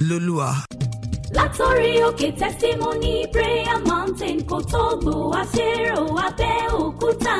lolúwa. 0.00 0.50
látòrí 1.36 1.90
òkè 2.08 2.28
testimony 2.40 3.26
prayer 3.32 3.78
mountain 3.86 4.38
kò 4.50 4.58
tó 4.72 4.84
gbò 5.02 5.14
wá 5.32 5.42
ṣèrò 5.54 6.02
abẹ́òkúta 6.26 7.36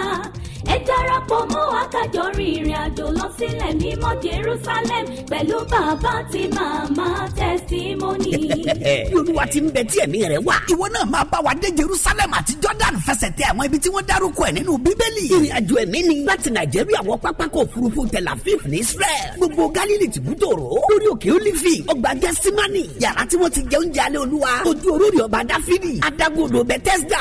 ẹ 0.66 0.76
darapọ̀ 0.86 1.40
mọ́ 1.52 1.64
wa 1.72 1.82
kájọ 1.92 2.22
rin 2.36 2.52
ìrìn 2.56 2.76
àjò 2.84 3.06
lọ 3.18 3.26
sílẹ̀ 3.38 3.72
mímọ́ 3.82 4.12
jerusalem 4.24 5.04
pẹ̀lú 5.30 5.56
bàbá 5.72 6.11
àti 6.20 6.42
màmá 6.56 7.06
testimony. 7.38 8.32
olúwa 9.16 9.45
ti 9.52 9.59
ń 9.60 9.68
bẹ 9.74 9.82
tí 9.91 9.96
ẹ̀mí 10.05 10.18
rẹ̀ 10.32 10.41
wà. 10.46 10.56
ìwọ 10.73 10.84
náà 10.95 11.05
máa 11.12 11.24
bá 11.30 11.38
wa 11.46 11.52
dé 11.62 11.68
jerusalem 11.79 12.30
àti 12.38 12.52
jordan 12.62 12.95
fẹsẹ̀ 13.06 13.30
tẹ 13.36 13.45
àwọn 13.50 13.64
ibi 13.66 13.79
tí 13.82 13.88
wọ́n 13.95 14.05
dárúkọ 14.09 14.42
ẹ̀ 14.48 14.52
nínú 14.56 14.73
bíbélì. 14.84 15.23
ìrìn 15.34 15.52
àjò 15.59 15.74
ẹ̀mí 15.84 15.98
ni 16.09 16.14
láti 16.29 16.48
nàìjíríà 16.56 17.00
wọ 17.09 17.14
pápákọ̀ 17.25 17.61
òfurufú 17.64 18.00
tel 18.12 18.27
aviv 18.32 18.61
ní 18.70 18.77
israel. 18.84 19.29
gbogbo 19.38 19.62
galili 19.77 20.06
tìbútòrò 20.14 20.66
lórí 20.90 21.06
òkè 21.14 21.29
olivi 21.36 21.75
ọgbà 21.93 22.11
gẹ́símánì 22.22 22.82
yàrá 23.02 23.22
tí 23.30 23.36
wọ́n 23.40 23.50
ti 23.54 23.61
jẹ 23.70 23.77
oúnjẹ 23.80 24.00
alẹ́ 24.06 24.20
olúwa 24.25 24.50
ojú 24.70 24.88
orórì 24.95 25.19
ọba 25.27 25.41
dáfídì 25.50 25.92
adágúndò 26.09 26.61
bethesda 26.70 27.20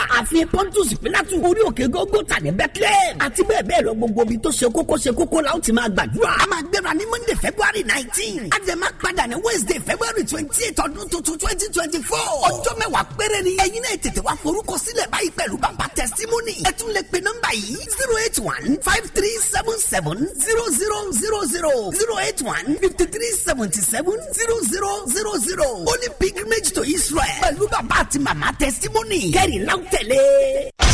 pontus 0.51 0.89
pilatu 1.03 1.35
orí 1.47 1.61
òkè 1.69 1.85
gógótà 1.93 2.37
ní 2.43 2.51
bethlehem 2.59 3.15
àti 3.27 3.41
bẹ́ẹ̀ 3.49 3.63
bẹ́ẹ̀ 3.69 3.81
lọ 3.87 3.91
gbogbo 3.99 4.21
ibi 4.25 4.35
tó 4.43 4.49
ṣe 4.57 4.67
kókó 4.75 4.95
ṣe 5.03 5.11
kókó 5.19 5.37
la 5.45 5.51
ó 5.55 5.59
ti 5.65 5.71
máa 5.77 5.89
gbàdúrà. 5.95 6.31
a 6.43 6.45
máa 6.51 6.61
gbéra 6.67 6.91
ní 6.97 7.03
monday 7.11 7.35
february 7.43 7.81
nineteen 7.91 8.39
a 8.55 8.57
jẹ 8.65 8.73
máa 8.81 8.91
padà 9.03 9.23
ní 9.29 9.35
wednesday 9.45 9.79
february 9.87 10.23
twenty 10.31 10.63
eight 10.65 10.77
ọdún 10.85 11.05
tuntun 11.11 11.37
twenty 11.41 11.67
twenty 11.75 11.99
four. 12.09 12.27
ọjọ́ 12.49 12.73
mẹ́wàá 12.81 13.03
péré 13.17 13.39
ni 13.45 13.51
ẹ̀yin 13.65 13.81
náà 13.85 13.95
tètè 14.03 14.21
wá 14.27 14.33
forúkọ 14.43 14.73
sílẹ̀ 14.85 15.07
báyìí 15.13 15.29
pẹ̀lú 15.37 15.55
bàbá 15.63 15.85
testimony. 15.97 16.55
ẹ 16.63 16.71
tún 16.77 16.89
lè 16.95 17.01
pe 17.11 17.17
nọ́mbà 17.25 17.49
yìí 17.61 17.77
zero 17.97 18.13
eight 18.23 18.37
one 18.53 18.67
five 18.87 19.05
three 19.15 19.37
seven 19.53 19.77
seven 19.91 20.17
zero 20.45 20.63
zero 20.79 20.97
zero 21.21 21.39
zero 21.53 21.71
zero 21.99 22.15
eight 22.25 22.39
one 22.55 22.67
fifty 22.83 23.05
three 23.13 23.31
seventy 23.45 23.81
seven 23.93 24.17
zero 24.37 24.55
zero 24.71 24.91
zero 25.15 25.31
zero. 25.47 25.67
ó 25.91 25.93
pilgrimage 26.19 26.69
to 26.75 26.81
israel 26.95 27.35
pẹ̀lú 27.43 27.63
bàbá 27.73 27.95
àti 28.03 28.17
màmá 28.25 28.47
testimony. 28.61 29.21
kẹ́rì 29.35 29.57
náà 29.67 29.77
tẹ̀lé. 29.93 30.21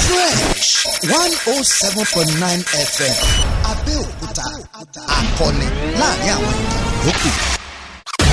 fresh 0.07 0.85
one 1.19 1.33
oh 1.47 1.63
seven 1.63 2.05
point 2.13 2.22
nine 2.39 2.63
fm 2.93 3.16
abẹ́òkúta 3.71 4.45
akọni 5.19 5.67
láàrin 5.99 6.29
àwọn 6.35 6.53
ìyókù. 7.05 7.29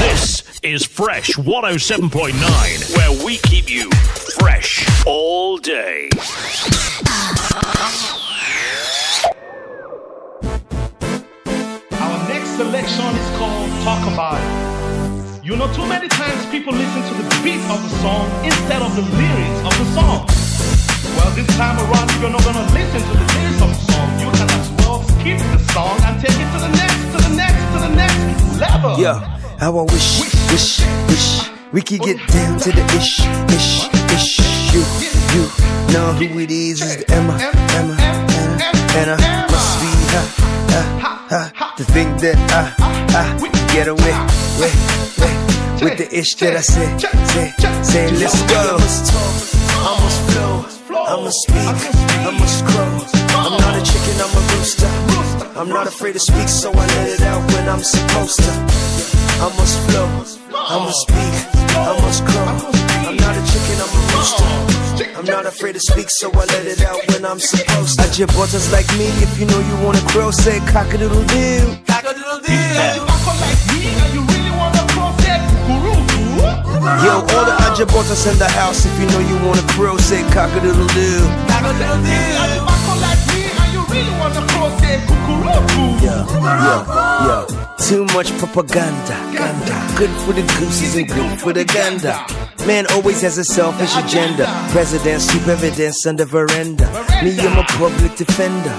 This 0.00 0.42
is 0.62 0.80
Fresh 0.86 1.28
107.9, 1.36 2.96
where 2.96 3.12
we 3.24 3.36
keep 3.50 3.68
you 3.70 3.90
fresh 4.38 4.86
all 5.06 5.58
day. 5.58 6.08
Our 12.04 12.18
next 12.28 12.50
selection 12.56 13.10
is 13.22 13.28
called 13.38 13.70
Talk 13.84 14.02
About 14.12 14.38
It. 14.40 15.44
You 15.44 15.56
know, 15.56 15.68
too 15.74 15.86
many 15.86 16.08
times 16.08 16.46
people 16.50 16.72
listen 16.72 17.02
to 17.10 17.14
the 17.22 17.28
beat 17.42 17.62
of 17.74 17.82
the 17.82 17.90
song 18.02 18.26
instead 18.44 18.82
of 18.82 18.94
the 18.94 19.02
lyrics 19.02 19.60
of 19.68 19.74
the 19.80 19.86
song. 19.94 20.39
Well, 21.16 21.30
this 21.34 21.46
time 21.56 21.76
around, 21.78 22.10
if 22.10 22.20
you're 22.20 22.30
not 22.30 22.44
gonna 22.44 22.66
listen 22.72 23.00
to 23.00 23.14
the 23.20 23.26
the 23.60 23.74
song, 23.74 24.08
you 24.20 24.30
can 24.38 24.48
as 24.58 24.68
well 24.78 25.02
skip 25.02 25.38
the 25.38 25.58
song 25.72 25.96
and 26.06 26.14
take 26.20 26.38
it 26.44 26.48
to 26.54 26.58
the 26.64 26.72
next, 26.80 27.00
to 27.12 27.18
the 27.28 27.32
next, 27.36 27.64
to 27.72 27.78
the 27.86 27.92
next 28.02 28.60
level. 28.60 28.98
Yeah, 28.98 29.18
how 29.58 29.78
I 29.78 29.82
wish, 29.82 30.20
wish, 30.50 30.80
wish 31.08 31.50
we 31.72 31.82
could 31.82 32.00
get 32.00 32.18
down 32.28 32.58
to 32.60 32.72
the 32.72 32.84
ish, 32.98 33.20
ish, 33.56 33.88
ish. 34.16 34.38
You, 34.74 34.82
you 35.34 35.44
know 35.92 36.12
who 36.14 36.38
it 36.40 36.50
is? 36.50 36.80
Is 36.82 36.96
the 36.98 37.12
Emma, 37.12 37.34
Emma, 37.78 37.94
Anna, 38.00 38.64
Anna, 39.00 39.16
my 39.50 39.58
sweetheart. 39.74 40.30
Uh, 40.72 41.26
uh, 41.30 41.76
to 41.76 41.84
think 41.84 42.20
that 42.20 42.36
I, 42.50 42.74
I 43.14 43.72
get 43.72 43.88
away, 43.88 44.14
way, 44.60 44.72
way, 45.20 45.34
with 45.84 45.98
the 45.98 46.08
ish 46.12 46.34
that 46.36 46.56
I 46.56 46.60
say, 46.60 46.98
say, 46.98 47.52
say, 47.82 48.10
let's 48.16 48.42
go. 48.50 48.76
I 49.82 50.00
must 50.00 50.79
flow, 51.10 51.20
I'ma 51.20 51.30
speak, 51.30 51.78
I'ma 52.26 52.46
scroll. 52.46 53.00
I'm 53.44 53.56
not 53.58 53.74
a 53.76 53.82
chicken, 53.82 54.16
I'm 54.20 54.36
a 54.36 54.42
rooster. 54.54 55.58
I'm 55.58 55.68
not 55.68 55.86
afraid 55.86 56.12
to 56.14 56.20
speak, 56.20 56.48
so 56.48 56.70
I 56.72 56.86
let 56.86 57.08
it 57.08 57.22
out 57.22 57.42
when 57.52 57.68
I'm 57.68 57.82
supposed 57.82 58.38
to. 58.38 58.52
I 59.40 59.48
must 59.56 59.78
flow, 59.88 60.08
I'ma 60.54 60.90
speak, 60.90 61.34
I 61.76 61.98
must 62.02 62.24
grow. 62.24 62.46
I'm 63.08 63.16
not 63.16 63.34
a 63.36 63.42
chicken, 63.50 63.76
I'm 63.84 63.92
a 63.96 64.00
rooster. 64.12 65.18
I'm 65.18 65.26
not 65.26 65.46
afraid 65.46 65.74
to 65.74 65.80
speak, 65.80 66.10
so 66.10 66.30
I 66.32 66.44
let 66.46 66.66
it 66.66 66.82
out 66.82 67.00
when 67.08 67.24
I'm 67.24 67.40
supposed 67.40 67.98
to. 67.98 68.04
I 68.04 68.08
just 68.08 68.36
buttons 68.36 68.72
like 68.72 68.88
me, 68.98 69.06
if 69.24 69.38
you 69.38 69.46
know 69.46 69.60
you 69.60 69.76
wanna 69.84 70.02
grow, 70.12 70.30
say 70.30 70.60
cock 70.72 70.92
a 70.94 70.98
doodle 70.98 71.24
doo. 71.24 71.76
Cock 71.86 72.04
a 72.04 72.14
doodle 72.14 72.40
You 72.46 73.02
act 73.10 73.26
like 73.40 74.14
me 74.14 74.19
Yo, 76.80 77.20
all 77.20 77.44
the 77.44 77.52
Ajabotas 77.68 78.30
in 78.30 78.38
the 78.38 78.48
house, 78.48 78.86
if 78.86 78.98
you 78.98 79.06
know 79.08 79.20
you 79.20 79.36
wanna 79.46 79.60
grow, 79.76 79.98
say 79.98 80.22
cock 80.32 80.50
a 80.56 80.60
doodle 80.60 80.86
doo. 80.88 81.20
Really 83.90 84.14
wanna 84.20 84.42
cross 84.52 84.80
that 84.80 85.00
kukuruku. 85.08 85.84
Yo, 86.04 86.16
yo, 86.66 86.76
yo. 87.26 87.70
Too 87.88 88.04
much 88.16 88.30
propaganda. 88.38 89.16
Ganda. 89.34 89.76
Good 89.98 90.10
for 90.22 90.32
the 90.32 90.42
gooses 90.58 90.96
and 90.96 91.08
good 91.08 91.40
for 91.40 91.52
the 91.52 91.64
gander. 91.64 92.14
Man 92.66 92.86
always 92.92 93.22
has 93.22 93.38
a 93.38 93.44
selfish 93.44 93.96
agenda. 93.96 94.44
Presidents 94.70 95.32
keep 95.32 95.48
evidence 95.48 96.06
under 96.06 96.26
veranda. 96.26 96.86
Me, 97.24 97.32
I'm 97.40 97.56
a 97.58 97.64
public 97.64 98.14
defender. 98.16 98.70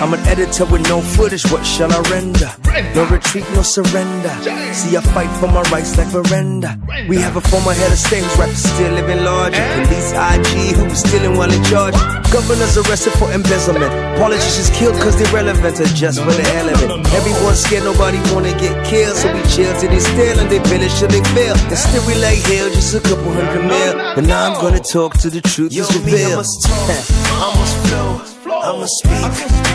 I'm 0.00 0.12
an 0.14 0.20
editor 0.26 0.64
with 0.64 0.88
no 0.88 1.00
footage. 1.00 1.44
What 1.52 1.64
shall 1.64 1.92
I 1.92 2.00
render? 2.10 2.50
No 2.96 3.04
retreat, 3.06 3.44
no 3.54 3.62
surrender. 3.62 4.32
See, 4.72 4.96
I 4.96 5.02
fight 5.12 5.30
for 5.38 5.48
my 5.48 5.62
rights 5.70 5.96
like 5.98 6.08
veranda. 6.08 6.80
We 7.08 7.18
have 7.18 7.36
a 7.36 7.42
former 7.42 7.74
head 7.74 7.92
of 7.92 7.98
state 7.98 8.24
who's 8.24 8.38
rappers 8.38 8.64
still 8.64 8.92
living 8.94 9.22
large. 9.22 9.54
Police 9.84 10.12
IG 10.16 10.74
who's 10.74 10.98
stealing 11.00 11.36
while 11.36 11.52
in 11.52 11.62
charge. 11.64 11.94
Governors 12.32 12.76
arrested 12.78 13.12
for 13.20 13.30
embezzlement. 13.32 13.92
Politicians 14.18 14.55
killed 14.72 14.96
cause 15.00 15.16
they're 15.16 15.32
relevant 15.32 15.80
or 15.80 15.84
just 15.84 16.20
for 16.20 16.32
the 16.32 16.42
it. 16.42 16.90
Everyone's 17.12 17.60
scared, 17.60 17.84
nobody 17.84 18.18
wanna 18.32 18.52
get 18.58 18.74
killed. 18.86 19.16
So 19.16 19.32
we 19.32 19.42
chill 19.52 19.72
till 19.78 19.90
they 19.90 19.98
steal 20.00 20.38
and 20.38 20.48
they 20.48 20.60
finish 20.68 20.98
till 20.98 21.08
they 21.08 21.22
fail. 21.34 21.56
And 21.56 21.78
still 21.78 22.04
we 22.06 22.14
like 22.14 22.38
hell, 22.48 22.68
just 22.70 22.94
a 22.94 23.00
couple 23.00 23.32
hundred 23.32 23.64
mil. 23.64 23.92
But 24.14 24.24
now 24.24 24.52
I'm 24.52 24.60
gonna 24.60 24.80
talk 24.80 25.18
to 25.18 25.30
the 25.30 25.40
truth 25.40 25.76
is 25.76 25.88
revealed. 25.94 26.32
I 26.32 26.36
must 26.36 26.62
talk, 26.62 26.74
I 27.44 27.48
must 27.58 27.76
flow, 27.86 28.10
I 28.52 28.72
must 28.78 28.94
speak, 29.00 29.32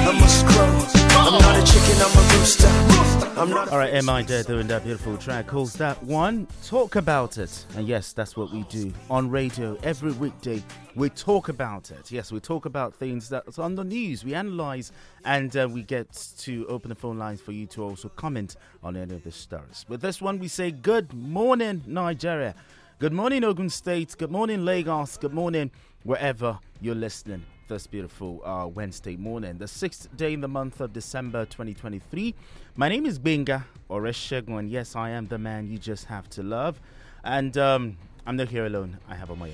I 0.07 0.11
must 0.19 0.45
grow. 0.47 1.00
I'm 1.23 1.33
not 1.39 1.55
a 1.55 1.63
chicken, 1.71 2.01
I'm 2.01 2.17
a 2.17 2.39
rooster. 2.39 3.71
All 3.71 3.77
right, 3.77 4.03
MI 4.03 4.23
doing 4.43 4.65
that 4.67 4.83
beautiful 4.83 5.17
track. 5.17 5.45
Calls 5.45 5.73
that 5.73 6.01
one. 6.01 6.47
Talk 6.65 6.95
about 6.95 7.37
it. 7.37 7.63
And 7.75 7.87
yes, 7.87 8.11
that's 8.11 8.35
what 8.35 8.51
we 8.51 8.63
do 8.63 8.91
on 9.07 9.29
radio 9.29 9.77
every 9.83 10.13
weekday. 10.13 10.63
We 10.95 11.09
talk 11.09 11.47
about 11.47 11.91
it. 11.91 12.11
Yes, 12.11 12.31
we 12.31 12.39
talk 12.39 12.65
about 12.65 12.95
things 12.95 13.29
that's 13.29 13.59
on 13.59 13.75
the 13.75 13.83
news. 13.83 14.25
We 14.25 14.33
analyze 14.33 14.91
and 15.23 15.55
uh, 15.55 15.69
we 15.71 15.83
get 15.83 16.11
to 16.39 16.65
open 16.67 16.89
the 16.89 16.95
phone 16.95 17.19
lines 17.19 17.39
for 17.39 17.51
you 17.51 17.67
to 17.67 17.83
also 17.83 18.09
comment 18.09 18.55
on 18.83 18.97
any 18.97 19.13
of 19.13 19.23
the 19.23 19.31
stories. 19.31 19.85
With 19.87 20.01
this 20.01 20.21
one, 20.23 20.39
we 20.39 20.47
say 20.47 20.71
good 20.71 21.13
morning, 21.13 21.83
Nigeria. 21.85 22.55
Good 22.97 23.13
morning, 23.13 23.43
Ogun 23.43 23.69
State. 23.69 24.15
Good 24.17 24.31
morning, 24.31 24.65
Lagos. 24.65 25.17
Good 25.17 25.33
morning, 25.35 25.69
wherever 26.03 26.57
you're 26.81 26.95
listening 26.95 27.45
this 27.71 27.87
beautiful 27.87 28.41
uh, 28.43 28.67
Wednesday 28.67 29.15
morning, 29.15 29.57
the 29.57 29.67
sixth 29.67 30.09
day 30.17 30.33
in 30.33 30.41
the 30.41 30.47
month 30.49 30.81
of 30.81 30.91
December 30.91 31.45
2023. 31.45 32.35
My 32.75 32.89
name 32.89 33.05
is 33.05 33.17
Benga 33.17 33.65
Oreshegun, 33.89 34.59
and 34.59 34.69
yes, 34.69 34.93
I 34.93 35.11
am 35.11 35.27
the 35.27 35.37
man 35.37 35.71
you 35.71 35.77
just 35.77 36.03
have 36.07 36.29
to 36.31 36.43
love. 36.43 36.81
And 37.23 37.57
um, 37.57 37.97
I'm 38.27 38.35
not 38.35 38.49
here 38.49 38.65
alone. 38.65 38.97
I 39.07 39.15
have 39.15 39.29
Omoyemi. 39.29 39.53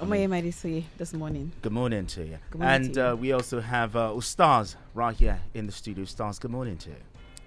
Omoye 0.00 0.26
Marisoye 0.26 0.84
this 0.96 1.12
morning. 1.12 1.52
Good 1.60 1.72
morning 1.72 2.06
to 2.06 2.24
you. 2.24 2.38
Good 2.50 2.62
morning 2.62 2.86
and 2.86 2.94
to 2.94 3.00
you. 3.00 3.06
Uh, 3.06 3.14
we 3.16 3.32
also 3.32 3.60
have 3.60 3.94
uh, 3.94 4.08
Ustaz 4.08 4.76
right 4.94 5.14
here 5.14 5.38
in 5.52 5.66
the 5.66 5.72
studio. 5.72 6.04
Ustaz, 6.04 6.40
good 6.40 6.50
morning 6.50 6.78
to 6.78 6.88
you. 6.88 6.96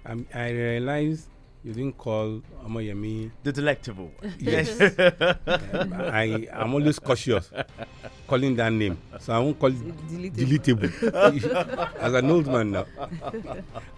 Um, 0.06 0.26
I 0.32 0.50
realize 0.50 1.26
you 1.64 1.72
didn't 1.72 1.96
call 1.96 2.42
Omoyemi. 2.64 3.30
The 3.42 3.52
delectable. 3.52 4.10
Yes. 4.38 4.78
I 5.46 6.46
am 6.52 6.74
always 6.74 6.98
cautious 6.98 7.50
calling 8.26 8.54
that 8.56 8.72
name, 8.72 8.98
so 9.18 9.32
I 9.32 9.38
won't 9.38 9.58
call 9.58 9.70
it 9.70 9.76
Deletable. 10.08 10.88
deletable. 10.90 11.94
As 11.98 12.12
an 12.12 12.30
old 12.30 12.46
man 12.46 12.72
now. 12.72 12.86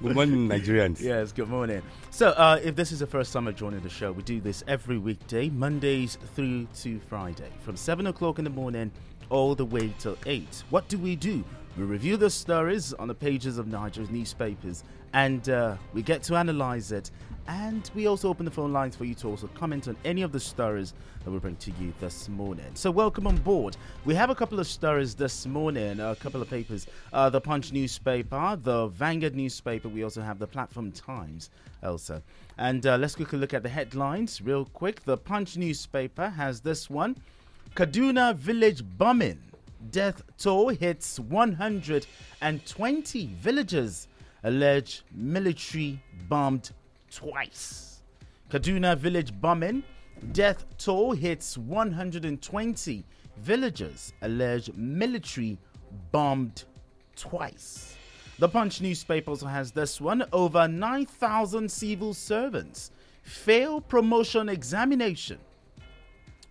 Good 0.03 0.15
morning, 0.15 0.49
Nigerians. 0.49 1.01
Yes, 1.01 1.33
good 1.33 1.49
morning. 1.49 1.83
So, 2.11 2.29
uh, 2.31 2.61
if 2.63 2.77
this 2.77 2.93
is 2.93 3.01
the 3.01 3.07
first 3.07 3.33
time 3.33 3.45
you're 3.45 3.53
joining 3.53 3.81
the 3.81 3.89
show, 3.89 4.13
we 4.13 4.23
do 4.23 4.41
this 4.41 4.63
every 4.69 4.99
weekday, 4.99 5.49
Mondays 5.51 6.19
through 6.35 6.67
to 6.83 7.01
Friday, 7.01 7.51
from 7.61 7.77
7 7.77 8.07
o'clock 8.07 8.39
in 8.39 8.45
the 8.45 8.51
morning 8.51 8.91
all 9.31 9.55
the 9.57 9.65
way 9.65 9.93
till 9.99 10.17
8. 10.27 10.65
What 10.71 10.89
do 10.89 10.99
we 10.99 11.17
do? 11.17 11.45
We 11.77 11.85
review 11.85 12.17
the 12.17 12.31
stories 12.31 12.95
on 12.95 13.09
the 13.09 13.15
pages 13.15 13.59
of 13.59 13.67
Nigeria's 13.67 14.11
newspapers 14.11 14.83
and 15.13 15.49
uh, 15.49 15.77
we 15.93 16.03
get 16.03 16.23
to 16.25 16.37
analyze 16.37 16.91
it. 16.93 17.11
And 17.49 17.91
we 17.95 18.09
also 18.09 18.29
open 18.29 18.45
the 18.45 18.51
phone 18.51 18.73
lines 18.73 18.97
for 18.97 19.05
you 19.05 19.15
to 19.17 19.29
also 19.29 19.47
comment 19.49 19.87
on 19.87 19.97
any 20.05 20.23
of 20.23 20.33
the 20.33 20.41
stories 20.41 20.95
that 21.25 21.31
we 21.31 21.39
bring 21.39 21.55
to 21.57 21.71
you 21.81 21.93
this 22.01 22.29
morning. 22.29 22.67
So, 22.75 22.91
welcome 22.91 23.25
on 23.27 23.37
board. 23.37 23.77
We 24.05 24.17
have 24.17 24.31
a 24.31 24.35
couple 24.35 24.59
of 24.59 24.67
stories 24.67 25.15
this 25.15 25.47
morning, 25.47 26.01
a 26.01 26.17
couple 26.17 26.43
of 26.43 26.51
papers. 26.51 26.89
Uh, 27.13 27.31
the 27.31 27.41
Punch 27.41 27.73
newspaper, 27.73 28.59
the 28.61 28.89
Vanguard 28.89 29.37
newspaper, 29.37 29.89
we 29.89 30.03
also 30.03 30.23
have 30.23 30.41
the 30.41 30.47
Platform 30.47 30.91
Times, 30.91 31.51
Elsa. 31.85 32.21
And 32.59 32.85
uh, 32.85 32.97
let's 32.97 33.15
quickly 33.15 33.39
look 33.39 33.55
at 33.55 33.63
the 33.63 33.69
headlines 33.69 34.43
real 34.43 34.65
quick. 34.65 35.05
The 35.05 35.17
Punch 35.17 35.57
newspaper 35.57 36.29
has 36.29 36.61
this 36.61 36.91
one 36.91 37.17
Kaduna 37.77 38.35
village 38.35 38.83
bombing. 38.99 39.39
Death 39.93 40.21
toll 40.37 40.71
hits 40.71 41.21
120 41.21 43.27
villagers. 43.41 44.09
Alleged 44.43 45.03
military 45.13 46.03
bombed 46.29 46.73
twice. 47.11 48.03
Kaduna 48.51 48.97
village 48.97 49.39
bombing. 49.41 49.83
Death 50.33 50.65
toll 50.79 51.13
hits 51.13 51.59
120 51.59 53.05
villagers. 53.39 54.13
Alleged 54.23 54.77
military 54.77 55.59
bombed 56.13 56.65
twice. 57.17 57.97
The 58.39 58.49
Punch 58.49 58.81
newspaper 58.81 59.31
also 59.31 59.47
has 59.47 59.73
this 59.73 60.01
one. 60.01 60.25
Over 60.33 60.69
9,000 60.69 61.71
civil 61.71 62.13
servants 62.13 62.91
fail 63.23 63.81
promotion 63.81 64.49
examination. 64.49 65.39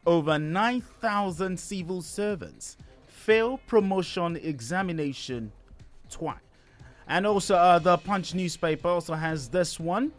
Over 0.06 0.38
9,000 0.38 1.60
civil 1.60 2.02
servants 2.02 2.78
fail 3.08 3.60
promotion 3.68 4.36
examination 4.38 5.52
twice. 6.10 6.40
And 7.08 7.28
also, 7.28 7.56
uh, 7.56 7.80
the 7.80 7.98
Punch 7.98 8.34
newspaper 8.34 8.88
also 8.88 9.14
has 9.14 9.48
this 9.48 9.80
one. 9.80 10.12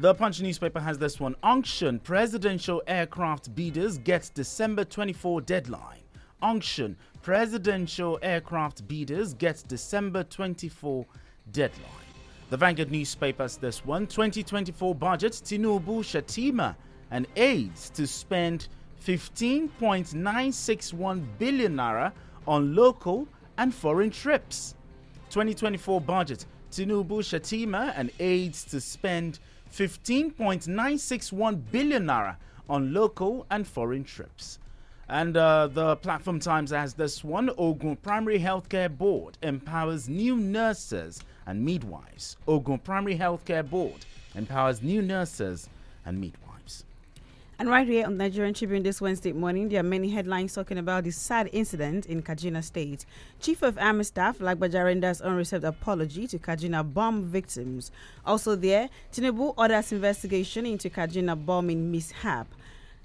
The 0.00 0.14
Punch 0.14 0.40
newspaper 0.40 0.80
has 0.80 0.96
this 0.96 1.20
one. 1.20 1.36
Unction 1.42 1.98
presidential 1.98 2.82
aircraft 2.86 3.54
bidders 3.54 3.98
get 3.98 4.30
December 4.32 4.82
24 4.82 5.42
deadline. 5.42 6.00
Unction 6.40 6.96
presidential 7.20 8.18
aircraft 8.22 8.88
bidders 8.88 9.34
get 9.34 9.62
December 9.68 10.24
24 10.24 11.04
deadline. 11.52 11.84
The 12.48 12.56
Vanguard 12.56 12.90
newspaper 12.90 13.42
has 13.42 13.58
this 13.58 13.84
one. 13.84 14.06
2024 14.06 14.94
budget 14.94 15.32
Tinubu 15.32 16.00
Shettima 16.00 16.76
and 17.10 17.26
aides 17.36 17.90
to 17.90 18.06
spend 18.06 18.68
15.961 19.04 21.24
billion 21.38 21.76
naira 21.76 22.10
on 22.46 22.74
local 22.74 23.28
and 23.58 23.74
foreign 23.74 24.08
trips. 24.08 24.74
2024 25.28 26.00
budget 26.00 26.46
Tinubu 26.70 27.20
Shettima 27.20 27.92
and 27.96 28.10
aides 28.18 28.64
to 28.64 28.80
spend 28.80 29.40
15.961 29.72 31.62
billion 31.70 32.06
naira 32.06 32.36
on 32.68 32.92
local 32.92 33.46
and 33.50 33.66
foreign 33.66 34.04
trips. 34.04 34.58
And 35.08 35.36
uh, 35.36 35.66
the 35.66 35.96
Platform 35.96 36.38
Times 36.38 36.70
has 36.70 36.94
this 36.94 37.24
one 37.24 37.50
Ogun 37.58 37.96
Primary 37.96 38.38
Healthcare 38.38 38.96
Board 38.96 39.36
empowers 39.42 40.08
new 40.08 40.36
nurses 40.36 41.20
and 41.46 41.64
midwives. 41.64 42.36
Ogun 42.46 42.78
Primary 42.78 43.16
Healthcare 43.18 43.68
Board 43.68 44.06
empowers 44.36 44.82
new 44.82 45.02
nurses 45.02 45.68
and 46.06 46.20
midwives. 46.20 46.49
And 47.60 47.68
right 47.68 47.86
here 47.86 48.06
on 48.06 48.16
Nigerian 48.16 48.54
Tribune 48.54 48.82
this 48.82 49.02
Wednesday 49.02 49.32
morning, 49.32 49.68
there 49.68 49.80
are 49.80 49.82
many 49.82 50.08
headlines 50.08 50.54
talking 50.54 50.78
about 50.78 51.04
the 51.04 51.10
sad 51.10 51.50
incident 51.52 52.06
in 52.06 52.22
Kaduna 52.22 52.64
State. 52.64 53.04
Chief 53.38 53.60
of 53.60 53.76
Army 53.76 54.04
Staff 54.04 54.38
Lagbaja 54.38 54.82
renders 54.82 55.20
unreserved 55.20 55.64
apology 55.64 56.26
to 56.28 56.38
Kaduna 56.38 56.82
bomb 56.82 57.22
victims. 57.22 57.92
Also 58.24 58.56
there, 58.56 58.88
Tinubu 59.12 59.52
orders 59.58 59.92
investigation 59.92 60.64
into 60.64 60.88
Kaduna 60.88 61.36
bombing 61.44 61.92
mishap. 61.92 62.46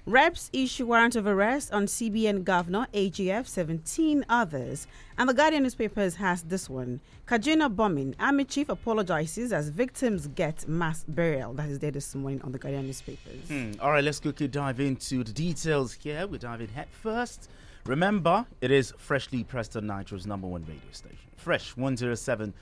Reps 0.08 0.50
issue 0.52 0.86
warrant 0.86 1.16
of 1.16 1.26
arrest 1.26 1.72
on 1.72 1.86
CBN 1.86 2.44
Governor, 2.44 2.86
AGF, 2.94 3.44
17 3.44 4.24
others. 4.28 4.86
And 5.18 5.28
the 5.28 5.34
Guardian 5.34 5.64
newspapers 5.64 6.14
has 6.14 6.44
this 6.44 6.70
one. 6.70 7.00
Kaduna 7.26 7.74
bombing. 7.74 8.14
Army 8.20 8.44
chief 8.44 8.68
apologizes 8.68 9.52
as 9.52 9.68
victims 9.68 10.28
get 10.28 10.68
mass 10.68 11.02
burial. 11.08 11.54
That 11.54 11.68
is 11.70 11.80
there 11.80 11.90
this 11.90 12.14
morning 12.14 12.40
on 12.42 12.52
the 12.52 12.58
Guardian 12.58 12.86
newspapers. 12.86 13.48
Hmm. 13.48 13.72
All 13.80 13.90
right, 13.90 14.04
let's 14.04 14.20
quickly 14.20 14.46
dive 14.46 14.78
into 14.78 15.24
the 15.24 15.32
details 15.32 15.94
here. 15.94 16.24
We're 16.28 16.38
diving 16.38 16.68
head 16.68 16.86
first. 16.88 17.50
Remember, 17.84 18.46
it 18.60 18.70
is 18.70 18.94
freshly 18.98 19.42
pressed 19.42 19.76
on 19.76 19.88
Nigeria's 19.88 20.24
number 20.24 20.46
one 20.46 20.64
radio 20.66 20.92
station, 20.92 21.18
Fresh 21.34 21.74
107.9 21.74 22.52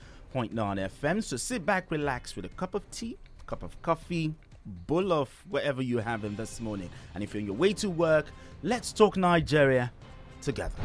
FM. 0.51 1.23
So 1.23 1.37
sit 1.37 1.63
back, 1.63 1.91
relax 1.91 2.35
with 2.35 2.45
a 2.45 2.49
cup 2.49 2.73
of 2.73 2.89
tea, 2.89 3.17
cup 3.45 3.61
of 3.61 3.79
coffee, 3.83 4.33
bowl 4.65 5.13
of 5.13 5.29
whatever 5.49 5.81
you 5.81 5.97
have 5.99 6.25
in 6.25 6.35
this 6.35 6.59
morning. 6.59 6.89
And 7.13 7.23
if 7.23 7.33
you're 7.33 7.41
on 7.41 7.47
your 7.47 7.55
way 7.55 7.73
to 7.73 7.89
work, 7.89 8.27
let's 8.63 8.93
talk 8.93 9.17
Nigeria 9.17 9.91
together. 10.41 10.75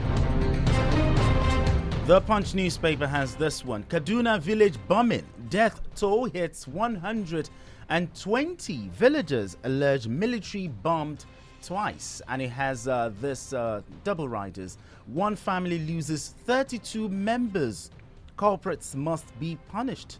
The 2.06 2.20
Punch 2.22 2.54
newspaper 2.54 3.06
has 3.06 3.36
this 3.36 3.62
one 3.64 3.84
Kaduna 3.84 4.40
village 4.40 4.74
bombing. 4.88 5.24
Death 5.48 5.80
toll 5.94 6.24
hits 6.24 6.66
120 6.66 8.88
villagers 8.88 9.56
alleged 9.64 10.08
military 10.08 10.68
bombed 10.68 11.26
twice. 11.62 12.22
And 12.28 12.42
it 12.42 12.48
has 12.48 12.88
uh, 12.88 13.12
this 13.20 13.52
uh, 13.52 13.82
double 14.02 14.28
riders. 14.28 14.78
One 15.06 15.36
family 15.36 15.78
loses 15.78 16.34
32 16.46 17.08
members. 17.08 17.92
Culprits 18.36 18.96
must 18.96 19.38
be 19.38 19.56
punished 19.68 20.18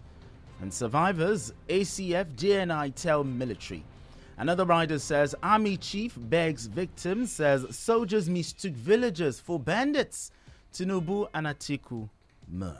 and 0.61 0.73
survivors, 0.73 1.53
ACF, 1.69 2.35
JNI 2.35 2.95
tell 2.95 3.25
military. 3.25 3.85
Another 4.37 4.65
rider 4.65 4.99
says 4.99 5.35
army 5.43 5.77
chief 5.77 6.15
begs 6.17 6.67
victims, 6.67 7.31
says 7.33 7.67
soldiers 7.77 8.29
mistook 8.29 8.73
villagers 8.73 9.39
for 9.39 9.59
bandits. 9.59 10.31
Tinubu 10.73 11.29
and 11.35 11.47
Atiku 11.47 12.09
mourn. 12.49 12.77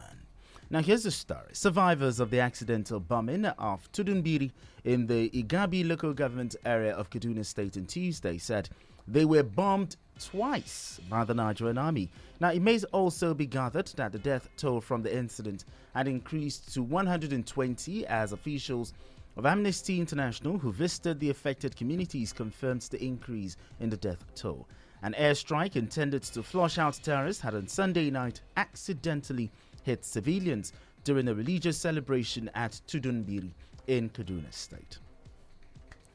Now 0.71 0.81
here's 0.81 1.03
the 1.03 1.11
story. 1.11 1.49
Survivors 1.53 2.21
of 2.21 2.31
the 2.31 2.39
accidental 2.41 3.01
bombing 3.01 3.45
of 3.45 3.91
Tudunbiri 3.93 4.53
in 4.85 5.07
the 5.07 5.29
Igabi 5.31 5.87
local 5.87 6.15
government 6.15 6.55
area 6.65 6.95
of 6.95 7.11
Kaduna 7.11 7.45
State 7.45 7.77
on 7.77 7.87
Tuesday 7.87 8.39
said 8.39 8.69
they 9.09 9.25
were 9.25 9.43
bombed 9.43 9.97
twice 10.21 11.01
by 11.09 11.25
the 11.25 11.35
Nigerian 11.35 11.79
army. 11.79 12.11
Now, 12.41 12.51
it 12.51 12.61
may 12.61 12.79
also 12.93 13.35
be 13.35 13.47
gathered 13.47 13.89
that 13.97 14.13
the 14.13 14.19
death 14.19 14.49
toll 14.57 14.81
from 14.81 15.03
the 15.03 15.17
incident 15.17 15.65
had 15.95 16.07
increased 16.07 16.73
to 16.75 16.83
120 16.83 18.07
as 18.07 18.33
officials 18.33 18.93
of 19.37 19.47
Amnesty 19.47 19.99
International 19.99 20.59
who 20.59 20.73
visited 20.73 21.19
the 21.21 21.31
affected 21.31 21.77
communities 21.77 22.33
confirmed 22.33 22.83
the 22.83 23.03
increase 23.03 23.57
in 23.81 23.89
the 23.89 23.97
death 23.97 24.25
toll. 24.35 24.69
An 25.03 25.15
airstrike 25.19 25.77
intended 25.77 26.23
to 26.25 26.43
flush 26.43 26.77
out 26.79 27.01
terrorists 27.03 27.43
had 27.43 27.55
on 27.55 27.67
Sunday 27.67 28.11
night 28.11 28.43
accidentally 28.57 29.51
hit 29.83 30.05
civilians 30.05 30.73
during 31.05 31.29
a 31.29 31.35
religious 31.35 31.79
celebration 31.79 32.51
at 32.55 32.81
Tudunbiri 32.87 33.51
in 33.87 34.11
Kaduna 34.11 34.53
State. 34.53 34.99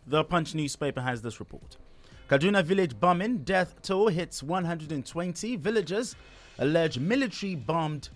The 0.08 0.24
Punch 0.24 0.54
newspaper 0.54 1.02
has 1.02 1.22
this 1.24 1.40
report. 1.40 1.78
Kaduna 2.28 2.64
village 2.64 3.00
bombing, 3.00 3.38
death 3.40 3.80
toll 3.84 4.08
hits 4.08 4.42
120 4.42 5.58
villagers. 5.58 6.16
Alleged 6.58 7.00
military 7.00 7.54
bombed 7.54 8.10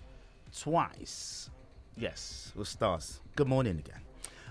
twice. 0.58 1.48
Yes, 1.96 2.52
with 2.56 2.66
stars. 2.66 3.20
Good 3.36 3.46
morning 3.46 3.78
again. 3.78 4.00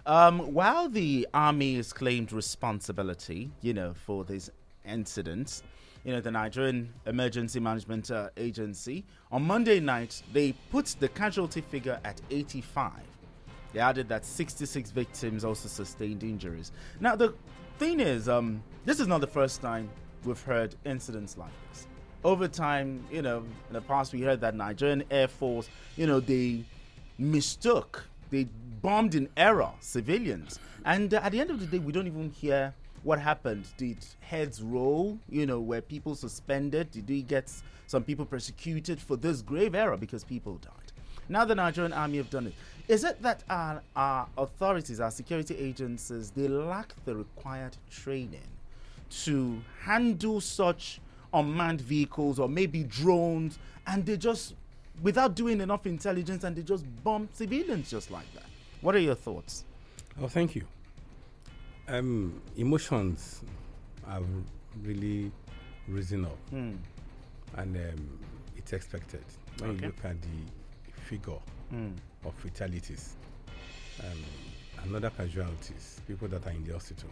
Um, 0.06 0.54
while 0.54 0.88
the 0.88 1.28
army 1.34 1.76
has 1.76 1.92
claimed 1.92 2.32
responsibility, 2.32 3.52
you 3.62 3.74
know, 3.74 3.94
for 3.94 4.24
this 4.24 4.50
incident, 4.86 5.62
you 6.06 6.14
know, 6.14 6.22
the 6.22 6.32
Nigerian 6.32 6.94
Emergency 7.06 7.60
Management 7.60 8.12
uh, 8.12 8.30
Agency, 8.38 9.04
on 9.30 9.44
Monday 9.44 9.82
night, 9.82 10.24
they 10.32 10.54
put 10.72 10.96
the 11.02 11.10
casualty 11.10 11.60
figure 11.60 12.00
at 12.06 12.22
85. 12.32 12.92
They 13.74 13.82
added 13.82 14.08
that 14.08 14.24
66 14.24 14.92
victims 14.92 15.44
also 15.44 15.68
sustained 15.68 16.24
injuries. 16.24 16.72
Now, 17.02 17.18
the 17.18 17.34
thing 17.80 18.02
is, 18.02 18.28
um, 18.28 18.62
this 18.84 19.00
is 19.00 19.08
not 19.08 19.22
the 19.22 19.28
first 19.28 19.62
time 19.62 19.90
we've 20.26 20.42
heard 20.42 20.76
incidents 20.86 21.38
like 21.38 21.52
this. 21.70 21.88
Over 22.26 22.50
time, 22.50 23.06
you 23.10 23.22
know, 23.22 23.38
in 23.70 23.74
the 23.74 23.80
past 23.80 24.12
we 24.12 24.20
heard 24.22 24.42
that 24.42 24.54
Nigerian 24.54 25.02
Air 25.10 25.30
Force, 25.30 25.70
you 25.96 26.06
know, 26.06 26.20
they 26.20 26.66
mistook, 27.18 28.04
they 28.32 28.50
bombed 28.82 29.16
in 29.16 29.30
error 29.38 29.72
civilians. 29.80 30.60
And 30.84 31.14
uh, 31.14 31.22
at 31.24 31.32
the 31.32 31.40
end 31.40 31.52
of 31.52 31.62
the 31.62 31.66
day, 31.66 31.80
we 31.80 31.94
don't 31.94 32.06
even 32.08 32.30
hear 32.32 32.74
what 33.04 33.18
happened. 33.18 33.66
Did 33.78 34.06
heads 34.20 34.62
roll? 34.62 35.18
You 35.30 35.46
know, 35.46 35.62
were 35.62 35.80
people 35.80 36.16
suspended? 36.16 36.92
Did 36.92 37.08
we 37.08 37.22
get 37.22 37.50
some 37.88 38.04
people 38.04 38.26
persecuted 38.26 39.00
for 39.00 39.16
this 39.16 39.42
grave 39.42 39.74
error 39.74 39.96
because 39.96 40.26
people 40.26 40.58
died? 40.58 40.89
Now 41.30 41.46
the 41.46 41.56
Nigerian 41.56 41.94
army 41.94 42.18
have 42.18 42.30
done 42.30 42.48
it. 42.48 42.54
Is 42.88 43.04
it 43.04 43.22
that 43.22 43.44
our, 43.50 43.82
our 43.96 44.28
authorities, 44.38 45.00
our 45.00 45.12
security 45.12 45.56
agencies, 45.58 46.32
they 46.32 46.48
lack 46.48 46.94
the 47.06 47.16
required 47.16 47.78
training 47.92 48.48
to 49.24 49.62
handle 49.82 50.42
such 50.42 51.00
unmanned 51.34 51.82
vehicles 51.82 52.40
or 52.40 52.50
maybe 52.50 52.84
drones 52.84 53.60
and 53.86 54.06
they 54.06 54.18
just 54.18 54.56
without 55.04 55.36
doing 55.36 55.62
enough 55.62 55.86
intelligence 55.86 56.44
and 56.44 56.56
they 56.56 56.64
just 56.64 56.84
bomb 57.04 57.30
civilians 57.34 57.90
just 57.92 58.10
like 58.10 58.32
that. 58.34 58.46
What 58.82 58.96
are 58.96 59.00
your 59.00 59.16
thoughts? 59.16 59.64
Oh, 60.22 60.28
thank 60.28 60.56
you. 60.56 60.64
Um, 61.88 62.42
emotions 62.58 63.42
have 64.08 64.26
really 64.84 65.32
risen 65.88 66.26
up, 66.26 66.38
Hmm. 66.50 66.74
and 67.58 67.76
um, 67.76 68.20
it's 68.58 68.74
expected 68.74 69.24
when 69.60 69.72
Okay. 69.72 69.80
you 69.82 69.86
look 69.88 70.06
at 70.06 70.22
the 70.22 70.28
figure 71.10 71.40
Hmm. 71.72 71.92
of 72.26 72.34
fatalities 72.36 73.16
um, 74.04 74.24
and 74.84 74.96
other 74.96 75.10
casualties, 75.12 76.02
people 76.08 76.28
that 76.28 76.46
are 76.48 76.52
in 76.52 76.64
the 76.64 76.74
hospital. 76.74 77.10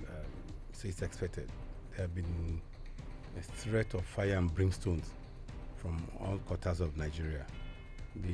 Um, 0.00 0.24
so 0.72 0.88
it's 0.88 1.02
expected. 1.02 1.48
There 1.90 2.06
have 2.06 2.14
been 2.14 2.60
a 3.38 3.42
threat 3.42 3.94
of 3.94 4.04
fire 4.04 4.36
and 4.36 4.50
brimstones 4.54 5.04
from 5.76 6.04
all 6.20 6.38
quarters 6.38 6.80
of 6.80 6.96
Nigeria. 6.96 7.46
The, 8.16 8.32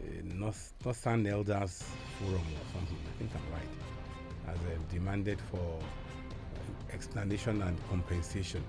the 0.00 0.34
North, 0.34 0.72
Northern 0.84 1.26
Elders 1.26 1.84
Forum 2.18 2.34
or 2.34 2.72
something, 2.72 2.98
I 3.14 3.18
think 3.18 3.30
I'm 3.34 3.52
right, 3.52 4.56
has 4.56 4.56
uh, 4.66 4.78
demanded 4.92 5.40
for 5.50 5.78
explanation 6.92 7.62
and 7.62 7.76
compensation 7.88 8.62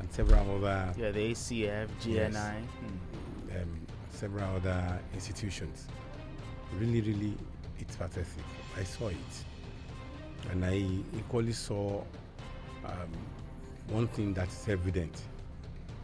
and 0.00 0.12
several 0.12 0.56
other 0.56 0.94
Yeah, 0.98 1.10
the 1.12 1.30
ACF, 1.32 1.88
JNI. 2.02 2.14
Yes. 2.14 2.36
Hmm. 2.36 3.56
um, 3.62 3.86
several 4.20 4.56
other 4.56 5.00
institutions. 5.14 5.88
Really, 6.78 7.00
really, 7.00 7.32
it's 7.78 7.96
pathetic. 7.96 8.44
I 8.78 8.84
saw 8.84 9.08
it. 9.08 9.16
And 10.50 10.62
I 10.62 10.84
equally 11.16 11.54
saw 11.54 12.02
um, 12.84 13.12
one 13.88 14.08
thing 14.08 14.34
that's 14.34 14.68
evident 14.68 15.22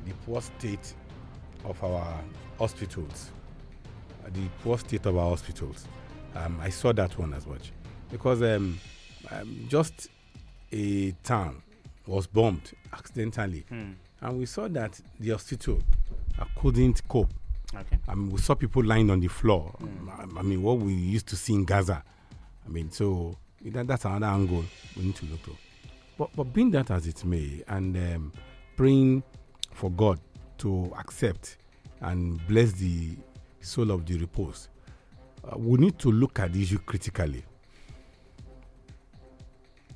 the 0.06 0.12
poor 0.24 0.40
state 0.40 0.94
of 1.64 1.82
our 1.84 2.18
hospitals. 2.58 3.30
The 4.32 4.48
poor 4.62 4.78
state 4.78 5.04
of 5.04 5.18
our 5.18 5.30
hospitals. 5.30 5.86
Um, 6.34 6.58
I 6.62 6.70
saw 6.70 6.92
that 6.94 7.18
one 7.18 7.34
as 7.34 7.46
much. 7.46 7.72
Because 8.10 8.40
um, 8.42 8.78
um, 9.30 9.66
just 9.68 10.08
a 10.72 11.10
town 11.22 11.62
was 12.06 12.26
bombed 12.26 12.72
accidentally. 12.94 13.64
Hmm. 13.68 13.92
And 14.22 14.38
we 14.38 14.46
saw 14.46 14.68
that 14.68 14.98
the 15.20 15.30
hospital 15.32 15.80
couldn't 16.56 17.06
cope. 17.08 17.32
Okay. 17.74 17.98
I 18.08 18.14
mean, 18.14 18.30
we 18.30 18.38
saw 18.38 18.54
people 18.54 18.84
lying 18.84 19.10
on 19.10 19.20
the 19.20 19.28
floor. 19.28 19.74
I, 20.18 20.38
I 20.38 20.42
mean, 20.42 20.62
what 20.62 20.78
we 20.78 20.94
used 20.94 21.26
to 21.28 21.36
see 21.36 21.54
in 21.54 21.64
Gaza. 21.64 22.02
I 22.64 22.68
mean, 22.68 22.90
so 22.90 23.36
that, 23.64 23.86
that's 23.86 24.04
another 24.04 24.26
angle 24.26 24.64
we 24.96 25.04
need 25.04 25.16
to 25.16 25.26
look 25.26 25.42
to. 25.44 25.56
But, 26.18 26.30
but 26.34 26.44
being 26.52 26.70
that 26.70 26.90
as 26.90 27.06
it 27.06 27.24
may, 27.24 27.62
and 27.68 27.96
um, 27.96 28.32
praying 28.76 29.22
for 29.72 29.90
God 29.90 30.18
to 30.58 30.92
accept 30.98 31.58
and 32.00 32.44
bless 32.46 32.72
the 32.72 33.16
soul 33.60 33.90
of 33.90 34.06
the 34.06 34.16
repose, 34.18 34.68
uh, 35.44 35.58
we 35.58 35.78
need 35.78 35.98
to 35.98 36.10
look 36.10 36.38
at 36.38 36.52
the 36.52 36.62
issue 36.62 36.78
critically. 36.78 37.44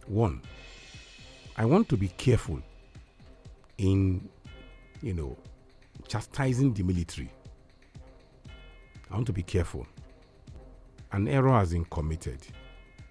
One, 0.06 0.42
I 1.56 1.64
want 1.64 1.88
to 1.90 1.96
be 1.96 2.08
careful 2.08 2.60
in, 3.78 4.28
you 5.02 5.14
know, 5.14 5.36
chastising 6.08 6.74
the 6.74 6.82
military. 6.82 7.30
I 9.10 9.14
want 9.14 9.26
to 9.26 9.32
be 9.32 9.42
careful. 9.42 9.86
An 11.12 11.26
error 11.26 11.52
has 11.58 11.72
been 11.72 11.84
committed. 11.86 12.38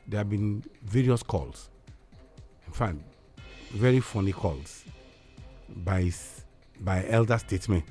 There 0.07 0.19
have 0.19 0.29
been 0.29 0.63
various 0.83 1.21
calls. 1.21 1.69
In 2.67 2.73
fact, 2.73 2.97
very 3.71 3.99
funny 3.99 4.31
calls 4.31 4.85
by 5.67 6.11
by 6.79 7.05
elder 7.07 7.37
statesmen 7.37 7.83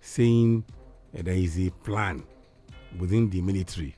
saying 0.00 0.64
there 1.12 1.34
is 1.34 1.58
a 1.58 1.70
plan 1.70 2.22
within 2.98 3.30
the 3.30 3.40
military 3.40 3.94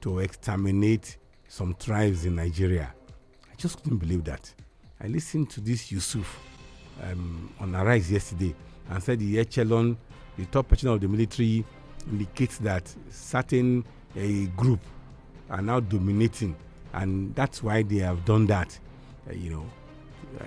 to 0.00 0.20
exterminate 0.20 1.16
some 1.48 1.74
tribes 1.74 2.24
in 2.24 2.36
Nigeria. 2.36 2.94
I 3.50 3.54
just 3.56 3.82
couldn't 3.82 3.98
believe 3.98 4.24
that. 4.24 4.52
I 5.00 5.08
listened 5.08 5.50
to 5.50 5.60
this 5.60 5.90
Yusuf 5.90 6.38
um, 7.02 7.52
on 7.58 7.74
Arise 7.74 8.10
yesterday 8.12 8.54
and 8.88 9.02
said 9.02 9.18
the 9.18 9.38
echelon, 9.40 9.96
the 10.38 10.46
top 10.46 10.68
person 10.68 10.88
of 10.90 11.00
the 11.00 11.08
military, 11.08 11.64
indicates 12.10 12.58
that 12.58 12.92
certain 13.10 13.84
a 14.16 14.46
group 14.56 14.80
are 15.48 15.62
now 15.62 15.80
dominating, 15.80 16.56
and 16.92 17.34
that's 17.34 17.62
why 17.62 17.82
they 17.82 17.98
have 17.98 18.24
done 18.24 18.46
that. 18.46 18.78
Uh, 19.28 19.34
you 19.34 19.50
know, 19.50 19.66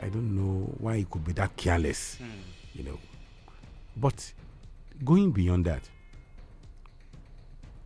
I 0.02 0.08
don't 0.10 0.36
know 0.36 0.74
why 0.80 0.96
it 0.98 1.10
could 1.10 1.24
be 1.26 1.34
that 1.34 1.56
careless. 1.56 2.18
You 2.74 2.84
know, 2.84 3.00
but 3.98 4.34
going 5.04 5.32
beyond 5.32 5.66
that, 5.66 5.88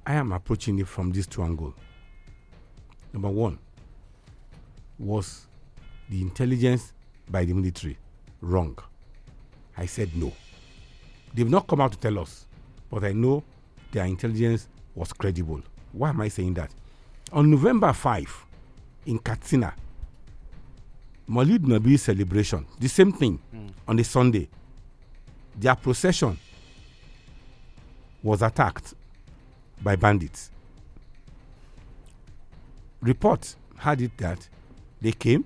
I 0.05 0.13
am 0.13 0.31
approaching 0.31 0.79
it 0.79 0.87
from 0.87 1.11
this 1.11 1.27
two. 1.27 1.73
Number 3.13 3.29
one, 3.29 3.59
was 4.99 5.47
the 6.09 6.21
intelligence 6.21 6.93
by 7.29 7.45
the 7.45 7.53
military 7.53 7.97
wrong? 8.41 8.77
I 9.77 9.85
said 9.85 10.15
no. 10.15 10.31
They've 11.33 11.49
not 11.49 11.67
come 11.67 11.81
out 11.81 11.91
to 11.91 11.97
tell 11.97 12.17
us, 12.19 12.45
but 12.89 13.03
I 13.03 13.11
know 13.11 13.43
their 13.97 14.05
intelligence 14.05 14.67
was 14.93 15.11
credible. 15.11 15.59
Why 15.91 16.09
am 16.09 16.21
I 16.21 16.27
saying 16.27 16.53
that? 16.53 16.69
On 17.31 17.49
November 17.49 17.91
5 17.91 18.45
in 19.07 19.17
Katsina, 19.17 19.73
Maulid 21.27 21.63
Nabi 21.63 21.97
celebration, 21.97 22.65
the 22.79 22.87
same 22.87 23.11
thing 23.11 23.39
hmm. 23.51 23.67
on 23.87 23.97
a 23.97 24.03
Sunday, 24.03 24.47
their 25.55 25.75
procession 25.75 26.37
was 28.21 28.43
attacked 28.43 28.93
by 29.81 29.95
bandits. 29.95 30.51
Reports 33.01 33.55
had 33.77 33.99
it 34.01 34.15
that 34.19 34.47
they 35.01 35.11
came, 35.11 35.43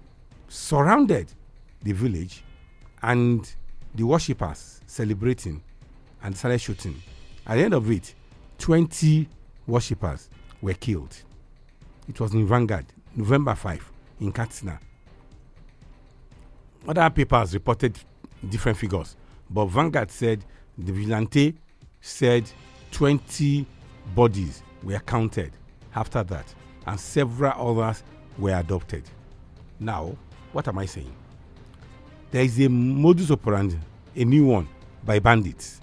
surrounded 0.49 1.27
the 1.83 1.93
village, 1.93 2.43
and 3.01 3.49
the 3.95 4.03
worshippers 4.03 4.81
celebrating 4.87 5.63
and 6.21 6.35
started 6.35 6.59
shooting. 6.59 7.01
At 7.47 7.55
the 7.55 7.63
end 7.63 7.73
of 7.73 7.89
it, 7.89 8.13
20 8.61 9.27
worshippers 9.65 10.29
were 10.61 10.75
killed. 10.75 11.17
It 12.07 12.19
was 12.19 12.35
in 12.35 12.45
Vanguard, 12.45 12.85
November 13.15 13.55
5, 13.55 13.91
in 14.19 14.31
Katsina. 14.31 14.79
Other 16.87 17.09
papers 17.09 17.55
reported 17.55 17.97
different 18.47 18.77
figures, 18.77 19.15
but 19.49 19.65
Vanguard 19.65 20.11
said 20.11 20.45
the 20.77 20.91
vigilante 20.91 21.55
said 22.01 22.47
20 22.91 23.65
bodies 24.13 24.61
were 24.83 24.99
counted 24.99 25.51
after 25.95 26.21
that, 26.21 26.45
and 26.85 26.99
several 26.99 27.79
others 27.79 28.03
were 28.37 28.53
adopted. 28.59 29.03
Now, 29.79 30.15
what 30.51 30.67
am 30.67 30.77
I 30.77 30.85
saying? 30.85 31.13
There 32.29 32.43
is 32.43 32.59
a 32.59 32.69
modus 32.69 33.31
operandi, 33.31 33.79
a 34.15 34.23
new 34.23 34.45
one, 34.45 34.67
by 35.03 35.17
bandits 35.17 35.81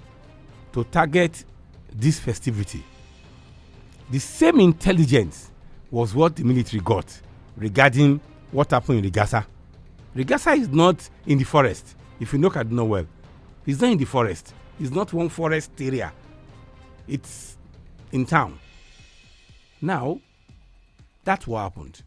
to 0.72 0.84
target 0.84 1.44
this 1.94 2.18
festivity. 2.18 2.84
The 4.10 4.18
same 4.18 4.60
intelligence 4.60 5.50
was 5.90 6.14
what 6.14 6.36
the 6.36 6.44
military 6.44 6.80
got 6.82 7.20
regarding 7.56 8.20
what 8.50 8.70
happened 8.70 9.04
in 9.04 9.10
Rigasa. 9.10 9.44
Rigasa 10.16 10.56
is 10.56 10.68
not 10.68 11.08
in 11.26 11.38
the 11.38 11.44
forest. 11.44 11.94
If 12.20 12.32
you 12.32 12.38
look 12.38 12.56
at 12.56 12.66
well, 12.68 13.06
it's 13.66 13.80
not 13.80 13.90
in 13.92 13.98
the 13.98 14.04
forest. 14.04 14.54
It's 14.80 14.90
not 14.90 15.12
one 15.12 15.28
forest 15.28 15.70
area. 15.80 16.12
It's 17.06 17.56
in 18.12 18.26
town. 18.26 18.58
Now, 19.80 20.20
that's 21.24 21.46
what 21.46 21.60
happened. 21.60 22.02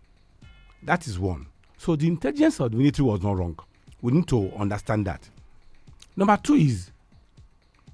That 0.84 1.08
is 1.08 1.20
one. 1.20 1.48
So 1.78 1.96
the 1.96 2.08
intelligence 2.08 2.60
of 2.60 2.72
the 2.72 2.78
military 2.78 3.08
was 3.08 3.22
not 3.22 3.38
wrong. 3.38 3.58
We 4.02 4.12
need 4.12 4.28
to 4.30 4.52
understand 4.58 5.06
that. 5.08 5.30
Number 6.16 6.38
two 6.38 6.56
is 6.56 6.92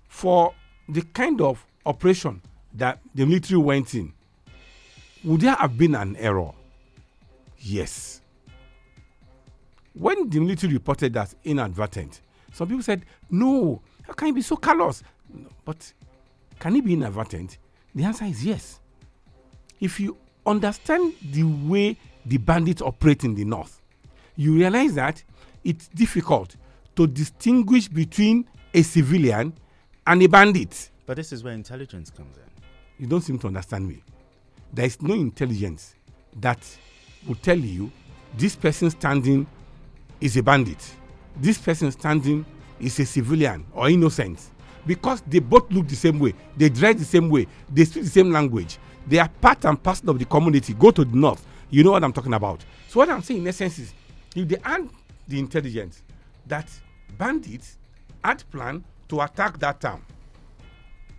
for 0.07 0.53
the 0.89 1.01
kind 1.01 1.41
of 1.41 1.65
operation 1.87 2.41
that 2.73 2.99
the 3.15 3.25
military 3.25 3.59
went 3.59 3.95
in, 3.95 4.13
would 5.23 5.41
there 5.41 5.55
have 5.55 5.77
been 5.77 5.95
an 5.95 6.15
error? 6.17 6.51
Yes. 7.59 8.21
When 9.93 10.29
the 10.29 10.39
military 10.39 10.73
reported 10.73 11.13
that 11.13 11.33
inadvertent, 11.43 12.21
some 12.53 12.67
people 12.67 12.83
said, 12.83 13.03
no, 13.29 13.81
how 14.03 14.13
can 14.13 14.29
it 14.29 14.35
be 14.35 14.41
so 14.41 14.55
callous? 14.55 15.03
But 15.65 15.91
can 16.59 16.75
it 16.75 16.85
be 16.85 16.93
inadvertent? 16.93 17.57
The 17.95 18.03
answer 18.03 18.25
is 18.25 18.45
yes. 18.45 18.79
If 19.79 19.99
you 19.99 20.17
understand 20.45 21.13
the 21.31 21.43
way 21.43 21.97
the 22.25 22.37
bandits 22.37 22.81
operate 22.81 23.23
in 23.23 23.35
the 23.35 23.45
north, 23.45 23.81
you 24.35 24.53
realize 24.55 24.93
that 24.95 25.23
it's 25.63 25.87
difficult 25.89 26.55
to 26.95 27.07
distinguish 27.07 27.87
between 27.87 28.47
a 28.73 28.81
civilian 28.83 29.53
and 30.05 30.21
a 30.21 30.27
bandit. 30.27 30.89
But 31.07 31.15
this 31.17 31.31
is 31.31 31.43
where 31.43 31.53
intelligence 31.53 32.11
comes 32.11 32.37
in. 32.37 32.43
You 32.99 33.07
don't 33.07 33.21
seem 33.21 33.39
to 33.39 33.47
understand 33.47 33.87
me. 33.87 34.03
There 34.73 34.85
is 34.85 35.01
no 35.01 35.15
intelligence 35.15 35.95
that 36.35 36.59
will 37.25 37.35
tell 37.35 37.57
you 37.57 37.91
this 38.37 38.55
person 38.55 38.91
standing 38.91 39.47
is 40.21 40.37
a 40.37 40.43
bandit, 40.43 40.93
this 41.37 41.57
person 41.57 41.91
standing 41.91 42.45
is 42.79 42.99
a 42.99 43.05
civilian 43.05 43.65
or 43.73 43.89
innocent. 43.89 44.39
because 44.87 45.21
they 45.27 45.39
both 45.39 45.69
look 45.71 45.87
the 45.87 45.95
same 45.95 46.17
way, 46.17 46.33
they 46.55 46.69
dress 46.69 46.95
the 46.95 47.05
same 47.05 47.29
way, 47.29 47.45
they 47.69 47.83
speak 47.85 48.03
the 48.03 48.09
same 48.09 48.31
language. 48.31 48.77
They 49.05 49.19
are 49.19 49.27
part 49.41 49.65
and 49.65 49.81
parcel 49.81 50.09
of 50.11 50.19
the 50.19 50.25
community. 50.25 50.73
Go 50.73 50.91
to 50.91 51.03
the 51.05 51.15
north, 51.15 51.45
you 51.69 51.83
know 51.83 51.91
what 51.91 52.03
I'm 52.03 52.13
talking 52.13 52.33
about. 52.33 52.63
So 52.87 52.99
what 52.99 53.09
I'm 53.09 53.21
saying 53.21 53.41
in 53.41 53.47
essence 53.47 53.79
is, 53.79 53.93
if 54.35 54.47
they 54.47 54.57
aren't 54.63 54.91
the 55.27 55.39
intelligence 55.39 56.01
that 56.45 56.69
bandits 57.17 57.77
had 58.23 58.43
planned 58.51 58.83
to 59.09 59.21
attack 59.21 59.59
that 59.59 59.79
town 59.81 60.01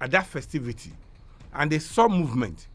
at 0.01 0.11
that 0.11 0.27
festivity, 0.27 0.93
and 1.55 1.71
they 1.71 1.79
saw 1.79 2.09
movement, 2.09 2.67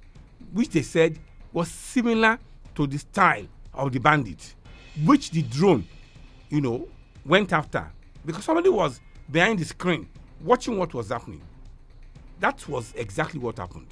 which 0.52 0.70
they 0.70 0.82
said 0.82 1.20
was 1.52 1.70
similar 1.70 2.40
to 2.76 2.88
the 2.88 2.98
style 2.98 3.46
of 3.74 3.92
the 3.92 4.00
bandit, 4.00 4.56
which 5.06 5.32
the 5.32 5.42
drone, 5.44 5.86
you 6.50 6.62
know, 6.62 6.88
went 7.26 7.54
after 7.54 7.90
because 8.26 8.44
somebody 8.44 8.70
was 8.70 9.00
behind 9.32 9.60
the 9.60 9.66
screen 9.66 10.08
watching 10.42 10.78
what 10.78 10.94
was 10.94 11.10
happening. 11.10 11.42
That 12.40 12.68
was 12.68 12.94
exactly 12.96 13.40
what 13.40 13.58
happened. 13.58 13.88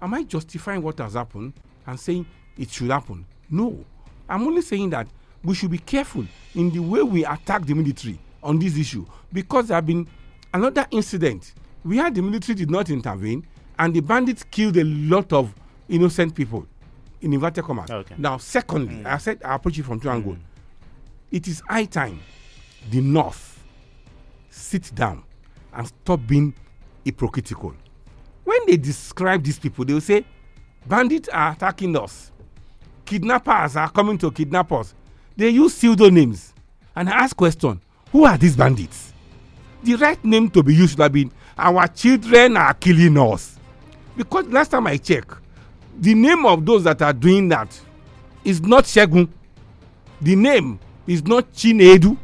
Am 0.00 0.14
I 0.14 0.22
justifying 0.22 0.82
what 0.82 0.98
has 0.98 1.14
happened 1.14 1.52
and 1.86 1.98
saying 1.98 2.26
it 2.56 2.70
should 2.70 2.90
happen? 2.90 3.26
No. 3.50 3.84
I'm 4.28 4.42
only 4.42 4.62
saying 4.62 4.90
that 4.90 5.06
we 5.42 5.54
should 5.54 5.70
be 5.70 5.78
careful 5.78 6.24
in 6.54 6.70
the 6.70 6.78
way 6.80 7.02
we 7.02 7.24
attack 7.24 7.66
the 7.66 7.74
military 7.74 8.18
on 8.42 8.58
this 8.58 8.76
issue 8.78 9.04
because 9.32 9.68
there 9.68 9.74
have 9.76 9.86
been 9.86 10.06
another 10.52 10.86
incident 10.90 11.52
where 11.84 12.10
the 12.10 12.20
military 12.20 12.56
did 12.56 12.70
not 12.70 12.90
intervene 12.90 13.46
and 13.78 13.94
the 13.94 14.00
bandits 14.00 14.42
killed 14.50 14.76
a 14.76 14.84
lot 14.84 15.32
of 15.32 15.54
innocent 15.88 16.34
people 16.34 16.66
in 17.20 17.32
inverted 17.32 17.64
commas. 17.64 17.90
Okay. 17.90 18.14
Now, 18.18 18.38
secondly, 18.38 18.96
mm. 18.96 19.06
I 19.06 19.18
said 19.18 19.40
I 19.44 19.54
approach 19.54 19.78
it 19.78 19.84
from 19.84 20.00
two 20.00 20.08
mm. 20.08 20.14
angles. 20.14 20.38
It 21.30 21.46
is 21.48 21.62
high 21.68 21.84
time 21.84 22.20
the 22.90 23.00
North 23.00 23.62
sit 24.50 24.94
down 24.94 25.22
and 25.72 25.86
stop 25.86 26.20
being 26.26 26.54
hypocritical. 27.04 27.74
When 28.44 28.58
they 28.66 28.76
describe 28.76 29.42
these 29.42 29.58
people, 29.58 29.84
they 29.84 29.94
will 29.94 30.00
say, 30.00 30.24
bandits 30.86 31.28
are 31.30 31.52
attacking 31.52 31.96
us, 31.96 32.30
kidnappers 33.04 33.76
are 33.76 33.90
coming 33.90 34.18
to 34.18 34.30
kidnap 34.30 34.70
us. 34.72 34.94
They 35.36 35.48
use 35.48 35.74
pseudonyms 35.74 36.52
and 36.94 37.08
I 37.08 37.12
ask 37.24 37.36
question, 37.36 37.80
who 38.12 38.24
are 38.24 38.38
these 38.38 38.56
bandits? 38.56 39.12
The 39.82 39.96
right 39.96 40.22
name 40.24 40.48
to 40.50 40.62
be 40.62 40.74
used 40.74 40.92
should 40.92 41.00
have 41.00 41.12
been, 41.12 41.32
our 41.56 41.86
children 41.88 42.56
are 42.56 42.74
killing 42.74 43.16
us. 43.18 43.58
Because 44.16 44.46
last 44.48 44.68
time 44.70 44.86
I 44.86 44.96
checked, 44.96 45.34
the 45.98 46.14
name 46.14 46.44
of 46.46 46.64
those 46.64 46.84
that 46.84 47.00
are 47.02 47.12
doing 47.12 47.48
that 47.48 47.78
is 48.44 48.60
not 48.60 48.84
Shegun. 48.84 49.28
The 50.20 50.36
name 50.36 50.78
is 51.06 51.24
not 51.24 51.52
Chinedu. 51.52 52.16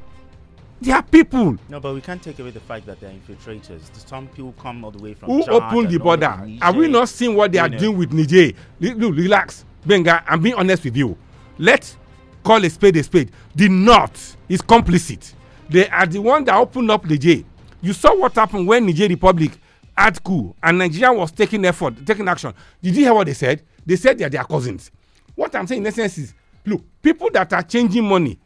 They 0.82 0.92
are 0.92 1.02
people 1.02 1.58
No, 1.68 1.78
but 1.78 1.92
we 1.94 2.00
can't 2.00 2.22
take 2.22 2.38
away 2.38 2.50
the 2.52 2.60
fact 2.60 2.86
that 2.86 3.00
they're 3.00 3.10
infiltrators. 3.12 3.80
Some 4.06 4.28
people 4.28 4.54
come 4.58 4.82
all 4.82 4.90
the 4.90 5.02
way 5.02 5.12
from 5.12 5.28
who 5.30 5.40
Chad 5.42 5.50
opened 5.50 5.90
the 5.90 5.98
border. 5.98 6.40
Are 6.62 6.72
we 6.72 6.88
not 6.88 7.08
seeing 7.10 7.34
what 7.36 7.52
they 7.52 7.58
You 7.58 7.64
are 7.64 7.68
know. 7.68 7.78
doing 7.78 7.98
with 7.98 8.12
Niger? 8.12 8.52
Look, 8.80 9.14
relax. 9.14 9.64
Benga, 9.84 10.24
I'm 10.26 10.40
being 10.40 10.54
honest 10.54 10.84
with 10.84 10.96
you. 10.96 11.18
Let's 11.58 11.96
call 12.42 12.64
a 12.64 12.70
spade 12.70 12.96
a 12.96 13.02
spade. 13.02 13.30
The 13.54 13.68
North 13.68 14.36
is 14.48 14.62
complicit. 14.62 15.34
They 15.68 15.86
are 15.90 16.06
the 16.06 16.18
one 16.20 16.44
that 16.44 16.56
opened 16.56 16.90
up 16.90 17.04
Niger. 17.04 17.44
You 17.82 17.92
saw 17.92 18.14
what 18.14 18.34
happened 18.34 18.66
when 18.66 18.86
Niger 18.86 19.08
Republic 19.08 19.52
had 19.96 20.22
coup 20.22 20.54
and 20.62 20.78
Nigeria 20.78 21.12
was 21.12 21.32
taking 21.32 21.64
effort, 21.64 21.94
taking 22.06 22.28
action. 22.28 22.52
Did 22.82 22.96
you 22.96 23.04
hear 23.04 23.14
what 23.14 23.26
they 23.26 23.34
said? 23.34 23.62
They 23.84 23.96
said 23.96 24.18
they 24.18 24.24
are 24.24 24.30
their 24.30 24.44
cousins. 24.44 24.90
What 25.34 25.54
I'm 25.54 25.66
saying 25.66 25.80
in 25.82 25.86
essence 25.86 26.18
is, 26.18 26.34
look, 26.66 26.82
people 27.02 27.30
that 27.32 27.52
are 27.52 27.62
changing 27.62 28.06
money 28.06 28.38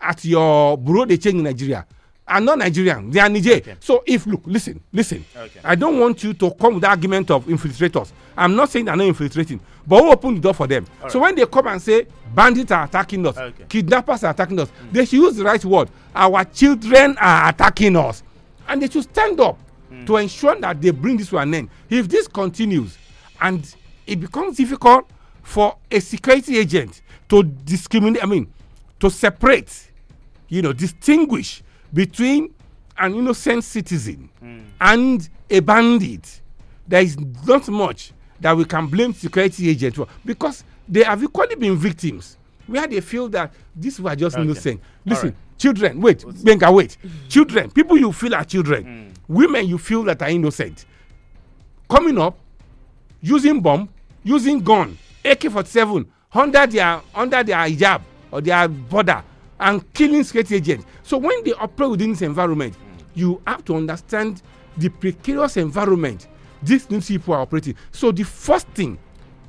at 0.00 0.24
your 0.24 0.76
bureau 0.76 1.04
they 1.06 1.16
change 1.16 1.36
in 1.36 1.44
Nigeria 1.44 1.86
are 2.26 2.40
not 2.40 2.58
Nigerian. 2.58 3.10
They 3.10 3.20
are 3.20 3.28
Niger. 3.28 3.54
Okay. 3.54 3.76
So 3.80 4.02
if 4.06 4.26
look, 4.26 4.42
listen, 4.46 4.80
listen. 4.92 5.24
Okay. 5.36 5.60
I 5.64 5.74
don't 5.74 5.98
want 5.98 6.22
you 6.22 6.32
to 6.34 6.50
come 6.52 6.74
with 6.74 6.82
the 6.82 6.88
argument 6.88 7.30
of 7.30 7.44
infiltrators. 7.46 8.12
I'm 8.36 8.54
not 8.56 8.70
saying 8.70 8.86
they're 8.86 8.96
not 8.96 9.06
infiltrating, 9.06 9.60
but 9.86 10.00
who 10.02 10.10
opened 10.12 10.38
the 10.38 10.40
door 10.40 10.54
for 10.54 10.66
them? 10.66 10.86
so 11.08 11.20
when 11.20 11.34
they 11.34 11.44
come 11.46 11.66
and 11.66 11.82
say 11.82 12.06
bandits 12.34 12.70
are 12.70 12.84
attacking 12.84 13.26
us, 13.26 13.36
Okay. 13.36 13.64
kidnappers 13.68 14.24
are 14.24 14.30
attacking 14.30 14.58
us, 14.60 14.68
mm. 14.68 14.92
they 14.92 15.04
should 15.04 15.18
use 15.18 15.36
the 15.36 15.44
right 15.44 15.62
word. 15.64 15.90
Our 16.14 16.44
children 16.44 17.16
are 17.20 17.48
attacking 17.50 17.96
us, 17.96 18.22
and 18.68 18.82
they 18.82 18.88
should 18.88 19.04
stand 19.04 19.40
up 19.40 19.58
hmm. 19.88 20.04
to 20.04 20.16
ensure 20.16 20.56
that 20.60 20.80
they 20.80 20.90
bring 20.90 21.16
this 21.16 21.28
to 21.30 21.38
an 21.38 21.54
end. 21.54 21.68
If 21.90 22.08
this 22.08 22.28
continues, 22.28 22.96
and 23.40 23.74
it 24.06 24.20
becomes 24.20 24.56
difficult 24.56 25.08
for 25.42 25.76
a 25.90 26.00
security 26.00 26.58
agent 26.58 27.02
to 27.28 27.42
discriminate, 27.42 28.22
I 28.22 28.26
mean, 28.26 28.52
to 29.00 29.10
separate 29.10 29.92
you 30.52 30.60
know, 30.60 30.74
distinguish 30.74 31.62
between 31.94 32.52
an 32.98 33.14
innocent 33.14 33.64
citizen 33.64 34.28
hmm. 34.38 34.58
and 34.78 35.26
a 35.48 35.60
bandit. 35.60 36.42
There 36.86 37.00
is 37.00 37.18
not 37.46 37.66
much 37.70 38.12
that 38.38 38.54
we 38.54 38.66
can 38.66 38.86
blame 38.86 39.14
security 39.14 39.70
agents 39.70 39.96
for 39.96 40.06
because 40.26 40.62
they 40.86 41.04
have 41.04 41.22
equally 41.22 41.54
been 41.54 41.74
victims 41.76 42.36
where 42.66 42.86
they 42.86 43.00
feel 43.00 43.30
that 43.30 43.50
these 43.74 43.98
were 43.98 44.14
just 44.14 44.36
Okay. 44.36 44.44
innocent. 44.44 44.80
Listen. 45.06 45.34
Children, 45.62 46.00
wait, 46.00 46.24
Benga, 46.44 46.70
wait. 46.72 46.96
Mm. 47.04 47.10
children, 47.28 47.70
people 47.70 47.96
you 47.96 48.12
feel 48.12 48.34
are 48.34 48.44
children, 48.44 48.84
mm. 48.84 49.14
women 49.28 49.66
you 49.66 49.78
feel 49.78 50.02
that 50.02 50.20
are 50.20 50.28
innocent, 50.28 50.84
coming 51.88 52.18
up, 52.18 52.36
using 53.20 53.60
bomb, 53.60 53.88
using 54.24 54.58
gun, 54.60 54.98
AK-47 55.24 56.04
under 56.34 56.66
their 56.66 57.00
under 57.14 57.44
their 57.44 57.58
hijab 57.58 58.02
or 58.32 58.40
their 58.40 58.66
border 58.66 59.22
and 59.60 59.92
killing 59.94 60.24
security 60.24 60.56
agents. 60.56 60.84
So 61.04 61.16
when 61.18 61.44
they 61.44 61.52
operate 61.52 61.90
within 61.90 62.10
this 62.10 62.22
environment, 62.22 62.74
mm. 62.74 63.04
you 63.14 63.40
have 63.46 63.64
to 63.66 63.76
understand 63.76 64.42
the 64.76 64.88
precarious 64.88 65.56
environment 65.56 66.26
these 66.62 66.88
new 66.90 67.00
people 67.00 67.34
are 67.34 67.40
operating. 67.42 67.74
So 67.92 68.10
the 68.12 68.22
first 68.24 68.66
thing 68.68 68.98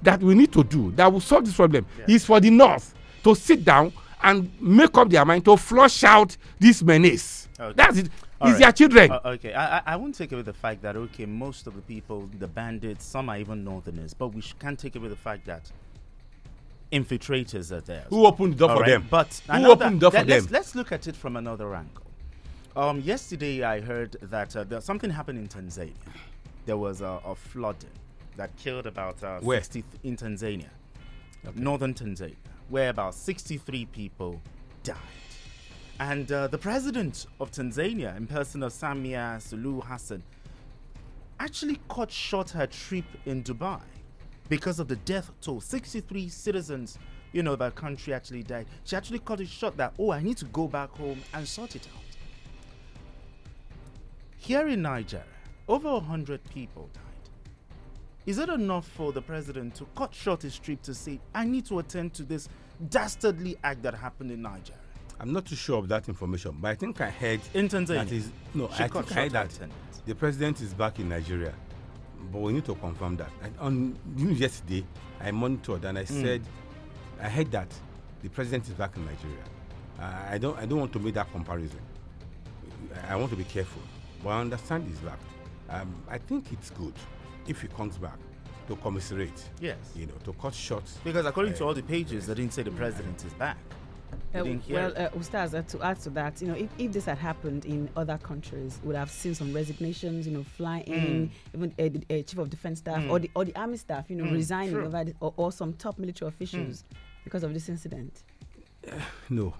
that 0.01 0.19
we 0.21 0.35
need 0.35 0.51
to 0.53 0.63
do 0.63 0.91
that 0.91 1.11
will 1.11 1.21
solve 1.21 1.45
this 1.45 1.55
problem 1.55 1.85
is 2.07 2.25
for 2.25 2.39
the 2.39 2.49
north 2.49 2.93
to 3.23 3.33
sit 3.35 3.63
down 3.63 3.93
and 4.23 4.51
make 4.61 4.97
up 4.97 5.09
their 5.09 5.25
mind 5.25 5.45
to 5.45 5.57
flush 5.57 6.03
out 6.03 6.35
this 6.59 6.81
menace. 6.81 7.47
Okay. 7.59 7.73
That's 7.75 7.97
it. 7.97 8.09
All 8.41 8.49
it's 8.49 8.55
right. 8.55 8.63
their 8.65 8.71
children. 8.71 9.11
Uh, 9.11 9.19
okay, 9.25 9.53
I, 9.53 9.77
I 9.77 9.81
I 9.85 9.95
won't 9.95 10.15
take 10.15 10.31
away 10.31 10.41
the 10.41 10.53
fact 10.53 10.81
that 10.81 10.95
okay, 10.95 11.25
most 11.25 11.67
of 11.67 11.75
the 11.75 11.81
people, 11.81 12.29
the 12.39 12.47
bandits, 12.47 13.05
some 13.05 13.29
are 13.29 13.37
even 13.37 13.63
northerners, 13.63 14.13
but 14.13 14.29
we 14.29 14.41
sh- 14.41 14.55
can't 14.59 14.77
take 14.77 14.95
away 14.95 15.07
the 15.07 15.15
fact 15.15 15.45
that 15.45 15.71
infiltrators 16.91 17.71
are 17.71 17.81
there. 17.81 18.05
Who 18.09 18.25
opened 18.25 18.53
the 18.53 18.57
door 18.57 18.69
All 18.71 18.77
for 18.77 18.81
right, 18.83 18.89
them? 18.91 19.07
But 19.09 19.41
Who 19.51 19.65
opened 19.71 19.97
the 19.97 19.99
door 20.01 20.11
for 20.11 20.17
let- 20.17 20.27
let's, 20.27 20.45
them? 20.45 20.53
Let's 20.53 20.75
look 20.75 20.91
at 20.91 21.07
it 21.07 21.15
from 21.15 21.37
another 21.37 21.73
angle. 21.73 22.03
Um, 22.75 23.01
yesterday 23.01 23.63
I 23.63 23.81
heard 23.81 24.17
that 24.21 24.55
uh, 24.55 24.63
there, 24.63 24.81
something 24.81 25.09
happened 25.09 25.39
in 25.39 25.47
Tanzania. 25.47 25.93
There 26.65 26.77
was 26.77 27.01
a, 27.01 27.19
a 27.25 27.35
flooding 27.35 27.89
that 28.35 28.55
killed 28.57 28.87
about 28.87 29.23
uh, 29.23 29.39
Where? 29.41 29.59
60 29.59 29.81
th- 29.83 29.85
in 30.03 30.17
Tanzania, 30.17 30.69
northern 31.55 31.93
Tanzania, 31.93 32.35
where 32.73 32.89
about 32.89 33.13
63 33.13 33.85
people 33.85 34.41
died. 34.81 34.97
And 35.99 36.31
uh, 36.31 36.47
the 36.47 36.57
president 36.57 37.27
of 37.39 37.51
Tanzania, 37.51 38.17
in 38.17 38.25
person 38.25 38.63
of 38.63 38.73
Samia 38.73 39.37
Suluhu 39.37 39.83
Hassan, 39.83 40.23
actually 41.39 41.79
cut 41.87 42.09
short 42.09 42.49
her 42.49 42.65
trip 42.65 43.05
in 43.27 43.43
Dubai 43.43 43.79
because 44.49 44.79
of 44.79 44.87
the 44.87 44.95
death 44.95 45.29
toll. 45.39 45.61
63 45.61 46.27
citizens, 46.29 46.97
you 47.31 47.43
know, 47.43 47.55
that 47.55 47.75
country 47.75 48.11
actually 48.11 48.41
died. 48.41 48.65
She 48.85 48.95
actually 48.95 49.19
cut 49.19 49.39
it 49.39 49.49
short 49.49 49.77
that, 49.77 49.93
oh, 49.99 50.11
I 50.11 50.23
need 50.23 50.37
to 50.37 50.45
go 50.45 50.67
back 50.67 50.89
home 50.97 51.21
and 51.35 51.47
sort 51.47 51.75
it 51.75 51.87
out. 51.95 52.01
Here 54.37 54.67
in 54.67 54.81
Nigeria, 54.81 55.27
over 55.67 55.91
100 55.91 56.43
people 56.49 56.89
died. 56.91 57.03
Is 58.25 58.37
it 58.37 58.47
enough 58.47 58.87
for 58.87 59.11
the 59.11 59.21
president 59.21 59.75
to 59.75 59.85
cut 59.95 60.13
short 60.13 60.41
his 60.41 60.57
trip 60.57 60.81
to 60.83 60.93
say, 60.93 61.19
I 61.35 61.43
need 61.45 61.65
to 61.65 61.79
attend 61.79 62.13
to 62.15 62.23
this 62.23 62.47
dastardly 62.89 63.57
act 63.63 63.83
that 63.83 63.93
happened 63.93 64.31
in 64.31 64.41
Nigeria? 64.41 64.79
I'm 65.19 65.31
not 65.31 65.45
too 65.45 65.55
sure 65.55 65.77
of 65.79 65.87
that 65.89 66.07
information, 66.09 66.57
but 66.59 66.69
I 66.69 66.75
think 66.75 66.99
I 66.99 67.09
heard 67.09 67.39
In 67.53 67.67
Tanzania. 67.69 67.87
that 68.05 68.11
is 68.11 68.31
no. 68.53 68.67
She 68.75 68.83
I 68.83 68.87
think 68.87 69.11
I 69.11 69.15
heard 69.15 69.31
that 69.31 69.51
the 70.05 70.15
president 70.15 70.59
is 70.61 70.73
back 70.73 70.99
in 70.99 71.07
Nigeria, 71.09 71.53
but 72.31 72.39
we 72.41 72.51
need 72.53 72.65
to 72.65 72.75
confirm 72.75 73.15
that. 73.17 73.29
And 73.43 73.53
on 73.59 73.97
know, 74.17 74.31
yesterday, 74.31 74.85
I 75.21 75.31
monitored 75.31 75.85
and 75.85 75.97
I 75.99 76.03
Hmm. 76.03 76.21
said 76.21 76.41
I 77.21 77.29
heard 77.29 77.51
that 77.51 77.67
the 78.21 78.29
president 78.29 78.67
is 78.67 78.73
back 78.73 78.97
in 78.97 79.05
Nigeria. 79.05 79.43
Uh, 79.99 80.11
I 80.31 80.37
don't. 80.39 80.57
I 80.57 80.65
don't 80.65 80.79
want 80.79 80.91
to 80.93 80.99
make 80.99 81.13
that 81.13 81.31
comparison. 81.31 81.79
I 83.07 83.15
want 83.15 83.29
to 83.31 83.37
be 83.37 83.43
careful, 83.43 83.81
but 84.23 84.29
I 84.29 84.41
understand 84.41 84.85
he's 84.87 84.99
back. 84.99 85.19
Um, 85.69 85.93
I 86.09 86.17
think 86.17 86.51
it's 86.51 86.69
good 86.71 86.93
if 87.47 87.61
he 87.61 87.67
comes 87.69 87.97
back 87.97 88.17
to 88.67 88.75
commiserate. 88.77 89.49
Yes. 89.59 89.77
You 89.95 90.07
know, 90.07 90.13
to 90.23 90.33
cut 90.33 90.53
short. 90.53 90.83
Because 91.03 91.25
according 91.25 91.53
to 91.55 91.63
uh, 91.63 91.67
all 91.67 91.73
the 91.73 91.83
pages, 91.83 92.27
they 92.27 92.33
didn't 92.33 92.53
say 92.53 92.63
the 92.63 92.71
president 92.71 93.23
is 93.25 93.33
back. 93.33 93.57
Uh, 94.35 94.43
well, 94.69 94.91
uh, 94.95 95.09
Ustaz, 95.09 95.53
uh, 95.53 95.61
to 95.61 95.81
add 95.83 95.99
to 95.99 96.09
that, 96.09 96.41
you 96.41 96.47
know, 96.47 96.55
if, 96.55 96.69
if 96.79 96.91
this 96.91 97.05
had 97.05 97.19
happened 97.19 97.65
in 97.65 97.87
other 97.95 98.17
countries, 98.17 98.79
we 98.81 98.87
would 98.87 98.95
have 98.95 99.11
seen 99.11 99.35
some 99.35 99.53
resignations, 99.53 100.25
you 100.25 100.33
know, 100.33 100.43
fly 100.43 100.79
in, 100.87 101.29
even 101.53 101.71
uh, 101.77 101.83
the 101.83 102.19
uh, 102.19 102.23
chief 102.23 102.39
of 102.39 102.49
defense 102.49 102.79
staff 102.79 103.03
or 103.09 103.19
the 103.19 103.29
or 103.35 103.45
the 103.45 103.55
army 103.55 103.77
staff, 103.77 104.09
you 104.09 104.15
know, 104.15 104.31
resigning 104.31 104.73
true. 104.73 104.85
over 104.85 105.03
this, 105.03 105.13
or, 105.19 105.33
or 105.37 105.51
some 105.51 105.73
top 105.73 105.99
military 105.99 106.29
officials 106.29 106.83
because 107.23 107.43
of 107.43 107.53
this 107.53 107.69
incident. 107.69 108.23
No. 109.29 109.53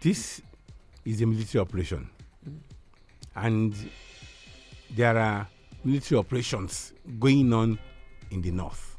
This 0.00 0.40
is 1.04 1.20
a 1.20 1.26
military 1.26 1.60
operation. 1.60 2.08
And 3.36 3.74
there 4.94 5.16
are 5.18 5.46
military 5.84 6.18
operations 6.18 6.92
going 7.18 7.52
on 7.52 7.78
in 8.30 8.42
the 8.42 8.50
north. 8.50 8.96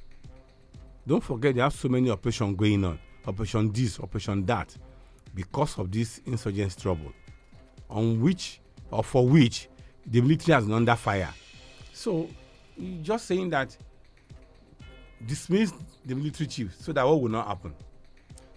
Don't 1.06 1.24
forget, 1.24 1.56
they 1.56 1.62
have 1.62 1.74
so 1.74 1.89
many 1.89 2.10
operations 2.10 2.56
going 2.56 2.84
on 2.86 3.00
Operation 3.26 3.72
this, 3.72 4.00
Operation 4.00 4.46
that, 4.46 4.76
because 5.36 5.78
of 5.78 5.91
this 5.91 6.22
insurgent 6.26 6.78
trouble, 6.78 7.13
on 7.89 8.20
which 8.20 8.62
or 8.89 9.04
for 9.04 9.28
which 9.28 9.70
the 10.06 10.22
military 10.22 10.56
has 10.56 10.65
been 10.65 10.74
under 10.74 10.96
fire. 10.96 11.30
So, 11.94 12.28
just 13.02 13.26
saying 13.26 13.50
that 13.52 13.78
dismiss 15.26 15.72
the 16.06 16.15
military 16.15 16.48
chief 16.48 16.76
so 16.80 16.91
that 16.94 17.06
what 17.06 17.22
will 17.22 17.30
not 17.30 17.48
happen. 17.48 17.76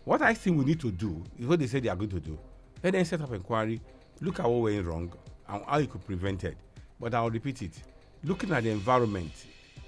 What 0.05 0.23
I 0.23 0.35
think 0.35 0.59
we 0.59 0.65
need 0.65 0.81
to 0.81 0.91
do 0.91 1.23
is 1.39 1.47
what 1.47 1.59
they 1.59 1.67
say 1.67 1.81
they 1.81 1.89
are 1.89 1.97
going 1.97 2.11
to 2.11 2.21
do. 2.21 2.39
Let 2.83 2.93
them 2.93 3.05
set 3.05 3.21
up 3.21 3.33
inquiry, 3.33 3.81
look 4.21 4.41
at 4.41 4.47
what 4.47 4.63
went 4.63 4.87
wrong 4.87 5.13
and 5.49 5.65
how 5.67 5.79
it 5.79 5.91
could 5.91 6.05
prevent 6.05 6.45
it. 6.45 6.57
But 6.99 7.15
I'll 7.15 7.31
repeat 7.31 7.63
it. 7.63 7.83
Looking 8.25 8.53
at 8.53 8.63
the 8.65 8.71
environment 8.71 9.33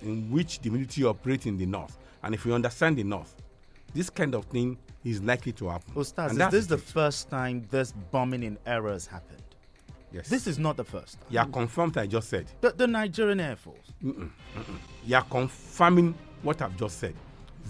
in 0.03 0.31
which 0.31 0.61
the 0.61 0.71
military 0.71 1.07
operates 1.07 1.47
in 1.47 1.57
the 1.57 1.67
north, 1.67 1.97
and 2.23 2.35
if 2.35 2.45
we 2.45 2.53
understand 2.53 2.99
the 2.99 3.05
north, 3.05 3.35
this 3.95 4.11
kind 4.11 4.35
of 4.35 4.45
thing 4.47 4.77
is 5.05 5.23
likely 5.23 5.53
to 5.53 5.69
happen. 5.69 5.95
Ustaz, 5.95 6.31
And 6.31 6.41
is 6.43 6.49
this 6.51 6.67
the 6.67 6.79
first 6.79 7.31
time 7.31 7.67
this 7.71 7.93
bombing 8.11 8.43
in 8.43 8.59
errors 8.67 9.07
happened? 9.07 9.43
Yes. 10.13 10.29
This 10.29 10.47
is 10.47 10.59
not 10.59 10.77
the 10.77 10.85
first. 10.85 11.19
You 11.31 11.41
are 11.41 11.47
confirmed 11.47 11.97
I 11.99 12.07
just 12.07 12.29
said. 12.29 12.47
The, 12.61 12.71
the 12.73 12.87
Nigerian 12.87 13.41
Air 13.41 13.57
Force. 13.57 13.93
Mm-mm, 14.05 14.31
mm-mm. 14.57 14.79
You 15.05 15.17
are 15.17 15.25
confirming 15.25 16.15
what 16.43 16.63
I've 16.63 16.77
just 16.77 16.99
said. 16.99 17.15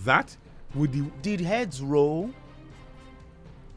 That 0.05 0.37
the 0.75 1.11
Did 1.23 1.41
heads 1.41 1.81
roll? 1.81 2.31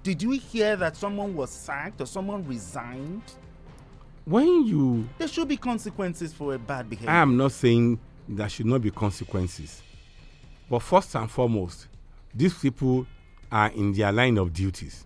Did 0.04 0.22
you 0.22 0.32
hear 0.32 0.76
that 0.76 0.96
someone 0.98 1.36
was 1.36 1.50
sacked 1.50 2.02
or 2.02 2.06
someone 2.06 2.46
resigned? 2.48 3.24
When 4.30 4.66
you 4.68 5.10
There 5.18 5.28
should 5.28 5.48
be 5.48 5.58
consequences 5.58 6.32
for 6.34 6.54
a 6.54 6.60
bad 6.60 6.88
behavior. 6.90 7.10
I 7.10 7.22
am 7.22 7.36
not 7.36 7.52
saying 7.52 8.00
there 8.28 8.48
should 8.48 8.68
not 8.68 8.82
be 8.82 8.92
consequences. 8.92 9.82
But 10.70 10.80
first 10.84 11.16
and 11.16 11.30
foremost, 11.30 11.88
these 12.34 12.54
people 12.54 13.08
are 13.52 13.70
in 13.72 13.92
their 13.94 14.12
line 14.12 14.38
of 14.38 14.54
duties. 14.54 15.06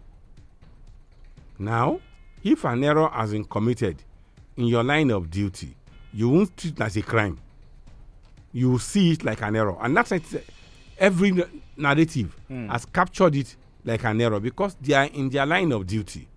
Now, 1.57 2.01
if 2.43 2.65
an 2.65 2.83
error 2.83 3.07
has 3.07 3.31
been 3.31 3.45
committed 3.45 4.03
in 4.57 4.65
your 4.65 4.83
line 4.83 5.09
of 5.11 5.29
duty, 5.29 5.73
you 6.13 6.27
won't 6.27 6.55
treat 6.57 6.73
it 6.73 6.81
as 6.81 6.97
a 6.97 7.01
crime. 7.01 7.39
You 8.51 8.71
will 8.71 8.79
see 8.79 9.13
it 9.13 9.23
like 9.23 9.41
an 9.41 9.55
error. 9.55 9.77
And 9.81 9.95
that's 9.95 10.11
it. 10.11 10.23
Every 10.97 11.31
narrative 11.77 12.35
Mm. 12.51 12.69
has 12.69 12.85
captured 12.85 13.35
it 13.35 13.55
like 13.85 14.03
an 14.03 14.19
error 14.19 14.39
because 14.41 14.75
they 14.81 14.93
are 14.93 15.05
in 15.05 15.29
their 15.29 15.45
line 15.45 15.71
of 15.71 15.87
duty. 15.87 16.27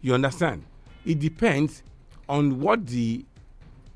You 0.00 0.14
understand? 0.14 0.62
It 1.04 1.18
depends 1.18 1.82
on 2.28 2.60
what 2.60 2.86
the 2.86 3.24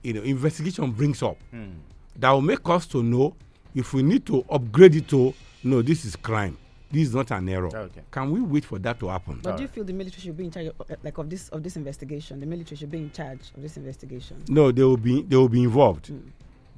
you 0.02 0.12
know 0.12 0.22
investigation 0.22 0.90
brings 0.92 1.22
up 1.22 1.36
Mm. 1.52 1.72
that 2.18 2.30
will 2.30 2.40
make 2.42 2.66
us 2.68 2.86
to 2.86 3.02
know 3.02 3.34
if 3.74 3.92
we 3.94 4.02
need 4.02 4.24
to 4.26 4.44
upgrade 4.50 4.94
it 4.94 5.08
to 5.08 5.34
no 5.64 5.82
this 5.82 6.04
is 6.04 6.16
crime 6.16 6.56
this 6.92 7.08
is 7.08 7.14
not 7.14 7.30
an 7.32 7.48
error 7.48 7.66
Okay. 7.76 8.02
can 8.10 8.30
we 8.30 8.40
wait 8.40 8.64
for 8.64 8.78
that 8.78 8.98
to 9.00 9.08
happen 9.08 9.40
But 9.42 9.56
do 9.56 9.62
you 9.62 9.68
feel 9.68 9.84
the 9.84 9.92
military 9.92 10.22
should 10.22 10.36
be 10.36 10.44
in 10.44 10.50
charge, 10.50 10.66
of, 10.68 10.90
uh, 10.90 10.94
like 11.02 11.18
of 11.18 11.28
this 11.28 11.48
of 11.50 11.62
this 11.62 11.76
investigation? 11.76 12.38
The 12.40 12.46
military 12.46 12.76
should 12.76 12.90
be 12.90 12.98
in 12.98 13.10
charge 13.10 13.40
of 13.56 13.62
this 13.62 13.76
investigation. 13.76 14.42
no 14.48 14.70
they 14.72 14.82
will 14.84 14.96
be 14.96 15.22
they 15.22 15.36
will 15.36 15.48
be 15.48 15.62
involved 15.62 16.12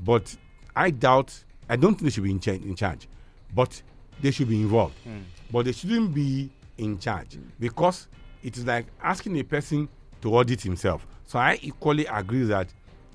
but 0.04 0.34
i 0.76 0.90
doubt 0.90 1.44
i 1.68 1.76
don't 1.76 1.92
think 1.94 2.04
they 2.04 2.10
should 2.10 2.24
be 2.24 2.30
in, 2.30 2.40
cha- 2.40 2.52
in 2.52 2.74
charge 2.74 3.06
but 3.54 3.82
they 4.22 4.30
should 4.30 4.48
be 4.48 4.60
involved 4.60 4.94
Mm. 5.06 5.22
but 5.52 5.64
they 5.66 5.72
shouldn't 5.72 6.14
be 6.14 6.50
in 6.78 6.98
charge 6.98 7.38
because 7.60 8.08
it 8.42 8.56
is 8.56 8.64
like 8.64 8.86
asking 9.02 9.36
a 9.38 9.42
person 9.44 9.88
to 10.22 10.34
audit 10.34 10.60
himself 10.62 11.06
so 11.30 11.38
i 11.38 11.52
equally 11.62 12.06
agree 12.20 12.44
that 12.54 12.66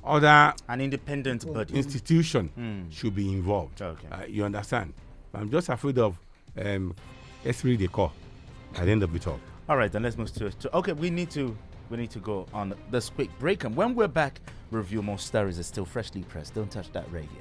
other 0.05 0.53
An 0.67 0.79
independent 0.81 1.41
body. 1.53 1.73
institution 1.81 2.49
Mm. 2.57 2.91
should 2.97 3.15
be 3.15 3.27
involved 3.39 3.81
Okay. 3.81 4.07
uh, 4.11 4.25
you 4.35 4.41
understand 4.45 4.93
i'm 5.33 5.49
just 5.49 5.69
afraid 5.69 5.97
of 5.97 6.11
um 6.65 6.93
esprit 7.45 7.77
de 7.77 7.87
corps 7.87 8.11
at 8.75 8.85
the 8.85 8.91
end 8.91 9.03
of 9.03 9.11
it 9.15 9.27
all 9.27 9.39
All 9.69 9.77
right, 9.77 9.91
then 9.93 10.03
let's 10.03 10.17
move 10.17 10.29
to, 10.39 10.51
to 10.51 10.67
okay. 10.79 10.93
We 11.03 11.09
need 11.09 11.29
to 11.39 11.43
we 11.89 11.95
need 11.97 12.11
to 12.11 12.19
go 12.19 12.45
on 12.53 12.73
this 12.91 13.09
quick 13.09 13.29
break, 13.39 13.63
and 13.65 13.73
when 13.79 13.95
we're 13.95 14.09
back, 14.21 14.33
review 14.71 15.01
more 15.01 15.17
stories. 15.19 15.57
It's 15.59 15.69
still 15.69 15.85
freshly 15.85 16.23
pressed. 16.31 16.53
Don't 16.55 16.69
touch 16.77 16.89
that 16.91 17.05
radio. 17.11 17.39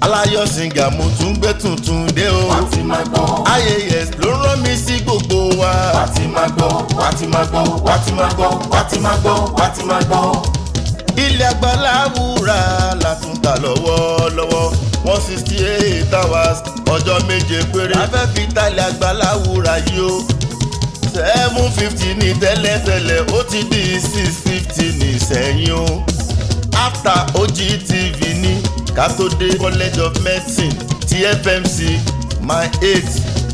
Aláyọ̀ 0.00 0.46
sìngà 0.46 0.90
mo 0.96 1.04
tún 1.18 1.34
gbé 1.40 1.52
tuntun 1.62 2.06
dé 2.16 2.28
o. 2.28 2.48
wà 2.48 2.56
á 2.56 2.62
ti 2.72 2.80
máa 2.82 3.02
gbọ́. 3.04 3.44
ias 3.58 4.08
ló 4.18 4.30
rán 4.42 4.60
mi 4.62 4.76
sí 4.76 4.94
gbogbo 5.04 5.48
wa. 5.60 5.70
wà 5.94 6.02
á 6.04 6.06
ti 6.14 6.22
máa 6.34 6.46
gbọ́ 6.56 6.70
wà 6.98 7.04
á 7.08 7.12
ti 7.18 7.26
máa 7.26 7.44
gbọ́ 7.50 7.62
wà 7.86 7.92
á 7.94 7.98
ti 8.04 8.12
máa 8.12 8.30
gbọ́ 8.36 8.48
wà 8.70 8.78
á 8.78 8.84
ti 8.90 8.98
máa 9.00 9.16
gbọ́ 9.22 9.34
wà 9.58 9.64
á 9.64 9.68
ti 9.76 9.82
máa 9.84 10.00
gbọ́. 10.08 10.22
ilé 11.16 11.44
agbára 11.44 12.06
wúrà 12.14 12.58
látúntà 13.02 13.52
lọ́wọ́lọ́wọ́ 13.62 14.66
one 15.12 15.20
sixty 15.26 15.56
eight 15.64 16.12
hours 16.14 16.58
ọjọ́ 16.94 17.18
méje 17.28 17.58
péré. 17.72 17.94
afẹ́ 18.02 18.26
fi 18.34 18.42
talẹ̀ 18.54 18.84
agbára 18.90 19.28
wúrà 19.44 19.74
yìí 19.86 20.00
o. 20.10 20.24
seven 21.14 21.68
fifty 21.76 22.14
ní 22.20 22.28
tẹ́lẹ̀tẹ́lẹ̀ 22.40 23.26
ó 23.36 23.38
ti 23.50 23.60
di 23.70 23.82
six 24.10 24.30
fifty 24.46 24.86
ní 24.98 25.10
sẹ́yìn 25.28 25.72
o. 25.82 26.04
after 26.86 27.18
ogtv 27.40 28.20
ní 28.42 28.54
kátó-dé 28.98 29.54
college 29.62 30.00
of 30.00 30.12
medicine 30.26 30.74
ti 31.08 31.22
fmc 31.42 31.78
my 32.42 32.66
eight 32.82 33.10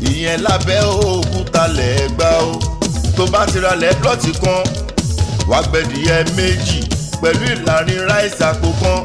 ìyẹn 0.09 0.41
lábẹ́ 0.45 0.81
òkúta 1.11 1.63
lẹ́ẹ̀gbá 1.77 2.29
o. 2.49 2.51
tó 3.17 3.23
bá 3.33 3.45
ti 3.51 3.59
ra 3.65 3.73
lẹ́plọ̀tì 3.83 4.31
kan 4.43 4.63
wàá 5.49 5.61
gbẹ̀dìyẹ 5.69 6.17
méjì 6.37 6.79
pẹ̀lú 7.21 7.45
ìlàrin 7.53 8.01
ráìsì 8.09 8.43
àpò 8.49 8.69
kan. 8.81 9.01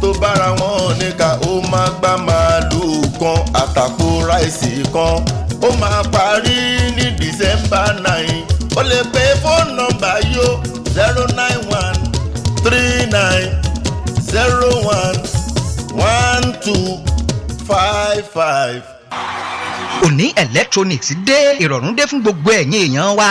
Tó 0.00 0.08
bára 0.20 0.48
wọn 0.60 0.98
níka 1.00 1.30
ó 1.48 1.52
máa 1.72 1.88
gbá 1.98 2.12
màálùú 2.26 2.86
kan 3.20 3.38
àtàkù 3.62 4.06
ráìsì 4.28 4.70
kan. 4.94 5.16
Ó 5.66 5.68
máa 5.80 6.02
parí 6.12 6.58
ní 6.96 7.04
december 7.20 7.88
nine. 8.06 8.36
Ó 8.78 8.82
lè 8.90 8.98
pe 9.12 9.22
fóònù 9.42 9.72
nọmba 9.78 10.12
yó 10.34 10.46
zero 10.94 11.24
nine 11.38 11.60
one 11.80 11.98
three 12.64 13.06
nine 13.16 13.48
zero 14.32 14.70
one 14.98 15.18
one 15.92 16.46
two 16.64 16.84
five 17.68 18.24
five. 18.36 18.82
òní 20.06 20.32
electronics 20.36 21.12
dé 21.26 21.54
ìrọ̀rùn 21.62 21.94
dé 21.96 22.04
fún 22.06 22.20
gbogbo 22.22 22.50
ẹ̀yin 22.52 22.72
èèyàn 22.72 23.16
wa. 23.18 23.30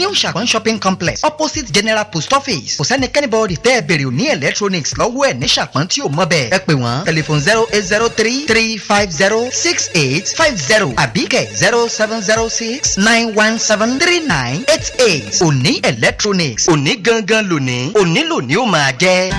new 0.00 0.10
ṣàpọ̀n 0.10 0.46
shopping 0.46 0.78
complex 0.78 1.24
opposite 1.24 1.68
general 1.72 2.04
post 2.12 2.32
office. 2.32 2.76
Kò 2.78 2.84
sẹ́nikẹ́ni 2.90 3.26
bọ́ọ̀dì 3.34 3.56
tẹ́ 3.64 3.74
ẹ 3.78 3.80
bèrè 3.88 4.04
òní 4.10 4.24
electronics 4.36 4.92
lọ́wọ́ 5.00 5.24
ẹ̀ 5.30 5.34
ní 5.40 5.46
ṣàpọ̀n 5.56 5.86
tí 5.90 5.98
ò 6.06 6.08
mọ̀ 6.16 6.26
bẹ́ẹ̀. 6.32 6.50
Ẹ 6.56 6.58
pè 6.66 6.74
wọ́n 6.82 7.04
telephone 7.04 7.40
zero 7.40 7.62
eight 7.72 7.84
zero 7.92 8.06
three 8.18 8.38
three 8.50 8.78
five 8.78 9.10
zero 9.20 9.40
six 9.64 9.76
eight 9.94 10.26
five 10.38 10.56
zero 10.70 10.88
àbíkẹ́ 11.04 11.44
zero 11.62 11.88
seven 11.88 12.20
zero 12.28 12.48
six 12.48 12.96
nine 12.98 13.28
one 13.36 13.58
seven 13.58 13.98
three 13.98 14.20
nine 14.20 14.64
eight 14.72 14.86
eight. 15.08 15.32
Òní 15.46 15.72
electronics 15.92 16.68
òní 16.68 16.92
gangan 17.06 17.44
lónìí 17.50 17.92
òní 18.00 18.20
lónìí 18.30 18.56
ó 18.62 18.64
máa 18.66 18.90
jẹ́. 19.00 19.32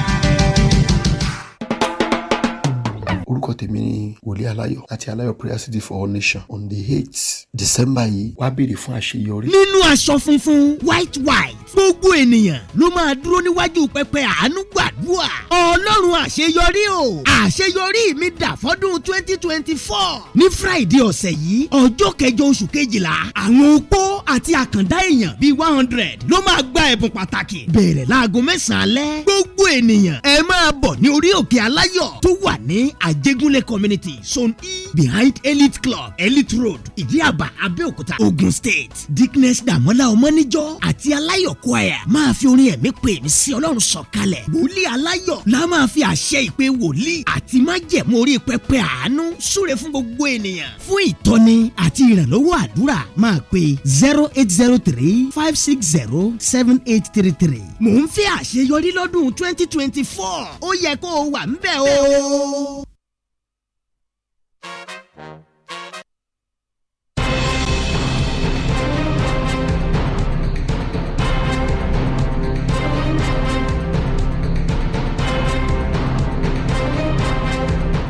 Orúkọ 3.36 3.54
tèmi 3.54 3.80
ni 3.80 4.16
wòlíì 4.26 4.46
aláyọ. 4.52 4.82
Láti 4.92 5.10
aláyọ 5.12 5.34
prayer 5.38 5.60
city 5.60 5.80
for 5.80 5.96
all 6.02 6.08
nations 6.08 6.44
on 6.50 6.70
the 6.70 6.78
eight 6.96 7.46
december 7.56 8.04
yìí 8.08 8.34
wàá 8.38 8.50
béèrè 8.56 8.76
fún 8.76 8.96
àṣeyọrí. 9.00 9.48
nínú 9.48 9.80
aṣọ 9.92 10.20
funfun 10.20 10.78
white 10.84 11.18
white 11.18 11.56
gbogbo 11.74 12.14
ènìyàn 12.16 12.60
ló 12.76 12.90
máa 12.96 13.14
dúró 13.16 13.40
níwájú 13.42 13.88
pẹpẹ 13.94 14.22
àánú 14.24 14.62
gbàdúrà. 14.72 15.30
Ọlọ́run 15.50 16.26
àṣeyọrí 16.26 16.84
o. 16.92 17.24
Àṣeyọrí 17.26 18.14
mi 18.20 18.30
dà 18.40 18.56
fọ́dún 18.62 19.02
twenty 19.04 19.38
twenty 19.38 19.76
four 19.76 20.22
ní 20.36 20.46
friday 20.50 21.02
ọ̀sẹ̀ 21.02 21.34
yìí 21.46 21.68
ọjọ́ 21.70 22.12
kẹjọ 22.20 22.44
oṣù 22.52 22.66
kejìlá 22.74 23.14
àwọn 23.34 23.76
opó 23.76 24.02
àti 24.26 24.52
àkàndá 24.54 24.98
èèyàn 25.10 25.36
bíi 25.40 25.52
one 25.58 25.76
hundred 25.76 26.24
ló 26.30 26.38
máa 26.46 26.62
gba 26.62 26.82
ẹ̀bùn 26.94 27.10
pàtàkì. 27.12 27.60
Bẹ̀rẹ̀ 27.74 28.06
láago 28.10 28.40
mẹ́sàn-án 28.42 28.82
alẹ́ 28.86 29.24
gbogbo 29.26 29.64
ènìyàn 29.78 30.20
ẹ 30.24 30.42
máa 30.50 30.72
bọ̀ 30.82 30.96
ní 31.02 31.10
orí 31.10 31.30
òkè 31.40 31.58
aláyọ̀ 31.68 32.10
tó 32.22 32.30
wà 32.44 32.54
ní 32.68 32.92
àjẹgùn 33.00 33.25
Adegunle 33.26 33.66
community 33.66 34.20
zone 34.24 34.54
E 34.62 34.88
behind 34.94 35.40
Elite 35.44 35.82
Club 35.82 36.14
Elite 36.20 36.54
Road 36.54 36.80
Ìdíàbà 36.96 37.50
Abẹ́òkúta 37.66 38.16
Ogun 38.20 38.52
State. 38.52 39.08
Dickness 39.10 39.64
Dàmọ́lá 39.66 40.06
Ọmọ́níjọ́ 40.14 40.78
àti 40.90 41.10
Aláyọ̀ 41.18 41.56
Choir 41.64 41.98
máa 42.08 42.34
fi 42.34 42.48
orin 42.48 42.70
ẹ̀mí 42.74 42.90
pè 43.04 43.14
mí 43.24 43.30
sí 43.30 43.50
Ọlọ́run 43.58 43.80
sọ̀kalẹ̀. 43.92 44.44
Wòlíì 44.54 44.84
Aláyọ̀ 44.94 45.38
la 45.54 45.68
máa 45.72 45.88
fi 45.94 46.02
àṣẹ 46.12 46.40
ìpè 46.50 46.66
wòlíì 46.82 47.16
àti 47.36 47.58
májẹ̀mú 47.68 48.16
orí 48.22 48.36
pẹpẹ 48.48 48.78
àánú 48.94 49.24
súre 49.52 49.74
fún 49.80 49.90
gbogbo 49.92 50.24
ènìyàn. 50.36 50.72
Fún 50.88 51.02
ìtọ́ni 51.12 51.56
àti 51.86 52.02
ìrànlọ́wọ́ 52.12 52.56
àdúrà 52.64 53.00
máa 53.24 53.40
pe 53.52 53.62
zero 54.00 54.24
eight 54.40 54.50
zero 54.60 54.78
three 54.88 55.18
five 55.38 55.56
six 55.66 55.78
zero 55.96 56.22
seven 56.40 56.78
eight 56.86 57.06
three 57.16 57.34
three. 57.42 57.66
Mò 57.84 57.90
ń 58.02 58.06
fẹ́ 58.16 58.28
àṣeyọrí 58.40 58.90
lọ́dún 58.98 59.28
twenty 59.40 59.66
twenty 59.74 60.04
four. 60.04 60.42
Ó 60.62 60.70
yẹ 60.84 60.94
kó 61.04 61.08
o 61.22 61.32
wà 61.34 61.42
ń 61.50 61.56
bẹ̀ 61.64 61.78
o. 61.82 62.86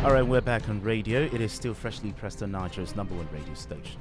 All 0.06 0.12
right, 0.12 0.22
we're 0.22 0.40
back 0.40 0.68
on 0.68 0.80
radio. 0.82 1.22
It 1.22 1.40
is 1.40 1.52
still 1.52 1.74
freshly 1.74 2.12
pressed 2.12 2.42
on 2.42 2.52
Nigeria's 2.52 2.94
number 2.94 3.14
one 3.14 3.28
radio 3.32 3.54
station. 3.54 4.00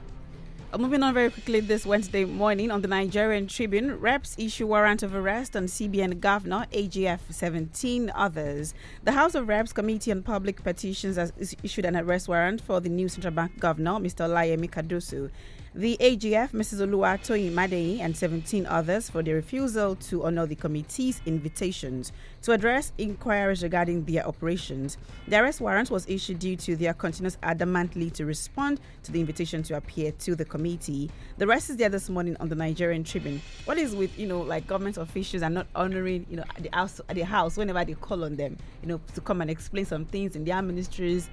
Moving 0.77 1.03
on 1.03 1.13
very 1.13 1.29
quickly 1.29 1.61
this 1.61 1.85
Wednesday 1.85 2.25
morning 2.25 2.69
on 2.69 2.81
the 2.81 2.89
Nigerian 2.89 3.47
Tribune, 3.47 3.97
reps 3.97 4.35
issue 4.37 4.67
warrant 4.67 5.03
of 5.03 5.15
arrest 5.15 5.55
on 5.55 5.67
CBN 5.67 6.19
governor, 6.19 6.65
AGF 6.73 7.19
17 7.29 8.11
others. 8.13 8.73
The 9.03 9.13
House 9.13 9.35
of 9.35 9.47
Reps 9.47 9.71
Committee 9.71 10.11
on 10.11 10.21
Public 10.21 10.61
Petitions 10.63 11.15
has 11.15 11.31
issued 11.63 11.85
an 11.85 11.95
arrest 11.95 12.27
warrant 12.27 12.59
for 12.59 12.81
the 12.81 12.89
new 12.89 13.07
central 13.07 13.33
bank 13.33 13.57
governor, 13.57 13.91
Mr. 13.91 14.27
Olayemi 14.27 14.69
Cardoso. 14.69 15.31
The 15.77 15.97
AGF, 15.99 16.51
Mrs. 16.51 16.87
Oluwatoyin 16.87 17.51
Madein, 17.51 17.99
and 17.99 18.15
17 18.15 18.65
others 18.65 19.09
for 19.09 19.21
their 19.21 19.35
refusal 19.35 19.97
to 19.97 20.23
honor 20.23 20.45
the 20.45 20.55
committee's 20.55 21.19
invitations 21.25 22.13
to 22.43 22.53
address 22.53 22.93
inquiries 22.97 23.61
regarding 23.61 24.05
their 24.05 24.25
operations. 24.25 24.97
The 25.27 25.41
arrest 25.41 25.59
warrant 25.59 25.91
was 25.91 26.07
issued 26.07 26.39
due 26.39 26.55
to 26.55 26.77
their 26.77 26.93
continuous 26.93 27.35
adamantly 27.43 28.09
to 28.13 28.25
respond 28.25 28.79
to 29.03 29.11
the 29.11 29.19
invitation 29.19 29.63
to 29.63 29.75
appear 29.75 30.13
to 30.13 30.33
the 30.33 30.45
committee. 30.45 31.11
The 31.39 31.45
rest 31.45 31.69
is 31.69 31.75
there 31.75 31.89
this 31.89 32.09
morning 32.09 32.37
on 32.39 32.47
the 32.47 32.55
Nigerian 32.55 33.03
Tribune. 33.03 33.41
What 33.65 33.77
is 33.77 33.93
with 33.93 34.17
you 34.17 34.27
know 34.27 34.39
like 34.39 34.67
government 34.67 34.95
officials 34.95 35.43
are 35.43 35.49
not 35.49 35.67
honoring 35.75 36.25
you 36.29 36.37
know 36.37 36.45
the 36.57 36.69
house 36.71 37.01
the 37.09 37.25
house 37.25 37.57
whenever 37.57 37.83
they 37.83 37.95
call 37.95 38.23
on 38.23 38.37
them 38.37 38.55
you 38.81 38.87
know 38.87 39.01
to 39.13 39.19
come 39.19 39.41
and 39.41 39.51
explain 39.51 39.83
some 39.83 40.05
things 40.05 40.37
in 40.37 40.45
their 40.45 40.61
ministries. 40.61 41.29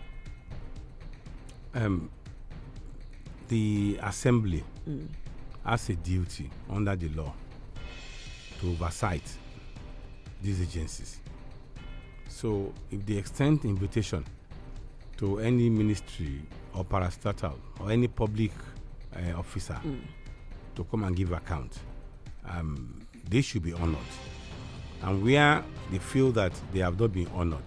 Um, 1.74 2.10
the 3.52 3.98
assembly 4.02 4.64
Mm. 4.88 5.06
has 5.64 5.88
a 5.90 5.94
duty 5.94 6.50
under 6.70 6.96
the 6.96 7.08
law 7.10 7.32
to 8.60 8.70
oversight 8.70 9.22
these 10.42 10.60
agencies. 10.62 11.20
So, 12.28 12.72
if 12.90 13.04
they 13.06 13.14
extend 13.18 13.64
invitation 13.64 14.24
to 15.18 15.38
any 15.40 15.68
ministry 15.70 16.40
or 16.74 16.84
parastatal 16.84 17.54
or 17.78 17.90
any 17.92 18.08
public 18.08 18.52
uh, 19.14 19.38
officer 19.38 19.78
Mm. 19.84 20.00
to 20.74 20.84
come 20.84 21.04
and 21.04 21.14
give 21.14 21.32
account, 21.32 21.78
um, 22.48 23.00
they 23.28 23.42
should 23.42 23.62
be 23.62 23.72
honored. 23.74 24.12
And 25.02 25.22
where 25.22 25.62
they 25.90 25.98
feel 25.98 26.32
that 26.32 26.52
they 26.72 26.80
have 26.80 26.98
not 26.98 27.12
been 27.12 27.28
honored, 27.34 27.62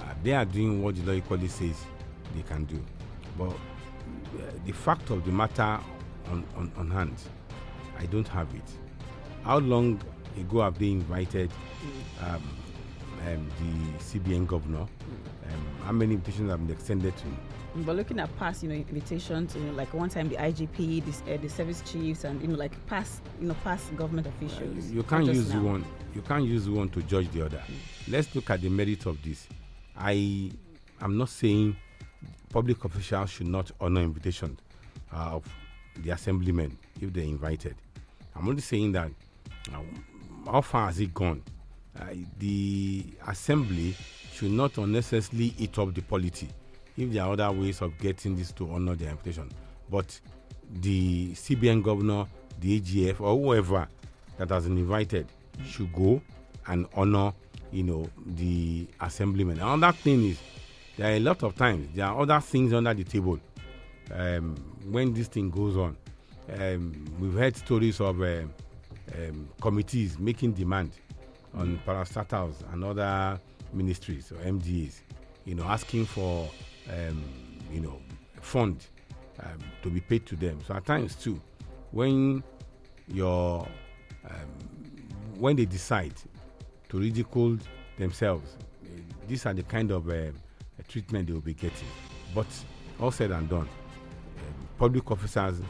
uh, 0.00 0.14
they 0.22 0.32
are 0.34 0.44
doing 0.46 0.82
what 0.82 0.94
the 0.94 1.02
law 1.02 1.12
equally 1.12 1.48
says 1.48 1.76
they 2.34 2.42
can 2.42 2.64
do. 2.64 2.80
But 3.36 3.52
the 4.64 4.72
fact 4.72 5.10
of 5.10 5.24
the 5.24 5.32
matter 5.32 5.80
on, 6.30 6.44
on, 6.56 6.72
on 6.76 6.90
hand, 6.90 7.16
I 7.98 8.06
don't 8.06 8.28
have 8.28 8.52
it. 8.54 8.70
How 9.42 9.58
long 9.58 10.00
ago 10.38 10.62
have 10.62 10.78
they 10.78 10.90
invited 10.90 11.50
um, 12.20 12.42
um, 13.26 13.48
the 13.58 14.18
CBN 14.18 14.46
governor? 14.46 14.80
Um, 15.48 15.66
how 15.84 15.92
many 15.92 16.14
invitations 16.14 16.50
have 16.50 16.66
been 16.66 16.74
extended 16.76 17.16
to 17.16 17.24
him? 17.24 17.38
But 17.84 17.96
looking 17.96 18.18
at 18.18 18.34
past, 18.38 18.62
you 18.62 18.70
know, 18.70 18.74
invitations, 18.74 19.54
you 19.54 19.62
know, 19.62 19.72
like 19.72 19.92
one 19.92 20.08
time 20.08 20.28
the 20.30 20.36
IGP, 20.36 21.04
this, 21.04 21.22
uh, 21.30 21.36
the 21.40 21.48
service 21.48 21.82
chiefs, 21.82 22.24
and 22.24 22.40
you 22.40 22.48
know, 22.48 22.56
like 22.56 22.72
past, 22.86 23.22
you 23.40 23.48
know, 23.48 23.56
past 23.62 23.94
government 23.96 24.26
officials. 24.26 24.90
you 24.90 25.02
can't 25.02 25.26
use 25.26 25.52
now. 25.52 25.62
one 25.62 25.84
you 26.16 26.22
can't 26.22 26.44
use 26.44 26.68
one 26.68 26.88
to 26.88 27.02
judge 27.02 27.30
the 27.32 27.44
other 27.44 27.62
let's 28.08 28.34
look 28.34 28.48
at 28.50 28.60
the 28.62 28.68
merit 28.70 29.04
of 29.04 29.22
this 29.22 29.46
i 29.98 30.50
am 31.02 31.16
not 31.18 31.28
saying 31.28 31.76
public 32.50 32.84
officials 32.84 33.30
should 33.30 33.46
not 33.48 33.70
honor 33.80 34.00
invitation 34.02 34.58
uh, 35.12 35.36
of 35.36 35.44
the 36.02 36.10
assemblymen 36.10 36.76
if 37.00 37.12
they're 37.12 37.24
invited. 37.24 37.74
I'm 38.34 38.48
only 38.48 38.62
saying 38.62 38.92
that 38.92 39.10
uh, 39.72 39.80
how 40.50 40.60
far 40.60 40.86
has 40.86 41.00
it 41.00 41.12
gone? 41.14 41.42
Uh, 41.98 42.04
the 42.38 43.04
assembly 43.26 43.94
should 44.32 44.50
not 44.50 44.76
unnecessarily 44.76 45.54
eat 45.58 45.78
up 45.78 45.94
the 45.94 46.02
polity 46.02 46.48
if 46.96 47.10
there 47.12 47.22
are 47.24 47.32
other 47.32 47.50
ways 47.52 47.80
of 47.80 47.96
getting 47.98 48.36
this 48.36 48.52
to 48.52 48.70
honor 48.70 48.94
their 48.94 49.10
invitation. 49.10 49.50
But 49.90 50.18
the 50.80 51.32
cbn 51.32 51.82
governor 51.82 52.26
the 52.60 52.80
agf 52.80 53.20
or 53.20 53.36
whoever 53.38 53.88
that 54.38 54.48
has 54.50 54.64
been 54.66 54.78
invited 54.78 55.26
should 55.66 55.92
go 55.92 56.20
and 56.66 56.86
honor 56.94 57.32
you 57.72 57.82
know 57.82 58.08
the 58.36 58.86
assemblyman 59.00 59.58
another 59.60 59.96
thing 59.96 60.24
is 60.24 60.38
there 60.96 61.12
are 61.12 61.16
a 61.16 61.20
lot 61.20 61.42
of 61.42 61.54
times 61.54 61.88
there 61.94 62.06
are 62.06 62.20
other 62.20 62.40
things 62.40 62.72
under 62.72 62.94
the 62.94 63.04
table 63.04 63.38
um, 64.14 64.56
when 64.90 65.12
this 65.12 65.28
thing 65.28 65.50
goes 65.50 65.76
on. 65.76 65.96
Um, 66.58 67.04
we've 67.18 67.34
heard 67.34 67.56
stories 67.56 68.00
of 68.00 68.20
um, 68.22 68.52
um, 69.14 69.48
committees 69.60 70.18
making 70.18 70.52
demand 70.52 70.92
on 71.54 71.80
parastatals 71.86 72.54
and 72.72 72.84
other 72.84 73.40
ministries 73.72 74.30
or 74.30 74.36
mdas 74.36 75.00
you 75.44 75.54
know 75.54 75.64
asking 75.64 76.06
for 76.06 76.48
um, 76.92 77.24
you 77.72 77.80
know 77.80 78.00
fund 78.40 78.86
um, 79.40 79.58
to 79.82 79.90
be 79.90 80.00
paid 80.00 80.24
to 80.26 80.36
them. 80.36 80.58
So 80.66 80.74
at 80.74 80.86
times 80.86 81.14
too 81.14 81.40
when 81.90 82.42
your 83.08 83.66
um, 84.28 84.48
when 85.38 85.56
they 85.56 85.66
decide 85.66 86.14
to 86.88 86.98
ridicule 86.98 87.58
themselves 87.98 88.56
eh, 88.84 89.00
these 89.28 89.46
are 89.46 89.54
the 89.54 89.62
kind 89.62 89.90
of 89.90 90.08
uh, 90.08 90.30
treatment 90.82 91.26
they 91.26 91.32
will 91.32 91.40
be 91.40 91.54
getting 91.54 91.88
but 92.34 92.46
all 93.00 93.10
said 93.10 93.30
and 93.30 93.48
done 93.48 93.60
um, 93.60 93.68
public 94.78 95.10
officers 95.10 95.60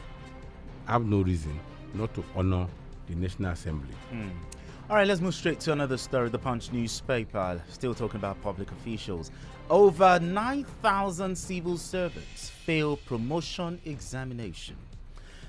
have 0.85 1.05
no 1.05 1.21
reason 1.21 1.57
not 1.93 2.13
to 2.13 2.23
honor 2.35 2.67
the 3.07 3.15
national 3.15 3.51
assembly 3.51 3.95
Hmm. 4.09 4.29
All 4.89 4.95
right, 4.95 5.05
let's 5.05 5.19
move 5.19 5.35
straight 5.35 5.59
to 5.61 5.73
another 5.73 5.97
story. 5.97 6.29
The 6.29 6.39
Punch 6.39 6.71
newspaper, 6.71 7.61
still 7.67 7.93
talking 7.93 8.15
about 8.15 8.41
public 8.41 8.71
officials. 8.71 9.31
Over 9.69 10.17
9,000 10.17 11.37
civil 11.37 11.77
servants 11.77 12.49
fail 12.49 12.95
promotion 12.95 13.81
examination. 13.83 14.77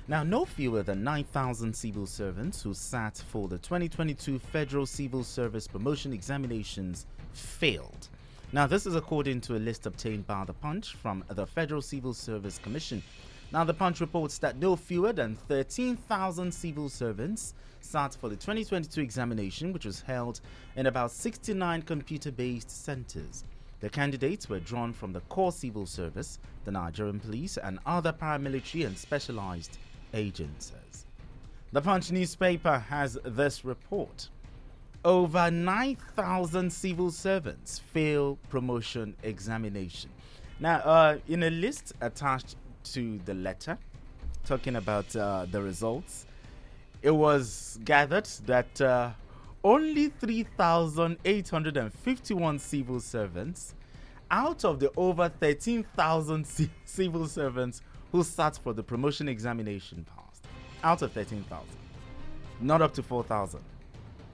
Now, 0.08 0.24
no 0.24 0.44
fewer 0.44 0.82
than 0.82 1.04
9,000 1.04 1.72
civil 1.72 2.04
servants 2.04 2.62
who 2.62 2.74
sat 2.74 3.22
for 3.28 3.46
the 3.46 3.58
2022 3.58 4.40
Federal 4.40 4.86
Civil 4.86 5.22
Service 5.22 5.68
Promotion 5.68 6.12
Examinations 6.12 7.06
failed. 7.32 8.08
Now, 8.50 8.66
this 8.66 8.86
is 8.86 8.94
according 8.96 9.42
to 9.42 9.56
a 9.56 9.58
list 9.58 9.84
obtained 9.84 10.26
by 10.26 10.42
the 10.46 10.54
Punch 10.54 10.94
from 10.94 11.22
the 11.28 11.46
Federal 11.46 11.82
Civil 11.82 12.14
Service 12.14 12.58
Commission. 12.58 13.02
Now, 13.52 13.62
the 13.64 13.74
Punch 13.74 14.00
reports 14.00 14.38
that 14.38 14.56
no 14.56 14.74
fewer 14.74 15.12
than 15.12 15.36
13,000 15.36 16.50
civil 16.52 16.88
servants 16.88 17.52
sat 17.82 18.14
for 18.14 18.30
the 18.30 18.36
2022 18.36 19.02
examination, 19.02 19.74
which 19.74 19.84
was 19.84 20.00
held 20.00 20.40
in 20.76 20.86
about 20.86 21.10
69 21.10 21.82
computer 21.82 22.32
based 22.32 22.70
centers. 22.70 23.44
The 23.80 23.90
candidates 23.90 24.48
were 24.48 24.60
drawn 24.60 24.94
from 24.94 25.12
the 25.12 25.20
core 25.28 25.52
civil 25.52 25.84
service, 25.84 26.38
the 26.64 26.72
Nigerian 26.72 27.20
police, 27.20 27.58
and 27.58 27.78
other 27.84 28.14
paramilitary 28.14 28.86
and 28.86 28.96
specialized 28.96 29.76
agencies. 30.14 31.04
The 31.72 31.82
Punch 31.82 32.10
newspaper 32.10 32.78
has 32.78 33.18
this 33.26 33.62
report. 33.66 34.30
Over 35.04 35.48
9,000 35.48 36.72
civil 36.72 37.12
servants 37.12 37.78
fail 37.78 38.36
promotion 38.48 39.14
examination. 39.22 40.10
Now, 40.58 40.78
uh, 40.78 41.18
in 41.28 41.44
a 41.44 41.50
list 41.50 41.92
attached 42.00 42.56
to 42.94 43.20
the 43.24 43.34
letter 43.34 43.78
talking 44.44 44.74
about 44.74 45.14
uh, 45.14 45.46
the 45.48 45.62
results, 45.62 46.26
it 47.00 47.12
was 47.12 47.78
gathered 47.84 48.26
that 48.46 48.80
uh, 48.80 49.10
only 49.62 50.08
3,851 50.08 52.58
civil 52.58 52.98
servants 52.98 53.76
out 54.32 54.64
of 54.64 54.80
the 54.80 54.90
over 54.96 55.28
13,000 55.28 56.44
civil 56.84 57.28
servants 57.28 57.82
who 58.10 58.24
sat 58.24 58.58
for 58.64 58.72
the 58.72 58.82
promotion 58.82 59.28
examination 59.28 60.04
passed. 60.16 60.44
Out 60.82 61.02
of 61.02 61.12
13,000. 61.12 61.68
Not 62.60 62.82
up 62.82 62.92
to 62.94 63.02
4,000 63.04 63.60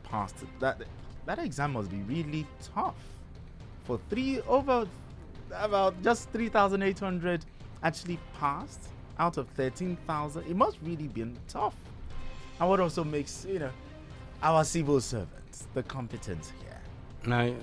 passed. 0.04 0.36
That, 0.60 0.82
that 1.26 1.38
exam 1.38 1.72
must 1.72 1.90
be 1.90 1.98
really 1.98 2.46
tough 2.74 2.96
for 3.84 4.00
three 4.08 4.40
over 4.42 4.86
about 5.52 6.00
just 6.02 6.30
3,800 6.30 7.44
actually 7.82 8.18
passed 8.38 8.88
out 9.18 9.36
of 9.36 9.48
13,000. 9.50 10.44
It 10.48 10.56
must 10.56 10.78
really 10.82 11.08
been 11.08 11.36
tough. 11.48 11.74
And 12.60 12.68
what 12.68 12.80
also 12.80 13.04
makes, 13.04 13.44
you 13.48 13.58
know, 13.58 13.70
our 14.42 14.64
civil 14.64 15.00
servants 15.00 15.66
the 15.74 15.82
competent 15.82 16.52
here? 16.60 17.32
I 17.32 17.54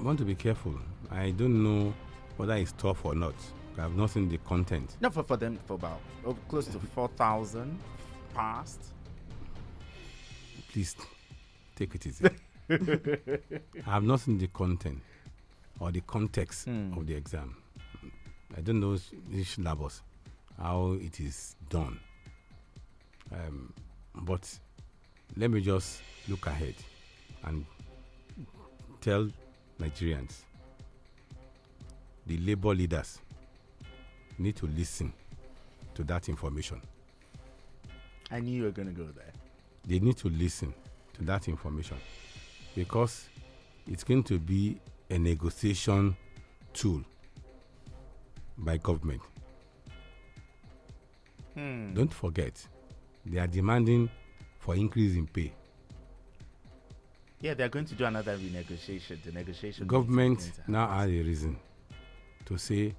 want 0.00 0.18
to 0.18 0.24
be 0.24 0.34
careful. 0.34 0.74
I 1.10 1.30
don't 1.30 1.62
know 1.62 1.94
whether 2.36 2.54
it's 2.54 2.72
tough 2.72 3.04
or 3.04 3.14
not. 3.14 3.34
I 3.78 3.82
have 3.82 3.96
not 3.96 4.10
seen 4.10 4.28
the 4.28 4.38
content. 4.38 4.96
No, 5.00 5.10
for, 5.10 5.22
for 5.22 5.36
them, 5.36 5.58
for 5.66 5.74
about 5.74 6.00
oh, 6.26 6.36
close 6.48 6.66
to 6.66 6.78
4,000 6.78 7.78
passed. 8.34 8.92
Please 10.72 10.96
take 11.74 11.94
it 11.94 12.06
easy. 12.06 12.24
I 12.70 13.90
have 13.90 14.04
not 14.04 14.20
seen 14.20 14.38
the 14.38 14.46
content 14.48 15.00
or 15.80 15.90
the 15.92 16.00
context 16.02 16.64
Hmm. 16.66 16.96
of 16.96 17.06
the 17.06 17.14
exam. 17.14 17.56
I 18.56 18.60
don't 18.60 18.80
know 18.80 18.96
this 19.30 19.48
syllabus, 19.50 20.02
how 20.60 20.92
it 21.00 21.18
is 21.20 21.56
done. 21.68 21.98
Um, 23.32 23.72
but 24.14 24.58
let 25.36 25.50
me 25.50 25.60
just 25.60 26.00
look 26.28 26.46
ahead 26.46 26.74
and 27.44 27.64
tell 29.00 29.28
Nigerians, 29.80 30.42
the 32.26 32.36
labor 32.38 32.74
leaders 32.74 33.18
need 34.38 34.56
to 34.56 34.66
listen 34.68 35.12
to 35.94 36.04
that 36.04 36.28
information. 36.28 36.80
I 38.30 38.40
knew 38.40 38.56
you 38.56 38.62
were 38.64 38.70
going 38.70 38.88
to 38.88 38.94
go 38.94 39.04
there. 39.14 39.32
They 39.86 39.98
need 39.98 40.16
to 40.18 40.28
listen 40.28 40.72
to 41.14 41.24
that 41.24 41.48
information 41.48 41.96
because 42.74 43.28
it's 43.86 44.04
going 44.04 44.22
to 44.24 44.38
be 44.38 44.78
a 45.10 45.18
negotiation 45.18 46.16
tool 46.72 47.02
by 48.58 48.76
government. 48.78 49.20
Hmm. 51.54 51.94
Don't 51.94 52.12
forget, 52.12 52.66
they 53.24 53.38
are 53.38 53.46
demanding 53.46 54.10
for 54.58 54.74
increase 54.74 55.14
in 55.14 55.26
pay. 55.26 55.52
Yeah, 57.40 57.54
they're 57.54 57.68
going 57.68 57.84
to 57.84 57.94
do 57.94 58.06
another 58.06 58.36
renegotiation. 58.38 59.22
The 59.22 59.32
negotiation. 59.32 59.86
Government 59.86 60.38
meeting 60.38 60.50
is 60.50 60.56
going 60.56 60.66
to 60.66 60.72
now 60.72 60.88
has 60.88 61.10
a 61.10 61.22
reason 61.22 61.56
to 62.46 62.58
say, 62.58 62.94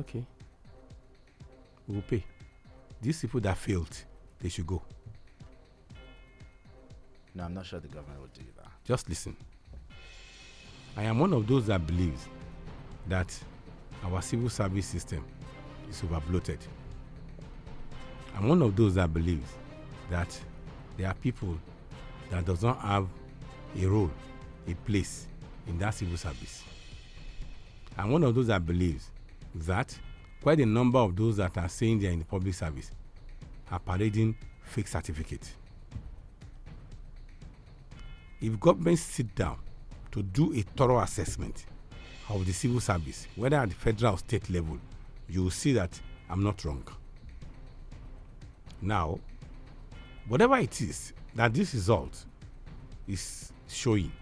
okay, 0.00 0.24
we'll 1.86 2.02
pay. 2.02 2.24
These 3.02 3.20
people 3.20 3.40
that 3.40 3.58
failed, 3.58 3.94
they 4.40 4.48
should 4.48 4.66
go. 4.66 4.82
No, 7.34 7.44
I'm 7.44 7.54
not 7.54 7.66
sure 7.66 7.80
the 7.80 7.88
government 7.88 8.20
will 8.20 8.28
do 8.28 8.44
that. 8.56 8.68
Just 8.84 9.08
listen. 9.08 9.36
I 10.96 11.02
am 11.02 11.18
one 11.18 11.32
of 11.32 11.46
those 11.48 11.66
that 11.66 11.84
believes 11.86 12.28
that 13.08 13.36
our 14.04 14.22
civil 14.22 14.48
service 14.48 14.86
system 14.86 15.24
is 15.90 16.02
over 16.04 16.20
bloated. 16.20 16.58
I'm 18.36 18.48
one 18.48 18.62
of 18.62 18.76
those 18.76 18.94
that 18.94 19.12
believes 19.12 19.50
that 20.10 20.38
there 20.96 21.08
are 21.08 21.14
people 21.14 21.58
that 22.30 22.44
does 22.44 22.62
not 22.62 22.78
have 22.80 23.08
a 23.80 23.86
role, 23.86 24.10
a 24.68 24.74
place 24.86 25.26
in 25.66 25.78
that 25.78 25.94
civil 25.94 26.16
service. 26.16 26.62
I'm 27.98 28.10
one 28.10 28.22
of 28.22 28.34
those 28.34 28.46
that 28.48 28.64
believes 28.64 29.10
that 29.54 29.96
quite 30.42 30.60
a 30.60 30.66
number 30.66 30.98
of 30.98 31.16
those 31.16 31.36
that 31.38 31.56
are 31.58 31.68
saying 31.68 32.00
they 32.00 32.08
are 32.08 32.12
in 32.12 32.20
the 32.20 32.24
public 32.24 32.54
service 32.54 32.90
are 33.70 33.78
parading 33.78 34.36
fake 34.62 34.88
certificates. 34.88 35.54
If 38.40 38.58
government 38.60 38.98
sit 38.98 39.34
down 39.34 39.58
to 40.12 40.22
do 40.22 40.52
a 40.54 40.62
thorough 40.76 41.00
assessment 41.00 41.66
of 42.28 42.44
the 42.46 42.52
civil 42.52 42.80
service, 42.80 43.26
whether 43.36 43.56
at 43.56 43.68
the 43.70 43.74
federal 43.74 44.14
or 44.14 44.18
state 44.18 44.48
level, 44.50 44.78
you 45.28 45.42
will 45.44 45.50
see 45.50 45.72
that 45.72 45.98
I'm 46.28 46.42
not 46.42 46.64
wrong. 46.64 46.86
Now, 48.80 49.18
whatever 50.28 50.56
it 50.58 50.80
is 50.80 51.12
that 51.34 51.54
this 51.54 51.74
result 51.74 52.24
is 53.08 53.52
showing, 53.68 54.12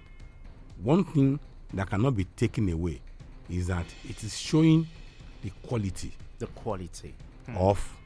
one 0.83 1.05
thing 1.05 1.39
that 1.75 1.91
cannot 1.91 2.17
be 2.17 2.25
taken 2.25 2.69
away 2.71 3.01
is 3.51 3.67
that 3.69 3.87
it 4.09 4.23
is 4.23 4.39
showing 4.39 4.87
the 5.43 5.51
quality 5.67 6.13
The 6.39 6.47
quality. 6.49 7.15
Hmm. 7.47 7.57
of 7.57 7.97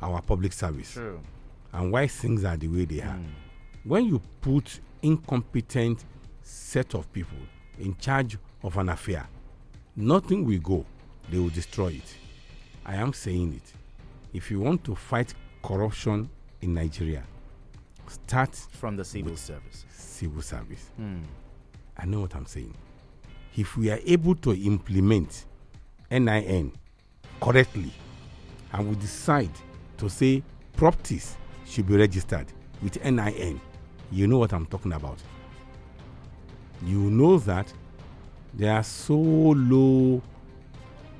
our 0.00 0.22
public 0.22 0.52
service 0.54 0.92
True. 0.94 1.20
and 1.72 1.92
why 1.92 2.06
things 2.06 2.44
are 2.44 2.56
the 2.56 2.68
way 2.68 2.84
they 2.86 3.00
are. 3.02 3.18
When 3.84 4.06
you 4.06 4.20
put 4.40 4.80
incompetent 5.06 6.04
set 6.42 6.94
of 6.94 7.10
people 7.12 7.38
in 7.78 7.96
charge 7.96 8.36
of 8.62 8.76
an 8.76 8.88
affair, 8.88 9.26
nothing 9.94 10.44
will 10.44 10.58
go. 10.58 10.84
They 11.30 11.38
will 11.38 11.48
destroy 11.48 11.88
it. 11.88 12.16
I 12.84 12.96
am 12.96 13.12
saying 13.12 13.54
it. 13.54 13.72
If 14.32 14.50
you 14.50 14.60
want 14.60 14.84
to 14.84 14.94
fight 14.94 15.34
corruption 15.62 16.28
in 16.60 16.74
Nigeria, 16.74 17.24
start 18.08 18.54
from 18.54 18.96
the 18.96 19.04
civil 19.04 19.36
service. 19.36 19.84
Civil 19.90 20.42
service. 20.42 20.90
Hmm. 20.96 21.22
I 21.96 22.04
know 22.06 22.20
what 22.20 22.34
I'm 22.34 22.46
saying. 22.46 22.74
If 23.56 23.76
we 23.76 23.90
are 23.90 24.00
able 24.04 24.34
to 24.36 24.52
implement 24.54 25.46
NIN 26.10 26.72
correctly 27.40 27.90
and 28.72 28.88
we 28.88 28.96
decide 28.96 29.50
to 29.98 30.08
say 30.08 30.42
properties 30.76 31.36
should 31.64 31.86
be 31.86 31.96
registered 31.96 32.46
with 32.82 33.02
NIN, 33.02 33.60
you 34.10 34.26
know 34.26 34.38
what 34.38 34.52
I'm 34.52 34.66
talking 34.66 34.92
about. 34.92 35.18
You 36.84 36.98
know 37.10 37.38
that 37.38 37.72
there 38.54 38.72
are 38.72 38.82
so 38.82 39.14
low, 39.14 40.22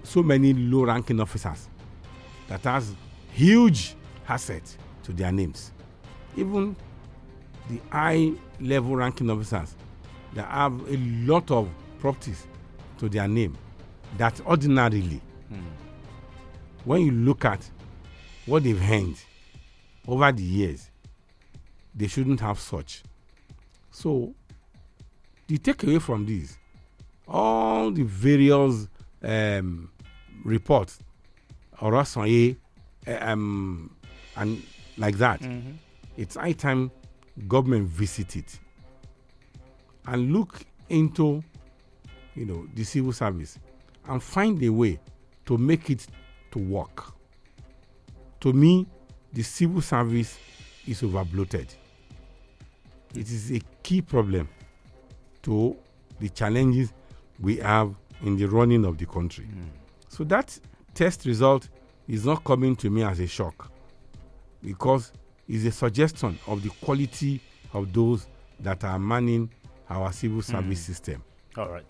so 0.02 0.22
many 0.22 0.52
low 0.52 0.84
ranking 0.84 1.20
officers 1.20 1.68
that 2.48 2.62
has 2.64 2.94
huge 3.32 3.94
assets 4.28 4.76
to 5.04 5.12
their 5.12 5.32
names. 5.32 5.72
Even 6.36 6.76
the 7.68 7.80
high 7.90 8.32
level 8.60 8.96
ranking 8.96 9.30
officers 9.30 9.74
that 10.34 10.46
have 10.48 10.72
a 10.90 10.96
lot 11.26 11.50
of 11.50 11.68
properties 11.98 12.46
to 12.98 13.08
their 13.08 13.26
name 13.28 13.56
that 14.18 14.40
ordinarily 14.46 15.20
hmm. 15.48 15.56
when 16.84 17.02
you 17.02 17.10
look 17.10 17.44
at 17.44 17.68
what 18.46 18.62
they've 18.62 18.80
earned 18.90 19.16
over 20.06 20.30
the 20.32 20.42
years 20.42 20.90
they 21.96 22.06
shouldn't 22.06 22.40
have 22.40 22.58
such. 22.58 23.02
So 23.90 24.34
the 25.46 25.58
takeaway 25.58 26.00
from 26.00 26.26
this 26.26 26.58
all 27.26 27.90
the 27.90 28.02
various 28.04 28.88
um, 29.22 29.90
reports 30.44 30.98
Oronsaye, 31.80 32.56
um, 33.20 33.90
and 34.36 34.62
like 34.98 35.16
that 35.18 35.40
Mhm. 35.40 35.74
it's 36.16 36.36
high 36.36 36.52
time 36.52 36.90
government 37.48 37.88
visit 37.88 38.36
it. 38.36 38.58
And 40.06 40.32
look 40.32 40.64
into 40.88 41.42
you 42.34 42.44
know 42.46 42.66
the 42.74 42.84
civil 42.84 43.12
service 43.12 43.58
and 44.08 44.22
find 44.22 44.62
a 44.62 44.68
way 44.68 45.00
to 45.46 45.58
make 45.58 45.90
it 45.90 46.06
to 46.52 46.58
work. 46.58 47.12
To 48.40 48.52
me 48.52 48.86
the 49.32 49.42
civil 49.42 49.80
service 49.82 50.38
is 50.86 51.02
over 51.02 51.24
bloated 51.24 51.74
it 53.16 53.30
is 53.30 53.52
a 53.52 53.60
key 53.82 54.02
problem 54.02 54.48
to 55.42 55.76
the 56.20 56.28
challenges 56.28 56.92
we 57.40 57.56
have 57.56 57.94
in 58.22 58.36
the 58.36 58.46
running 58.46 58.84
of 58.84 58.96
the 58.98 59.06
country 59.06 59.44
hmm. 59.44 59.62
so 60.08 60.24
that 60.24 60.58
test 60.94 61.26
result 61.26 61.68
is 62.08 62.24
not 62.24 62.42
coming 62.44 62.74
to 62.76 62.88
me 62.90 63.02
as 63.02 63.20
a 63.20 63.26
shock 63.26 63.70
because 64.62 65.12
it's 65.48 65.64
a 65.64 65.70
suggestion 65.70 66.38
of 66.46 66.62
the 66.62 66.70
quality 66.84 67.40
of 67.72 67.92
those 67.92 68.26
that 68.60 68.82
are 68.84 68.98
manning 68.98 69.50
our 69.88 70.12
civil 70.12 70.40
hmm. 70.40 70.52
service 70.52 70.80
system. 70.80 71.22
All 71.56 71.68
right. 71.68 71.86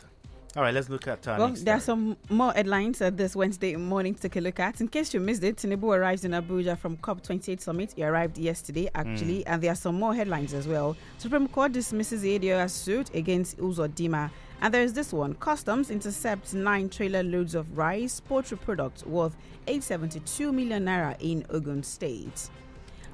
All 0.57 0.63
right, 0.63 0.73
let's 0.73 0.89
look 0.89 1.07
at 1.07 1.29
uh, 1.29 1.37
Well, 1.39 1.49
there 1.51 1.75
are 1.77 1.81
some 1.81 2.17
more 2.31 2.51
headlines 2.51 3.03
uh, 3.03 3.11
this 3.11 3.37
Wednesday 3.37 3.77
morning 3.77 4.15
to 4.15 4.23
take 4.23 4.37
a 4.37 4.41
look 4.41 4.59
at. 4.59 4.81
In 4.81 4.89
case 4.89 5.13
you 5.13 5.21
missed 5.21 5.45
it, 5.45 5.57
Tinubu 5.57 5.95
arrives 5.95 6.25
in 6.25 6.31
Abuja 6.31 6.79
from 6.79 6.97
COP28 6.97 7.61
summit. 7.61 7.93
He 7.95 8.03
arrived 8.03 8.39
yesterday, 8.39 8.89
actually, 8.95 9.41
Mm. 9.41 9.43
and 9.49 9.63
there 9.63 9.73
are 9.73 9.75
some 9.77 9.97
more 9.97 10.15
headlines 10.15 10.55
as 10.55 10.67
well. 10.67 10.97
Supreme 11.19 11.47
Court 11.47 11.73
dismisses 11.73 12.23
the 12.23 12.39
ADO's 12.39 12.73
suit 12.73 13.15
against 13.15 13.59
Uzodinma. 13.59 14.31
And 14.63 14.73
there 14.73 14.83
is 14.83 14.95
this 14.95 15.13
one 15.13 15.35
Customs 15.35 15.91
intercepts 15.91 16.55
nine 16.55 16.89
trailer 16.89 17.23
loads 17.23 17.55
of 17.55 17.77
rice, 17.77 18.21
poultry 18.21 18.57
products 18.57 19.05
worth 19.05 19.37
872 19.67 20.53
million 20.53 20.87
naira 20.87 21.17
in 21.21 21.45
Ogun 21.51 21.83
State. 21.83 22.49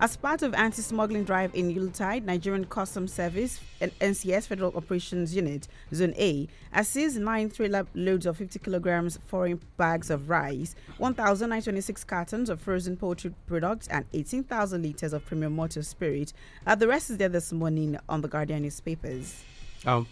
As 0.02 0.16
part 0.16 0.42
of 0.42 0.52
anti-smuggling 0.54 1.22
drive 1.22 1.54
in 1.54 1.70
Yuletide, 1.70 2.26
Nigerian 2.26 2.64
Customs 2.64 3.12
Service 3.12 3.60
and 3.80 3.96
NCS 4.00 4.48
Federal 4.48 4.76
Operations 4.76 5.32
Unit 5.32 5.68
Zone 5.94 6.12
A 6.18 6.48
has 6.72 6.88
seized 6.88 7.20
nine 7.20 7.50
trailer 7.50 7.86
loads 7.94 8.26
of 8.26 8.36
50 8.36 8.58
kilograms 8.58 9.20
foreign 9.28 9.60
bags 9.76 10.10
of 10.10 10.28
rice, 10.28 10.74
1,926 10.98 12.02
cartons 12.02 12.50
of 12.50 12.60
frozen 12.60 12.96
poultry 12.96 13.32
products, 13.46 13.86
and 13.86 14.04
18,000 14.12 14.82
liters 14.82 15.12
of 15.12 15.24
premium 15.24 15.54
motor 15.54 15.84
spirit. 15.84 16.32
Uh, 16.66 16.74
the 16.74 16.88
rest 16.88 17.10
is 17.10 17.18
there 17.18 17.28
this 17.28 17.52
morning 17.52 17.96
on 18.08 18.22
the 18.22 18.28
Guardian 18.28 18.62
newspapers. 18.62 19.44
Um, 19.86 20.08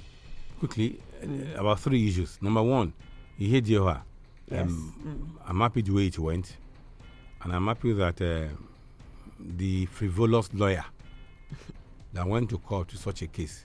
quickly, 0.61 1.01
uh, 1.21 1.59
about 1.59 1.81
three 1.81 2.07
issues. 2.07 2.39
Number 2.41 2.63
one, 2.63 2.93
Ihedioha 3.41 4.03
Um, 4.53 5.37
I'm 5.45 5.59
happy 5.59 5.83
the 5.83 5.91
way 5.91 6.07
it 6.07 6.19
went, 6.21 6.59
and 7.43 7.53
I'm 7.53 7.67
happy 7.67 7.93
that 7.95 8.23
uh, 8.23 8.55
the 9.57 9.87
frivolous 9.87 10.53
lawyer 10.55 10.85
that 12.13 12.27
went 12.27 12.51
to 12.51 12.59
court 12.59 12.89
to 12.89 12.97
such 12.97 13.23
a 13.23 13.27
case 13.27 13.65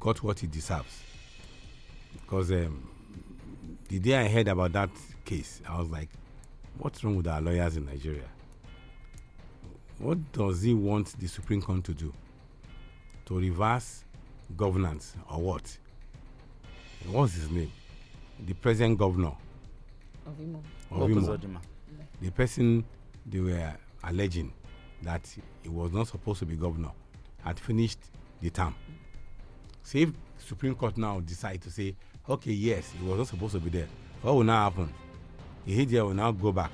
got 0.00 0.22
what 0.22 0.38
he 0.40 0.46
deserves. 0.46 1.02
Because 2.12 2.50
um, 2.52 2.88
the 3.88 3.98
day 3.98 4.16
I 4.16 4.28
heard 4.28 4.48
about 4.48 4.72
that 4.72 4.90
case, 5.24 5.60
I 5.68 5.78
was 5.78 5.90
like, 5.90 6.08
what's 6.78 7.02
wrong 7.04 7.16
with 7.16 7.26
our 7.28 7.40
lawyers 7.40 7.76
in 7.76 7.86
Nigeria? 7.86 8.28
What 9.98 10.32
does 10.32 10.62
he 10.62 10.74
want 10.74 11.18
the 11.20 11.26
Supreme 11.28 11.62
Court 11.62 11.84
to 11.84 11.94
do? 11.94 12.12
To 13.26 13.38
reverse 13.38 14.04
governance 14.56 15.14
or 15.30 15.40
what? 15.40 15.78
What's 17.06 17.34
his 17.34 17.50
name? 17.50 17.70
The 18.46 18.54
present 18.54 18.98
governor 18.98 19.32
Of 20.26 20.40
Imo. 20.40 20.62
of 20.90 21.10
Imo. 21.10 21.38
The 22.20 22.30
person 22.30 22.84
they 23.26 23.40
were 23.40 23.72
alleging 24.02 24.52
that 25.02 25.22
he 25.62 25.68
was 25.68 25.92
not 25.92 26.08
supposed 26.08 26.38
to 26.40 26.46
be 26.46 26.56
governor 26.56 26.90
had 27.42 27.58
finished 27.58 27.98
the 28.40 28.50
term. 28.50 28.74
So 29.82 29.98
if 29.98 30.10
Supreme 30.38 30.74
Court 30.74 30.96
now 30.96 31.20
decide 31.20 31.60
to 31.62 31.70
say, 31.70 31.94
okay, 32.28 32.52
yes, 32.52 32.90
he 32.98 33.06
was 33.06 33.18
not 33.18 33.26
supposed 33.28 33.52
to 33.54 33.60
be 33.60 33.70
there, 33.70 33.88
what 34.22 34.34
will 34.34 34.44
now 34.44 34.64
happen? 34.70 34.92
Here 35.66 36.04
will 36.04 36.14
now 36.14 36.32
go 36.32 36.52
back 36.52 36.70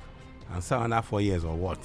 and 0.53 0.63
serve 0.63 0.83
another 0.83 1.05
four 1.05 1.21
years 1.21 1.43
or 1.43 1.55
what? 1.55 1.79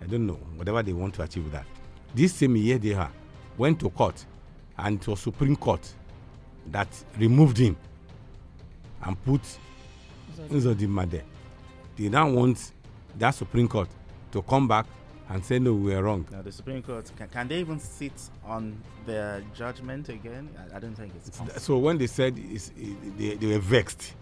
I 0.00 0.06
don't 0.06 0.26
know. 0.26 0.38
Whatever 0.56 0.82
they 0.82 0.92
want 0.92 1.14
to 1.14 1.22
achieve 1.22 1.44
with 1.44 1.52
that. 1.52 1.66
This 2.14 2.34
same 2.34 2.56
year 2.56 2.78
they 2.78 2.96
went 3.56 3.80
to 3.80 3.90
court 3.90 4.24
and 4.78 5.00
it 5.00 5.06
was 5.06 5.20
Supreme 5.20 5.56
Court 5.56 5.92
that 6.66 6.88
removed 7.18 7.58
him 7.58 7.76
and 9.02 9.22
put 9.24 9.42
Uzodinma 10.48 11.08
there. 11.10 11.24
They 11.96 12.08
now 12.08 12.28
want 12.28 12.72
that 13.16 13.30
Supreme 13.30 13.68
Court 13.68 13.88
to 14.32 14.42
come 14.42 14.66
back 14.66 14.86
and 15.28 15.44
say 15.44 15.58
no, 15.58 15.74
we 15.74 15.94
are 15.94 16.02
wrong. 16.02 16.26
Now, 16.30 16.42
the 16.42 16.52
Supreme 16.52 16.82
Court, 16.82 17.10
can, 17.16 17.28
can 17.28 17.48
they 17.48 17.60
even 17.60 17.78
sit 17.80 18.12
on 18.44 18.76
their 19.06 19.42
judgment 19.54 20.08
again? 20.08 20.48
I, 20.72 20.76
I 20.76 20.80
don't 20.80 20.94
think 20.94 21.12
it's 21.16 21.30
possible. 21.30 21.60
So 21.60 21.78
when 21.78 21.98
they 21.98 22.06
said 22.06 22.38
it, 22.38 22.70
they, 23.18 23.34
they 23.34 23.46
were 23.46 23.58
vexed, 23.58 24.14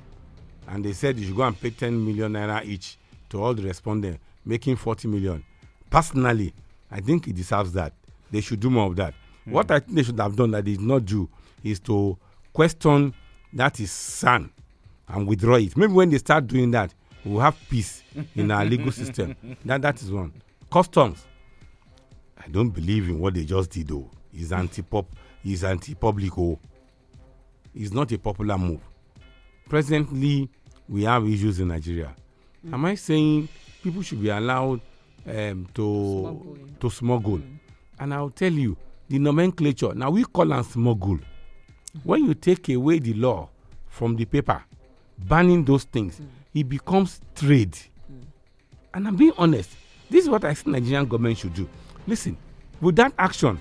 and 0.68 0.84
they 0.84 0.92
said 0.92 1.18
you 1.18 1.26
should 1.26 1.36
go 1.36 1.42
and 1.42 1.60
pay 1.60 1.70
10 1.70 2.04
million 2.04 2.32
naira 2.32 2.64
each 2.64 2.98
to 3.30 3.42
all 3.42 3.54
the 3.54 3.62
respondents, 3.62 4.20
making 4.44 4.76
40 4.76 5.08
million. 5.08 5.44
Personally, 5.90 6.54
I 6.90 7.00
think 7.00 7.26
he 7.26 7.32
deserves 7.32 7.72
that. 7.72 7.92
They 8.30 8.40
should 8.40 8.60
do 8.60 8.70
more 8.70 8.86
of 8.86 8.96
that. 8.96 9.14
Hmm. 9.44 9.52
What 9.52 9.70
I 9.70 9.80
think 9.80 9.96
they 9.96 10.02
should 10.02 10.18
have 10.20 10.36
done 10.36 10.52
that 10.52 10.64
they 10.64 10.72
did 10.72 10.80
not 10.80 11.04
do 11.04 11.28
is 11.64 11.80
to 11.80 12.16
question 12.52 13.14
that 13.52 13.80
is 13.80 13.90
son 13.90 14.50
and 15.08 15.26
withdraw 15.26 15.56
it. 15.56 15.76
Maybe 15.76 15.92
when 15.92 16.10
they 16.10 16.18
start 16.18 16.46
doing 16.46 16.70
that, 16.72 16.94
we'll 17.24 17.40
have 17.40 17.56
peace 17.68 18.02
in 18.34 18.50
our 18.50 18.64
legal 18.64 18.92
system. 18.92 19.36
That 19.64 19.82
that 19.82 20.00
is 20.02 20.10
one. 20.10 20.32
Customs. 20.72 21.26
I 22.38 22.48
don't 22.48 22.70
believe 22.70 23.08
in 23.10 23.18
what 23.20 23.34
they 23.34 23.44
just 23.44 23.70
did 23.70 23.88
though. 23.88 24.10
It's 24.32 24.52
anti-pop. 24.52 25.04
It's 25.44 25.64
anti-public. 25.64 26.38
Oh, 26.38 26.58
it's 27.74 27.92
not 27.92 28.10
a 28.12 28.18
popular 28.18 28.56
move. 28.56 28.80
Presently, 29.68 30.48
we 30.88 31.04
have 31.04 31.28
issues 31.28 31.60
in 31.60 31.68
Nigeria. 31.68 32.14
Am 32.72 32.84
I 32.86 32.94
saying 32.94 33.48
people 33.82 34.00
should 34.02 34.22
be 34.22 34.30
allowed 34.30 34.80
um, 35.26 35.66
to 35.74 36.56
to 36.80 36.88
smuggle? 36.90 37.42
And 37.98 38.14
I'll 38.14 38.30
tell 38.30 38.52
you 38.52 38.76
the 39.08 39.18
nomenclature. 39.18 39.94
Now 39.94 40.08
we 40.10 40.24
call 40.24 40.46
them 40.46 40.62
smuggle. 40.64 41.18
When 42.02 42.24
you 42.24 42.32
take 42.34 42.70
away 42.70 42.98
the 42.98 43.12
law 43.12 43.50
from 43.88 44.16
the 44.16 44.24
paper, 44.24 44.64
banning 45.18 45.66
those 45.66 45.84
things, 45.84 46.18
it 46.54 46.66
becomes 46.66 47.20
trade. 47.34 47.76
And 48.94 49.06
I'm 49.06 49.16
being 49.16 49.32
honest. 49.36 49.68
This 50.12 50.24
is 50.24 50.30
what 50.30 50.44
I 50.44 50.52
think 50.52 50.66
Nigerian 50.76 51.06
government 51.06 51.38
should 51.38 51.54
do. 51.54 51.66
Listen, 52.06 52.36
with 52.82 52.96
that 52.96 53.14
action, 53.18 53.58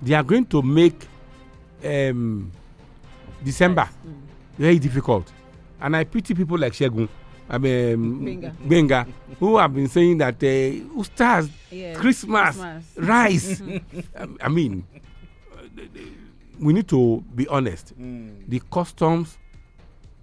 they 0.00 0.14
are 0.14 0.22
going 0.22 0.46
to 0.46 0.62
make 0.62 1.06
um, 1.84 2.50
December 3.44 3.88
very 4.56 4.78
difficult. 4.78 5.30
And 5.80 5.94
I 5.94 6.04
pity 6.04 6.32
people 6.34 6.56
like 6.58 6.72
Shegun, 6.72 7.08
I 7.50 7.58
mean, 7.58 8.44
um, 8.46 8.56
Benga. 8.66 9.06
Who 9.38 9.58
have 9.58 9.74
been 9.74 9.88
saying 9.88 10.16
that 10.18 10.36
uh, 10.36 10.96
Ustaz, 10.96 11.50
Yes, 11.70 11.96
Christmas, 11.98 12.56
Christmas. 12.56 12.84
rice. 12.96 13.62
I 14.40 14.48
mean, 14.48 14.86
we 16.58 16.72
need 16.72 16.88
to 16.88 17.22
be 17.34 17.46
honest. 17.48 17.92
The 17.98 18.62
customs 18.72 19.36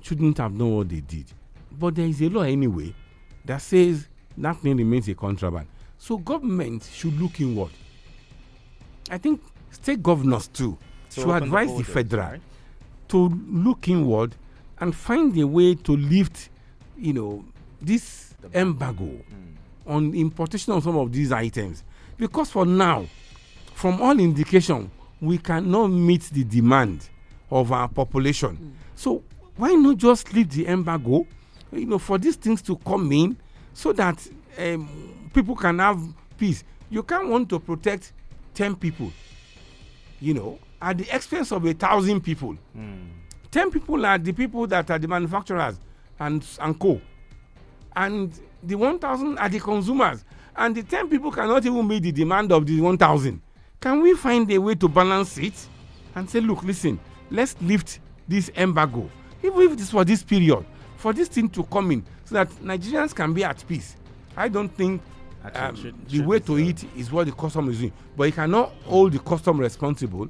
shouldn't 0.01 0.37
have 0.39 0.57
done 0.57 0.75
what 0.77 0.89
they 0.89 1.01
did. 1.01 1.25
But 1.71 1.93
there 1.95 2.05
is 2.07 2.21
a 2.21 2.29
law 2.29 2.41
anyway 2.41 2.95
that 3.45 3.61
says 3.61 4.07
that 4.39 4.57
thing 4.57 4.77
remains 4.77 5.07
a 5.09 5.13
contraband. 5.15 5.67
So 5.97 6.17
government 6.17 6.87
should 6.91 7.19
look 7.19 7.39
inward. 7.41 7.71
I 9.09 9.17
think 9.17 9.41
state 9.71 10.01
governors 10.01 10.47
too 10.47 10.77
To 11.11 11.21
should 11.21 11.29
open 11.29 11.39
the 11.49 11.57
advise 11.57 11.77
the, 11.77 11.83
federal 11.83 12.23
right? 12.31 12.41
to 13.09 13.17
look 13.49 13.87
inward 13.87 14.35
and 14.79 14.95
find 14.95 15.37
a 15.37 15.45
way 15.47 15.75
to 15.75 15.95
lift, 15.97 16.49
you 16.97 17.13
know, 17.13 17.43
this 17.81 18.33
embargo 18.53 19.05
Hmm. 19.05 19.91
on 19.91 20.13
importation 20.13 20.73
of 20.73 20.83
some 20.83 20.97
of 20.97 21.11
these 21.11 21.31
items. 21.31 21.83
Because 22.17 22.49
for 22.51 22.65
now, 22.65 23.05
from 23.73 24.01
all 24.01 24.17
indication, 24.19 24.89
we 25.21 25.37
cannot 25.37 25.87
meet 25.87 26.21
the 26.31 26.43
demand 26.43 27.09
of 27.51 27.71
our 27.71 27.87
population. 27.89 28.75
So 28.95 29.23
why 29.57 29.73
not 29.73 29.97
just 29.97 30.33
leave 30.33 30.49
the 30.49 30.67
embargo, 30.67 31.25
you 31.73 31.85
know, 31.85 31.97
for 31.99 32.17
these 32.17 32.35
things 32.35 32.61
to 32.63 32.75
come 32.77 33.11
in, 33.11 33.35
so 33.79 33.93
that 33.93 34.27
um, 34.57 35.29
people 35.33 35.55
can 35.55 35.79
have 35.79 36.01
peace. 36.37 36.65
You 36.89 37.01
can't 37.01 37.29
want 37.29 37.47
to 37.49 37.59
protect 37.59 38.11
ten 38.53 38.75
people, 38.75 39.09
you 40.19 40.33
know, 40.33 40.59
at 40.81 40.97
the 40.97 41.15
expense 41.15 41.53
of 41.53 41.65
a 41.65 41.73
thousand 41.73 42.19
people. 42.21 42.57
Ten 43.49 43.71
people 43.71 44.05
are 44.05 44.17
the 44.17 44.33
people 44.33 44.67
that 44.67 44.91
are 44.91 44.99
the 44.99 45.07
manufacturers 45.07 45.79
and 46.19 46.45
and 46.59 46.77
co, 46.77 46.99
and 47.95 48.37
the 48.61 48.75
one 48.75 48.99
thousand 48.99 49.37
are 49.37 49.47
the 49.47 49.59
consumers, 49.61 50.25
and 50.57 50.75
the 50.75 50.83
ten 50.83 51.07
people 51.07 51.31
cannot 51.31 51.65
even 51.65 51.87
meet 51.87 52.03
the 52.03 52.11
demand 52.11 52.51
of 52.51 52.65
the 52.65 52.81
one 52.81 52.97
thousand. 52.97 53.41
Can 53.79 54.01
we 54.01 54.13
find 54.13 54.51
a 54.51 54.57
way 54.57 54.75
to 54.75 54.89
balance 54.89 55.37
it 55.37 55.53
and 56.15 56.29
say, 56.29 56.41
look, 56.41 56.63
listen, 56.63 56.99
let's 57.31 57.55
lift 57.61 58.01
this 58.27 58.51
embargo, 58.57 59.09
even 59.41 59.61
if 59.61 59.71
it 59.71 59.79
is 59.79 59.89
for 59.89 60.03
this 60.03 60.21
period, 60.21 60.65
for 60.99 61.13
this 61.13 61.27
thing 61.29 61.49
to 61.49 61.63
come 61.63 61.91
in, 61.91 62.03
so 62.25 62.35
that 62.35 62.49
Nigerians 62.61 63.15
can 63.15 63.33
be 63.33 63.43
at 63.43 63.63
peace. 63.67 63.95
I 64.35 64.49
don't 64.49 64.69
think 64.69 65.01
um, 65.55 65.75
should- 65.75 66.07
the 66.09 66.21
way 66.21 66.39
to 66.39 66.57
it 66.57 66.83
is 66.97 67.11
what 67.11 67.25
the 67.25 67.31
custom 67.31 67.69
is 67.69 67.79
doing, 67.79 67.93
but 68.17 68.25
you 68.25 68.33
cannot 68.33 68.71
hold 68.85 69.13
the 69.13 69.19
custom 69.19 69.59
responsible 69.59 70.27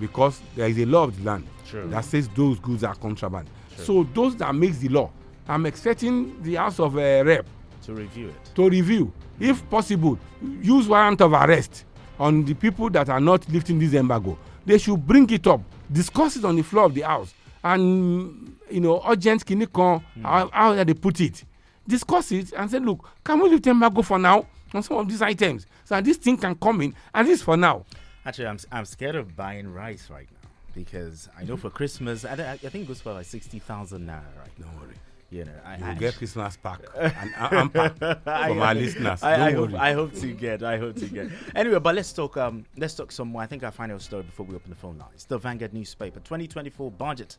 because 0.00 0.40
there 0.56 0.68
is 0.68 0.78
a 0.78 0.86
law 0.86 1.04
of 1.04 1.16
the 1.16 1.24
land 1.24 1.46
True. 1.68 1.88
that 1.88 2.04
says 2.04 2.28
those 2.34 2.58
goods 2.60 2.84
are 2.84 2.94
contraband. 2.94 3.48
So 3.76 4.04
those 4.14 4.36
that 4.36 4.54
makes 4.54 4.78
the 4.78 4.88
law, 4.88 5.10
I'm 5.48 5.66
expecting 5.66 6.40
the 6.42 6.54
House 6.54 6.78
of 6.78 6.96
uh, 6.96 7.22
Rep 7.24 7.46
To 7.86 7.94
review 7.94 8.28
it. 8.28 8.54
to 8.54 8.68
review, 8.70 9.12
if 9.40 9.68
possible, 9.68 10.18
use 10.62 10.86
warrant 10.88 11.20
of 11.20 11.32
arrest 11.32 11.84
on 12.18 12.44
the 12.44 12.54
people 12.54 12.88
that 12.90 13.08
are 13.08 13.20
not 13.20 13.48
lifting 13.48 13.78
this 13.80 13.92
embargo. 13.94 14.38
They 14.64 14.78
should 14.78 15.04
bring 15.04 15.28
it 15.30 15.46
up, 15.48 15.60
discuss 15.92 16.36
it 16.36 16.44
on 16.44 16.54
the 16.56 16.62
floor 16.62 16.84
of 16.86 16.94
the 16.94 17.02
house, 17.02 17.34
and 17.64 18.53
you 18.70 18.80
know, 18.80 19.02
urgent 19.06 19.44
kinikon, 19.44 20.02
how, 20.22 20.48
how 20.52 20.84
they 20.84 20.94
put 20.94 21.20
it, 21.20 21.44
discuss 21.86 22.32
it 22.32 22.52
and 22.52 22.70
say, 22.70 22.78
look, 22.78 23.08
can 23.22 23.40
we 23.40 23.48
lift 23.48 23.66
embargo 23.66 24.02
for 24.02 24.18
now 24.18 24.46
on 24.74 24.82
some 24.82 24.96
of 24.98 25.08
these 25.08 25.22
items 25.22 25.66
so 25.84 26.00
this 26.00 26.16
thing 26.16 26.36
can 26.36 26.54
come 26.54 26.80
in 26.80 26.94
at 27.14 27.26
least 27.26 27.44
for 27.44 27.56
now. 27.56 27.84
Actually, 28.26 28.46
I'm, 28.48 28.58
I'm 28.72 28.84
scared 28.84 29.14
of 29.16 29.36
buying 29.36 29.72
rice 29.72 30.08
right 30.10 30.26
now 30.30 30.48
because 30.74 31.28
I 31.38 31.44
know 31.44 31.56
for 31.56 31.70
Christmas, 31.70 32.24
I, 32.24 32.52
I 32.52 32.56
think 32.56 32.84
it 32.84 32.88
goes 32.88 33.00
for 33.00 33.12
like 33.12 33.26
60,000 33.26 34.00
naira 34.00 34.10
right 34.10 34.60
Don't 34.60 34.80
worry. 34.80 34.94
You 35.30 35.44
know, 35.44 35.52
I, 35.64 35.76
You 35.78 35.84
I 35.86 35.94
get 35.94 36.16
Christmas 36.16 36.56
pack 36.56 36.80
and 36.96 37.34
and 37.36 37.72
pack 37.72 37.96
from 37.98 38.62
our 38.62 38.74
listeners. 38.74 39.22
I, 39.22 39.48
I 39.48 39.52
hope. 39.52 39.74
I 39.74 39.92
hope 39.92 40.14
to 40.14 40.28
get. 40.32 40.62
I 40.62 40.78
hope 40.78 40.94
to 40.96 41.06
get. 41.06 41.28
Anyway, 41.56 41.80
but 41.80 41.96
let's 41.96 42.12
talk. 42.12 42.36
Um, 42.36 42.64
let's 42.76 42.94
talk 42.94 43.10
some 43.10 43.28
more. 43.28 43.42
I 43.42 43.46
think 43.46 43.64
our 43.64 43.72
final 43.72 43.98
story 43.98 44.22
before 44.22 44.46
we 44.46 44.54
open 44.54 44.70
the 44.70 44.76
phone 44.76 44.96
lines. 44.96 45.24
The 45.24 45.36
Vanguard 45.38 45.74
newspaper, 45.74 46.20
2024 46.20 46.90
budget. 46.92 47.36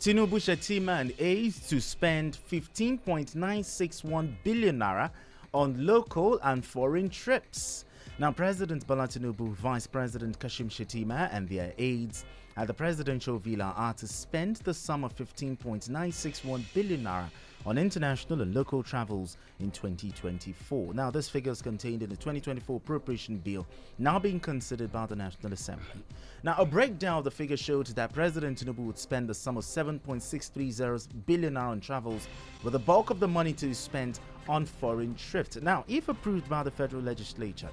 Tinubu 0.00 0.38
Shettima 0.38 1.00
and 1.00 1.12
aides 1.18 1.68
to 1.68 1.80
spend 1.80 2.38
15.961 2.48 4.32
billion 4.44 4.78
naira 4.78 5.10
on 5.52 5.84
local 5.84 6.38
and 6.44 6.64
foreign 6.64 7.08
trips. 7.10 7.84
Now, 8.20 8.30
President 8.30 8.86
Bola 8.86 9.08
Tinubu, 9.08 9.50
Vice 9.54 9.88
President 9.88 10.38
Kashim 10.38 10.68
Shettima, 10.70 11.28
and 11.32 11.48
their 11.48 11.72
aides 11.78 12.24
at 12.56 12.68
the 12.68 12.74
presidential 12.74 13.40
villa 13.40 13.74
are 13.76 13.92
to 13.94 14.06
spend 14.06 14.56
the 14.58 14.72
sum 14.72 15.02
of 15.02 15.16
15.961 15.16 16.62
billion 16.74 17.02
naira 17.02 17.28
on 17.68 17.76
international 17.76 18.40
and 18.40 18.54
local 18.54 18.82
travels 18.82 19.36
in 19.60 19.70
2024. 19.70 20.94
Now, 20.94 21.10
this 21.10 21.28
figure 21.28 21.52
is 21.52 21.60
contained 21.60 22.02
in 22.02 22.08
the 22.08 22.16
2024 22.16 22.78
appropriation 22.78 23.36
bill 23.36 23.66
now 23.98 24.18
being 24.18 24.40
considered 24.40 24.90
by 24.90 25.04
the 25.04 25.14
National 25.14 25.52
Assembly. 25.52 26.02
Now, 26.42 26.54
a 26.56 26.64
breakdown 26.64 27.18
of 27.18 27.24
the 27.24 27.30
figure 27.30 27.58
showed 27.58 27.88
that 27.88 28.14
President 28.14 28.64
Tinubu 28.64 28.86
would 28.86 28.96
spend 28.96 29.28
the 29.28 29.34
sum 29.34 29.58
of 29.58 29.64
7.630 29.64 31.08
billion 31.26 31.56
naira 31.56 31.68
on 31.68 31.80
travels, 31.80 32.26
with 32.64 32.72
the 32.72 32.78
bulk 32.78 33.10
of 33.10 33.20
the 33.20 33.28
money 33.28 33.52
to 33.52 33.66
be 33.66 33.74
spent 33.74 34.20
on 34.48 34.64
foreign 34.64 35.14
trips. 35.14 35.56
Now, 35.56 35.84
if 35.88 36.08
approved 36.08 36.48
by 36.48 36.62
the 36.62 36.70
federal 36.70 37.02
legislature, 37.02 37.68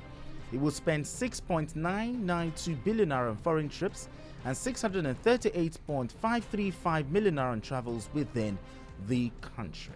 it 0.51 0.59
will 0.59 0.71
spend 0.71 1.05
6.992 1.05 2.83
billion 2.83 3.07
naira 3.09 3.29
on 3.29 3.37
foreign 3.37 3.69
trips 3.69 4.09
and 4.43 4.53
638.535 4.53 7.09
million 7.11 7.35
naira 7.35 7.53
on 7.53 7.61
travels 7.61 8.09
within 8.13 8.59
the 9.07 9.31
country. 9.55 9.93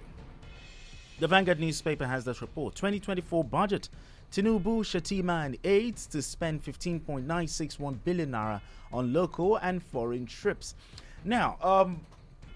The 1.20 1.28
Vanguard 1.28 1.60
newspaper 1.60 2.06
has 2.08 2.26
this 2.26 2.41
report 2.41 2.76
2024 2.76 3.43
budget. 3.43 3.89
Tinubu, 4.32 4.84
Shettima, 4.84 5.45
and 5.45 5.58
aides 5.64 6.06
to 6.08 6.22
spend 6.22 6.64
15.961 6.64 7.97
billion 8.06 8.32
naira 8.32 8.62
on 8.93 9.12
local 9.12 9.58
and 9.58 9.82
foreign 9.82 10.26
trips. 10.26 10.76
Now, 11.26 11.58
um, 11.62 12.02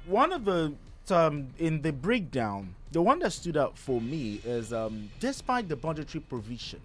one 0.06 0.32
of 0.32 0.46
the 0.46 0.74
um, 1.12 1.48
in 1.58 1.82
the 1.82 1.92
breakdown, 1.92 2.76
the 2.92 3.02
one 3.02 3.20
that 3.20 3.34
stood 3.34 3.58
out 3.58 3.78
for 3.78 4.00
me 4.00 4.40
is 4.46 4.72
um, 4.72 5.10
despite 5.20 5.68
the 5.68 5.76
budgetary 5.76 6.22
provision 6.22 6.80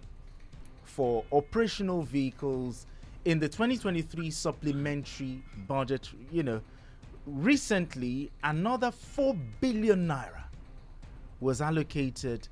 for 0.83 1.23
operational 1.31 2.01
vehicles 2.01 2.85
in 3.25 3.39
the 3.39 3.47
2023 3.47 4.29
supplementary 4.31 5.41
budget, 5.67 6.09
you 6.31 6.43
know, 6.43 6.61
recently 7.35 8.31
another 8.43 8.91
4 8.91 9.35
billion 9.61 10.07
naira 10.07 10.43
was 11.39 11.61
allocated 11.61 12.47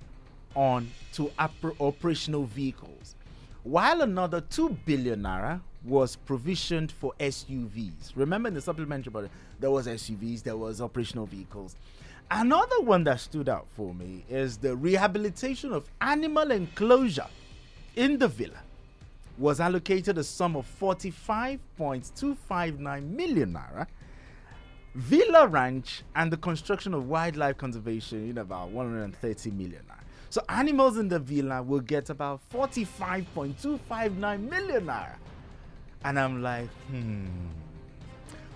on 0.56 0.90
to 1.14 1.32
operational 1.40 2.46
vehicles 2.46 3.16
while 3.64 4.02
another 4.02 4.42
2 4.42 4.70
billion 4.86 5.24
naira 5.24 5.60
was 5.84 6.16
provisioned 6.16 6.92
for 6.92 7.14
SUVs. 7.20 8.12
Remember 8.16 8.48
in 8.48 8.54
the 8.54 8.62
supplementary 8.62 9.12
budget 9.12 9.32
there 9.60 9.72
was 9.72 9.88
SUVs, 9.88 10.44
there 10.44 10.58
was 10.58 10.82
operational 10.82 11.26
vehicles. 11.26 11.76
Another 12.30 12.82
one 12.82 13.04
that 13.06 13.20
stood 13.20 13.50
out 13.50 13.68
for 13.70 13.94
me 13.94 14.26
is 14.30 14.58
the 14.58 14.76
rehabilitation 14.76 15.72
of 15.72 15.90
animal 16.02 16.52
enclosure 16.52 17.28
in 17.96 18.20
the 18.20 18.28
villa 18.28 18.60
was 19.38 19.60
allocated 19.60 20.18
a 20.18 20.24
sum 20.24 20.56
of 20.56 20.66
45.259 20.80 23.10
million 23.10 23.54
naira. 23.54 23.86
Villa 24.98 25.46
Ranch 25.46 26.02
and 26.16 26.32
the 26.32 26.38
construction 26.38 26.92
of 26.96 27.08
wildlife 27.08 27.60
conservation 27.60 28.32
in 28.32 28.40
about 28.40 28.70
130 28.70 29.52
million 29.52 29.84
naira. 29.88 30.00
So 30.32 30.42
animals 30.50 30.98
in 30.98 31.08
the 31.08 31.20
villa 31.20 31.62
will 31.62 31.82
get 31.82 32.10
about 32.10 32.42
45.259 32.52 34.50
million 34.50 34.88
naira. 34.88 35.18
And 36.04 36.20
I'm 36.20 36.42
like, 36.42 36.70
hmm. 36.90 37.28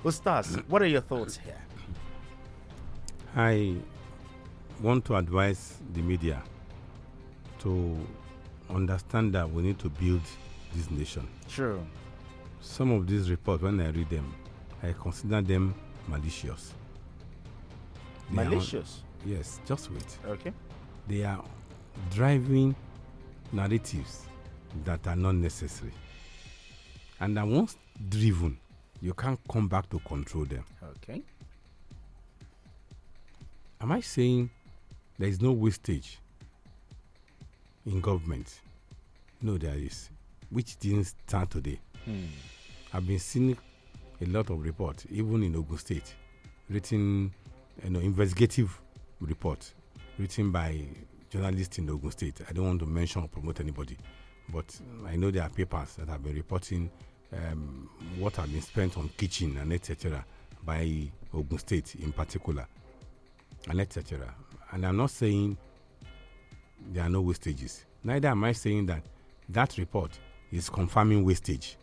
Ustaz, 0.03 0.67
what 0.67 0.81
are 0.81 0.87
your 0.87 1.01
thoughts 1.01 1.37
here? 1.37 1.61
I 3.35 3.75
want 4.81 5.05
to 5.05 5.17
advise 5.17 5.77
the 5.93 6.01
media 6.01 6.41
to 7.59 7.99
understand 8.67 9.33
that 9.33 9.47
we 9.47 9.61
need 9.61 9.77
to 9.77 9.89
build 9.89 10.21
this 10.73 10.89
nation. 10.89 11.27
Sure. 11.47 11.77
Some 12.61 12.89
of 12.89 13.05
these 13.05 13.29
reports, 13.29 13.61
when 13.61 13.79
I 13.79 13.89
read 13.89 14.09
them, 14.09 14.33
I 14.81 14.93
consider 14.93 15.41
them 15.41 15.75
malicious. 16.07 16.73
They 18.29 18.43
Malicious? 18.43 19.03
yes, 19.25 19.59
just 19.65 19.91
wait. 19.91 20.17
Okay. 20.25 20.53
They 21.07 21.23
are 21.23 21.43
driving 22.13 22.75
narratives 23.51 24.25
that 24.85 25.05
are 25.07 25.15
not 25.15 25.35
necessary. 25.35 25.91
And 27.19 27.35
that 27.37 27.45
once 27.47 27.75
driven, 28.09 28.57
you 29.01 29.13
can't 29.13 29.39
come 29.51 29.67
back 29.67 29.89
to 29.89 29.99
control 29.99 30.45
them. 30.45 30.63
Okay. 30.97 31.21
Am 33.81 33.91
I 33.91 33.99
saying 33.99 34.49
there 35.17 35.27
is 35.27 35.41
no 35.41 35.51
wastage 35.51 36.19
in 37.85 37.99
government? 37.99 38.61
No, 39.41 39.57
there 39.57 39.75
is, 39.75 40.09
which 40.49 40.77
didn't 40.79 41.05
start 41.05 41.49
today. 41.49 41.79
Hmm. 42.05 42.25
I've 42.93 43.07
been 43.07 43.19
seeing 43.19 43.57
a 44.21 44.25
lot 44.25 44.49
of 44.49 44.61
reports, 44.63 45.05
even 45.09 45.43
in 45.43 45.55
Ogun 45.55 45.77
State, 45.77 46.15
written, 46.69 47.33
you 47.83 47.89
know, 47.89 47.99
investigative 47.99 48.79
report 49.19 49.73
written 50.17 50.51
by 50.51 50.85
journalists 51.29 51.77
in 51.77 51.89
Ogun 51.89 52.11
State. 52.11 52.41
I 52.47 52.53
don't 52.53 52.65
want 52.65 52.79
to 52.81 52.85
mention 52.85 53.23
or 53.23 53.27
promote 53.27 53.59
anybody, 53.59 53.97
but 54.49 54.79
I 55.07 55.15
know 55.15 55.31
there 55.31 55.43
are 55.43 55.49
papers 55.49 55.95
that 55.95 56.09
have 56.09 56.23
been 56.23 56.35
reporting 56.35 56.89
um, 57.33 57.89
what 58.19 58.35
have 58.35 58.51
been 58.51 58.61
spent 58.61 58.97
on 58.97 59.09
kitchen 59.17 59.57
and 59.57 59.71
etc. 59.73 60.23
by 60.65 61.09
Ogun 61.33 61.57
State 61.57 61.95
in 61.95 62.11
particular, 62.11 62.67
and 63.69 63.79
etc. 63.79 64.33
And 64.71 64.85
I'm 64.85 64.97
not 64.97 65.09
saying 65.11 65.57
there 66.91 67.03
are 67.03 67.09
no 67.09 67.23
wastages. 67.23 67.83
Neither 68.03 68.29
am 68.29 68.43
I 68.43 68.51
saying 68.51 68.87
that 68.87 69.03
that 69.49 69.77
report 69.77 70.17
is 70.51 70.69
confirming 70.69 71.23
wastage. 71.23 71.77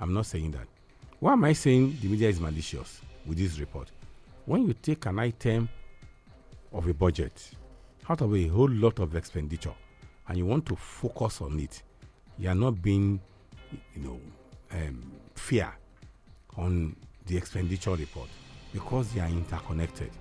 I'm 0.00 0.12
not 0.12 0.26
saying 0.26 0.52
that. 0.52 0.66
Why 1.20 1.32
am 1.32 1.42
I 1.44 1.52
saying 1.52 1.98
the 2.00 2.06
media 2.06 2.28
is 2.28 2.38
malicious 2.38 3.00
with 3.26 3.38
this 3.38 3.58
report? 3.58 3.90
When 4.46 4.68
you 4.68 4.72
take 4.72 5.04
an 5.06 5.18
item 5.18 5.68
of 6.72 6.86
a 6.86 6.94
budget 6.94 7.50
out 8.08 8.20
of 8.20 8.32
a 8.36 8.46
whole 8.46 8.70
lot 8.70 9.00
of 9.00 9.16
expenditure 9.16 9.74
and 10.28 10.38
you 10.38 10.46
want 10.46 10.64
to 10.66 10.76
focus 10.76 11.40
on 11.40 11.58
it, 11.58 11.82
you 12.38 12.48
are 12.48 12.54
not 12.54 12.80
being, 12.80 13.18
you 13.96 14.02
know, 14.02 14.20
um, 14.70 15.10
fair 15.34 15.76
on 16.56 16.94
the 17.26 17.36
expenditure 17.36 17.96
report 17.96 18.28
because 18.72 19.12
they 19.12 19.20
are 19.20 19.28
interconnected. 19.28 20.12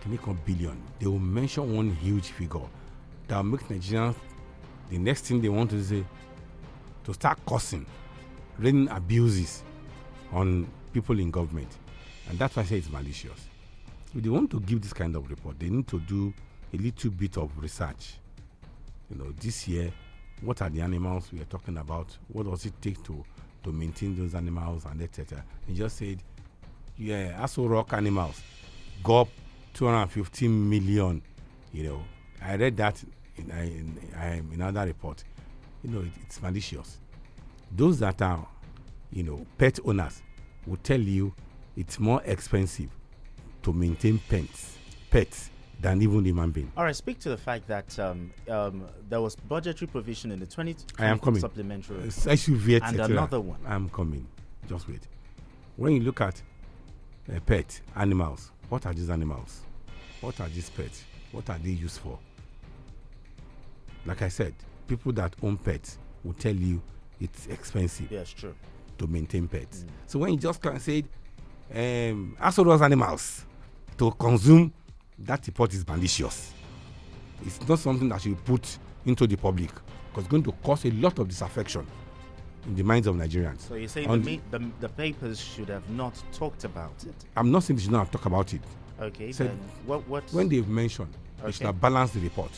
To 0.00 0.08
make 0.08 0.26
a 0.28 0.32
billion, 0.32 0.82
they 0.98 1.06
will 1.06 1.18
mention 1.18 1.76
one 1.76 1.90
huge 1.96 2.28
figure 2.28 2.60
that 3.28 3.36
will 3.36 3.42
make 3.44 3.68
Nigerians 3.68 4.14
the 4.88 4.96
next 4.96 5.22
thing 5.26 5.42
they 5.42 5.50
want 5.50 5.68
to 5.72 5.84
say 5.84 6.04
to 7.04 7.12
start 7.12 7.38
cursing, 7.46 7.84
raining 8.62 8.88
abuses 8.88 9.62
on 10.32 10.68
people 10.92 11.18
in 11.18 11.30
government. 11.30 11.68
And 12.28 12.38
that's 12.38 12.56
why 12.56 12.62
I 12.62 12.66
say 12.66 12.78
it's 12.78 12.90
malicious. 12.90 13.48
If 14.14 14.22
they 14.22 14.28
want 14.28 14.50
to 14.52 14.60
give 14.60 14.80
this 14.80 14.92
kind 14.92 15.16
of 15.16 15.28
report, 15.28 15.58
they 15.58 15.68
need 15.68 15.88
to 15.88 16.00
do 16.00 16.32
a 16.72 16.76
little 16.76 17.10
bit 17.10 17.36
of 17.36 17.50
research. 17.58 18.14
You 19.10 19.18
know, 19.18 19.32
this 19.40 19.66
year, 19.68 19.92
what 20.40 20.62
are 20.62 20.70
the 20.70 20.80
animals 20.80 21.30
we 21.32 21.40
are 21.40 21.44
talking 21.46 21.76
about? 21.78 22.16
What 22.28 22.46
does 22.46 22.66
it 22.66 22.74
take 22.80 23.02
to, 23.04 23.24
to 23.64 23.72
maintain 23.72 24.16
those 24.16 24.34
animals 24.34 24.84
and 24.84 25.00
etc. 25.02 25.44
He 25.66 25.74
just 25.74 25.96
said, 25.96 26.22
yeah, 26.96 27.40
Aso 27.42 27.68
Rock 27.68 27.92
animals 27.94 28.40
go 29.02 29.22
up 29.22 29.28
215 29.74 30.68
million. 30.70 31.22
You 31.72 31.84
know, 31.84 32.02
I 32.42 32.56
read 32.56 32.76
that 32.76 33.02
in, 33.36 33.50
in, 33.50 33.98
in 34.12 34.40
um, 34.40 34.50
another 34.52 34.86
report. 34.86 35.24
You 35.82 35.90
know, 35.90 36.00
it, 36.00 36.12
it's 36.22 36.40
malicious. 36.42 36.98
Those 37.74 37.98
that 38.00 38.20
are, 38.20 38.46
you 39.10 39.22
know, 39.22 39.46
pet 39.58 39.78
owners 39.84 40.22
will 40.66 40.76
tell 40.78 41.00
you 41.00 41.34
it's 41.76 41.98
more 41.98 42.22
expensive 42.24 42.90
to 43.62 43.72
maintain 43.72 44.20
pets, 44.28 44.76
pets 45.10 45.50
than 45.80 46.02
even 46.02 46.24
human 46.24 46.50
being. 46.50 46.70
All 46.76 46.84
right, 46.84 46.94
speak 46.94 47.18
to 47.20 47.30
the 47.30 47.36
fact 47.36 47.66
that 47.68 47.98
um, 47.98 48.30
um, 48.48 48.84
there 49.08 49.20
was 49.20 49.34
budgetary 49.36 49.88
provision 49.88 50.30
in 50.30 50.38
the 50.38 50.46
20 50.46 50.76
I 50.98 51.06
am 51.06 51.18
coming. 51.18 51.40
supplementary 51.40 51.96
Uh, 51.96 52.02
SUV, 52.04 52.80
and 52.82 53.00
another 53.00 53.40
one. 53.40 53.58
I'm 53.66 53.88
coming. 53.88 54.26
Just 54.68 54.88
wait. 54.88 55.00
When 55.76 55.94
you 55.94 56.00
look 56.00 56.20
at 56.20 56.40
uh, 57.34 57.40
pet 57.46 57.80
animals, 57.96 58.52
what 58.68 58.86
are 58.86 58.92
these 58.92 59.10
animals? 59.10 59.62
What 60.20 60.40
are 60.40 60.48
these 60.48 60.70
pets? 60.70 61.04
What 61.32 61.48
are 61.48 61.58
they 61.58 61.70
used 61.70 62.00
for? 62.00 62.18
Like 64.04 64.22
I 64.22 64.28
said, 64.28 64.54
people 64.86 65.12
that 65.12 65.34
own 65.42 65.56
pets 65.56 65.98
will 66.22 66.34
tell 66.34 66.54
you 66.54 66.82
it's 67.22 67.46
expensive 67.46 68.10
Yes, 68.10 68.30
true. 68.30 68.54
to 68.98 69.06
maintain 69.06 69.46
pets. 69.48 69.84
So 70.06 70.18
when 70.18 70.32
you 70.32 70.38
just 70.38 70.60
can 70.60 70.78
say, 70.80 71.04
um, 71.74 72.36
also 72.40 72.64
those 72.64 72.82
animals 72.82 73.44
to 73.98 74.10
consume, 74.12 74.72
that 75.18 75.46
report 75.46 75.72
is 75.74 75.86
malicious. 75.86 76.52
It's 77.44 77.66
not 77.68 77.78
something 77.78 78.08
that 78.08 78.24
you 78.24 78.34
put 78.36 78.78
into 79.04 79.26
the 79.26 79.36
public 79.36 79.70
because 80.10 80.24
it's 80.24 80.28
going 80.28 80.42
to 80.44 80.52
cause 80.62 80.84
a 80.84 80.90
lot 80.92 81.18
of 81.18 81.28
disaffection 81.28 81.86
in 82.66 82.74
the 82.76 82.82
minds 82.84 83.06
of 83.06 83.16
Nigerians. 83.16 83.60
So 83.60 83.74
you're 83.74 83.88
saying 83.88 84.08
the, 84.08 84.16
me- 84.18 84.40
the, 84.50 84.60
the 84.80 84.88
papers 84.88 85.40
should 85.40 85.68
have 85.68 85.88
not 85.90 86.14
talked 86.32 86.64
about 86.64 86.92
it. 87.06 87.14
I'm 87.36 87.50
not 87.50 87.62
saying 87.64 87.76
they 87.78 87.82
should 87.84 87.92
not 87.92 88.10
talk 88.12 88.26
about 88.26 88.52
it. 88.54 88.60
Okay, 89.00 89.32
Said 89.32 89.48
then 89.48 89.58
what? 89.86 90.06
What? 90.08 90.22
when 90.32 90.48
they've 90.48 90.68
mentioned, 90.68 91.12
they 91.44 91.50
should 91.50 91.66
have 91.66 91.80
balanced 91.80 92.14
the 92.14 92.20
report. 92.20 92.52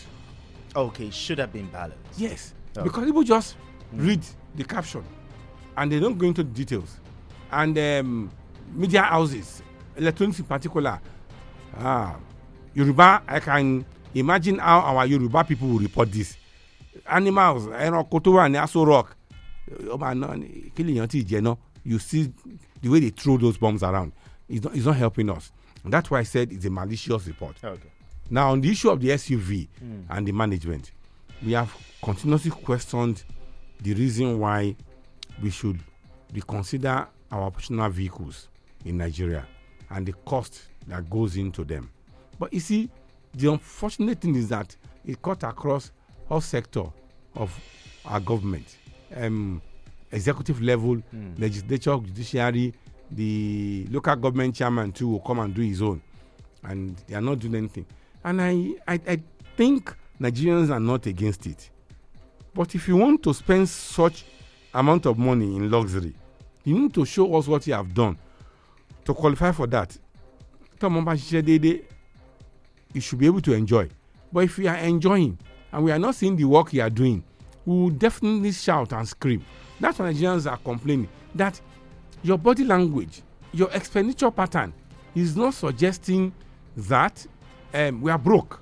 Okay, 0.76 1.08
should 1.10 1.38
have 1.38 1.52
been 1.52 1.68
balanced. 1.68 2.18
Yes, 2.18 2.54
Oh. 2.76 2.82
because 2.82 3.04
people 3.06 3.22
just 3.22 3.56
read 3.92 4.20
the 4.56 4.64
caption 4.64 5.02
and 5.76 5.90
they 5.90 5.98
don't 6.00 6.18
go 6.18 6.26
into 6.26 6.42
the 6.42 6.50
details. 6.50 6.98
And 7.50 7.76
um, 7.78 8.30
media 8.72 9.02
houses, 9.02 9.62
electronics 9.96 10.38
in 10.38 10.44
particular, 10.44 11.00
ah, 11.78 12.16
Yoruba, 12.74 13.22
I 13.26 13.40
can 13.40 13.84
imagine 14.14 14.58
how 14.58 14.80
our 14.80 15.06
Yoruba 15.06 15.44
people 15.44 15.68
will 15.68 15.78
report 15.78 16.10
this. 16.12 16.36
Animals, 17.06 17.66
ẹranko 17.66 18.20
tó 18.20 18.32
wà 18.32 18.48
ní 18.48 18.56
Aso 18.58 18.84
Rock, 18.86 19.16
ó 19.90 19.96
máa 19.98 20.14
ná 20.14 20.34
kí 20.74 20.82
lèèyàn 20.84 21.08
tí 21.08 21.24
jẹ 21.24 21.40
náà. 21.42 21.56
You 21.84 21.98
see 21.98 22.32
the 22.80 22.88
way 22.88 23.00
they 23.00 23.10
throw 23.10 23.36
those 23.36 23.58
bombs 23.58 23.82
around. 23.82 24.12
It's 24.48 24.64
not, 24.64 24.74
it's 24.74 24.86
not 24.86 24.96
helping 24.96 25.28
us. 25.30 25.52
And 25.84 25.92
that's 25.92 26.10
why 26.10 26.20
I 26.20 26.22
said 26.22 26.50
it's 26.52 26.64
a 26.64 26.70
malicious 26.70 27.26
report. 27.26 27.56
Okay. 27.62 27.90
Now, 28.30 28.52
on 28.52 28.62
the 28.62 28.70
issue 28.70 28.88
of 28.90 29.00
the 29.00 29.08
SUV 29.10 29.68
Mm. 29.84 30.04
and 30.08 30.26
the 30.26 30.32
management, 30.32 30.92
we 31.44 31.52
have 31.52 31.74
continuously 32.02 32.50
questioned 32.52 33.22
the 33.82 33.94
reason 33.94 34.38
why 34.38 34.76
we 35.42 35.50
should 35.50 35.80
reconsider 36.32 37.06
our 37.30 37.50
personal 37.50 37.88
vehicles 37.90 38.48
in 38.84 38.98
Nigeria 38.98 39.46
and 39.90 40.06
the 40.06 40.12
cost 40.24 40.62
that 40.86 41.08
goes 41.10 41.36
into 41.36 41.64
them. 41.64 41.90
But 42.38 42.52
you 42.52 42.60
see, 42.60 42.90
the 43.34 43.50
unfortunate 43.52 44.20
thing 44.20 44.34
is 44.36 44.48
that 44.48 44.74
it 45.04 45.20
cut 45.22 45.42
across 45.42 45.90
all 46.30 46.40
sector 46.40 46.84
of 47.34 47.58
our 48.04 48.20
government, 48.20 48.76
um, 49.16 49.60
executive 50.12 50.62
level, 50.62 50.96
Mm. 51.14 51.38
legislature, 51.38 51.96
judiciary, 51.98 52.72
the 53.10 53.86
local 53.90 54.16
government 54.16 54.54
chairman 54.54 54.92
too 54.92 55.08
will 55.08 55.20
come 55.20 55.38
and 55.40 55.54
do 55.54 55.62
his 55.62 55.82
own, 55.82 56.00
and 56.62 56.96
they 57.06 57.14
are 57.14 57.20
not 57.20 57.38
doing 57.38 57.54
anything. 57.56 57.86
And 58.24 58.40
I, 58.40 58.74
I, 58.88 59.00
I 59.06 59.22
think 59.56 59.94
Nigerians 60.20 60.70
are 60.70 60.80
not 60.80 61.06
against 61.06 61.46
it. 61.46 61.70
But 62.54 62.74
if 62.74 62.86
you 62.86 62.96
want 62.96 63.22
to 63.24 63.34
spend 63.34 63.68
such 63.68 64.24
amount 64.72 65.06
of 65.06 65.18
money 65.18 65.56
in 65.56 65.70
luxury, 65.70 66.14
you 66.64 66.78
need 66.78 66.94
to 66.94 67.04
show 67.04 67.34
us 67.36 67.48
what 67.48 67.66
you 67.66 67.74
have 67.74 67.92
done 67.92 68.16
to 69.04 69.12
qualify 69.14 69.50
for 69.52 69.66
that. 69.66 69.96
You 70.80 71.82
should 73.00 73.18
be 73.18 73.26
able 73.26 73.40
to 73.40 73.52
enjoy. 73.52 73.88
But 74.32 74.44
if 74.44 74.58
you 74.58 74.68
are 74.68 74.76
enjoying 74.76 75.38
and 75.72 75.84
we 75.84 75.90
are 75.92 75.98
not 75.98 76.14
seeing 76.14 76.36
the 76.36 76.44
work 76.44 76.72
you 76.72 76.82
are 76.82 76.90
doing, 76.90 77.24
we 77.66 77.74
will 77.76 77.90
definitely 77.90 78.52
shout 78.52 78.92
and 78.92 79.06
scream. 79.08 79.44
That's 79.80 79.98
why 79.98 80.12
Nigerians 80.12 80.48
are 80.50 80.56
complaining 80.58 81.08
that 81.34 81.60
your 82.22 82.38
body 82.38 82.64
language, 82.64 83.22
your 83.52 83.70
expenditure 83.72 84.30
pattern 84.30 84.72
is 85.14 85.36
not 85.36 85.54
suggesting 85.54 86.32
that 86.76 87.26
um, 87.72 88.00
we 88.00 88.10
are 88.10 88.18
broke. 88.18 88.60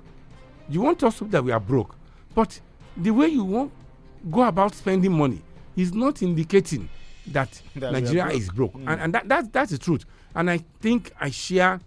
You 0.69 0.81
want 0.81 1.03
us 1.03 1.17
to 1.19 1.25
that 1.25 1.43
we 1.43 1.51
are 1.51 1.59
broke, 1.59 1.95
but 2.33 2.59
the 2.97 3.11
way 3.11 3.27
you 3.27 3.43
want 3.43 3.71
go 4.31 4.43
about 4.43 4.73
spending 4.75 5.11
money 5.11 5.41
is 5.75 5.93
not 5.93 6.21
indicating 6.21 6.89
that, 7.27 7.61
That 7.75 7.91
Nigeria 7.93 8.25
broke. 8.25 8.35
is 8.37 8.49
broke, 8.49 8.73
Mm. 8.73 8.91
and, 8.91 9.01
and 9.01 9.13
that, 9.13 9.27
that 9.29 9.53
that's 9.53 9.71
the 9.71 9.77
truth. 9.77 10.05
And 10.35 10.49
I 10.49 10.59
think 10.81 11.11
I 11.19 11.29
share 11.29 11.79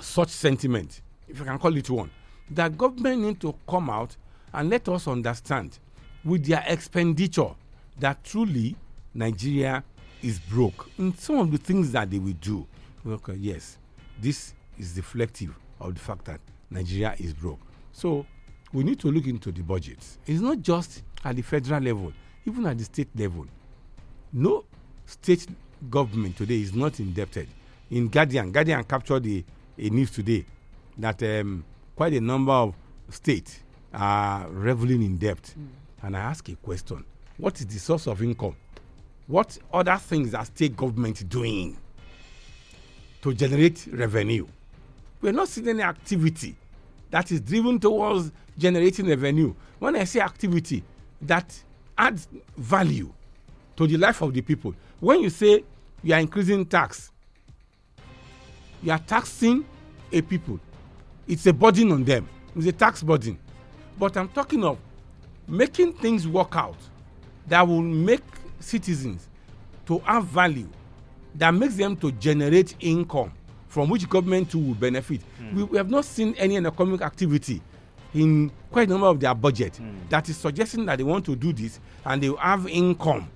such 0.00 0.28
sentiment, 0.28 1.02
if 1.28 1.40
I 1.42 1.44
can 1.44 1.58
call 1.58 1.76
it 1.76 1.88
one, 1.90 2.10
that 2.50 2.76
government 2.76 3.22
need 3.22 3.40
to 3.40 3.54
come 3.68 3.90
out 3.90 4.16
and 4.52 4.70
let 4.70 4.88
us 4.88 5.06
understand 5.06 5.78
with 6.24 6.46
their 6.46 6.64
expenditure 6.66 7.50
that 7.98 8.22
truly 8.24 8.76
Nigeria 9.14 9.82
is 10.22 10.38
broke. 10.38 10.88
In 10.98 11.14
some 11.16 11.38
of 11.38 11.50
the 11.50 11.58
things 11.58 11.92
that 11.92 12.10
they 12.10 12.18
will 12.18 12.34
do, 12.40 12.66
okay, 13.06 13.34
yes, 13.34 13.78
this 14.20 14.54
is 14.78 14.96
reflective 14.96 15.54
of 15.80 15.94
the 15.94 16.00
fact 16.00 16.24
that 16.26 16.40
Nigeria 16.70 17.14
is 17.18 17.32
broke. 17.34 17.60
So 17.92 18.26
we 18.72 18.84
need 18.84 19.00
to 19.00 19.08
look 19.10 19.26
into 19.26 19.50
the 19.52 19.62
budget. 19.62 19.98
It's 20.26 20.40
not 20.40 20.60
just 20.60 21.02
at 21.24 21.36
the 21.36 21.42
federal 21.42 21.82
level, 21.82 22.12
even 22.46 22.66
at 22.66 22.78
the 22.78 22.84
state 22.84 23.08
level. 23.16 23.46
No 24.32 24.64
state 25.06 25.46
government 25.90 26.36
today 26.36 26.60
is 26.60 26.74
not 26.74 27.00
indebted. 27.00 27.48
In 27.90 28.08
Guardian, 28.08 28.52
Guardian 28.52 28.84
captured 28.84 29.26
a, 29.26 29.44
a 29.78 29.90
news 29.90 30.10
today 30.10 30.44
that 30.98 31.22
um, 31.22 31.64
quite 31.96 32.12
a 32.12 32.20
number 32.20 32.52
of 32.52 32.74
states 33.10 33.60
are 33.92 34.48
reveling 34.50 35.02
in 35.02 35.16
debt. 35.16 35.54
And 36.02 36.16
I 36.16 36.20
ask 36.20 36.48
a 36.48 36.54
question 36.56 37.04
What 37.36 37.60
is 37.60 37.66
the 37.66 37.78
source 37.78 38.06
of 38.06 38.22
income? 38.22 38.56
What 39.26 39.58
other 39.72 39.96
things 39.96 40.34
are 40.34 40.44
state 40.44 40.76
government 40.76 41.28
doing 41.28 41.76
to 43.22 43.34
generate 43.34 43.86
revenue? 43.92 44.46
We're 45.20 45.32
not 45.32 45.48
seeing 45.48 45.68
any 45.68 45.82
activity 45.82 46.56
that 47.10 47.30
is 47.30 47.40
driven 47.40 47.78
towards 47.78 48.32
generating 48.56 49.06
revenue. 49.08 49.54
When 49.78 49.96
I 49.96 50.04
say 50.04 50.20
activity, 50.20 50.82
that 51.22 51.62
adds 51.96 52.28
value 52.56 53.12
to 53.76 53.86
the 53.86 53.96
life 53.96 54.22
of 54.22 54.32
the 54.32 54.40
people. 54.40 54.74
When 55.00 55.20
you 55.20 55.30
say 55.30 55.64
you 56.02 56.14
are 56.14 56.20
increasing 56.20 56.64
tax, 56.66 57.10
you 58.82 58.92
are 58.92 58.98
taxing 58.98 59.64
a 60.12 60.20
people. 60.22 60.58
It's 61.28 61.46
a 61.46 61.52
burden 61.52 61.92
on 61.92 62.04
them. 62.04 62.28
It's 62.56 62.66
a 62.66 62.72
tax 62.72 63.02
burden. 63.02 63.38
But 63.98 64.16
I'm 64.16 64.28
talking 64.28 64.64
of 64.64 64.78
making 65.46 65.92
things 65.94 66.26
work 66.26 66.56
out 66.56 66.76
that 67.48 67.66
will 67.66 67.82
make 67.82 68.22
citizens 68.60 69.28
to 69.86 69.98
have 70.00 70.24
value, 70.26 70.68
that 71.34 71.52
makes 71.52 71.74
them 71.76 71.96
to 71.96 72.12
generate 72.12 72.74
income 72.80 73.32
from 73.68 73.88
which 73.88 74.08
government 74.08 74.50
too 74.50 74.58
will 74.58 74.74
benefit. 74.74 75.20
Hmm. 75.38 75.56
We, 75.56 75.62
we 75.64 75.76
have 75.78 75.90
not 75.90 76.04
seen 76.04 76.34
any 76.38 76.56
economic 76.56 77.02
activity 77.02 77.62
in 78.14 78.50
quite 78.70 78.88
a 78.88 78.90
number 78.90 79.06
of 79.06 79.20
their 79.20 79.34
budget 79.34 79.76
hmm. 79.76 79.90
that 80.08 80.28
is 80.28 80.36
suggesting 80.36 80.84
that 80.86 80.96
they 80.98 81.04
want 81.04 81.24
to 81.24 81.36
do 81.36 81.52
this 81.52 81.80
and 82.04 82.22
they 82.22 82.28
will 82.30 82.36
have 82.36 82.66
income 82.68 83.28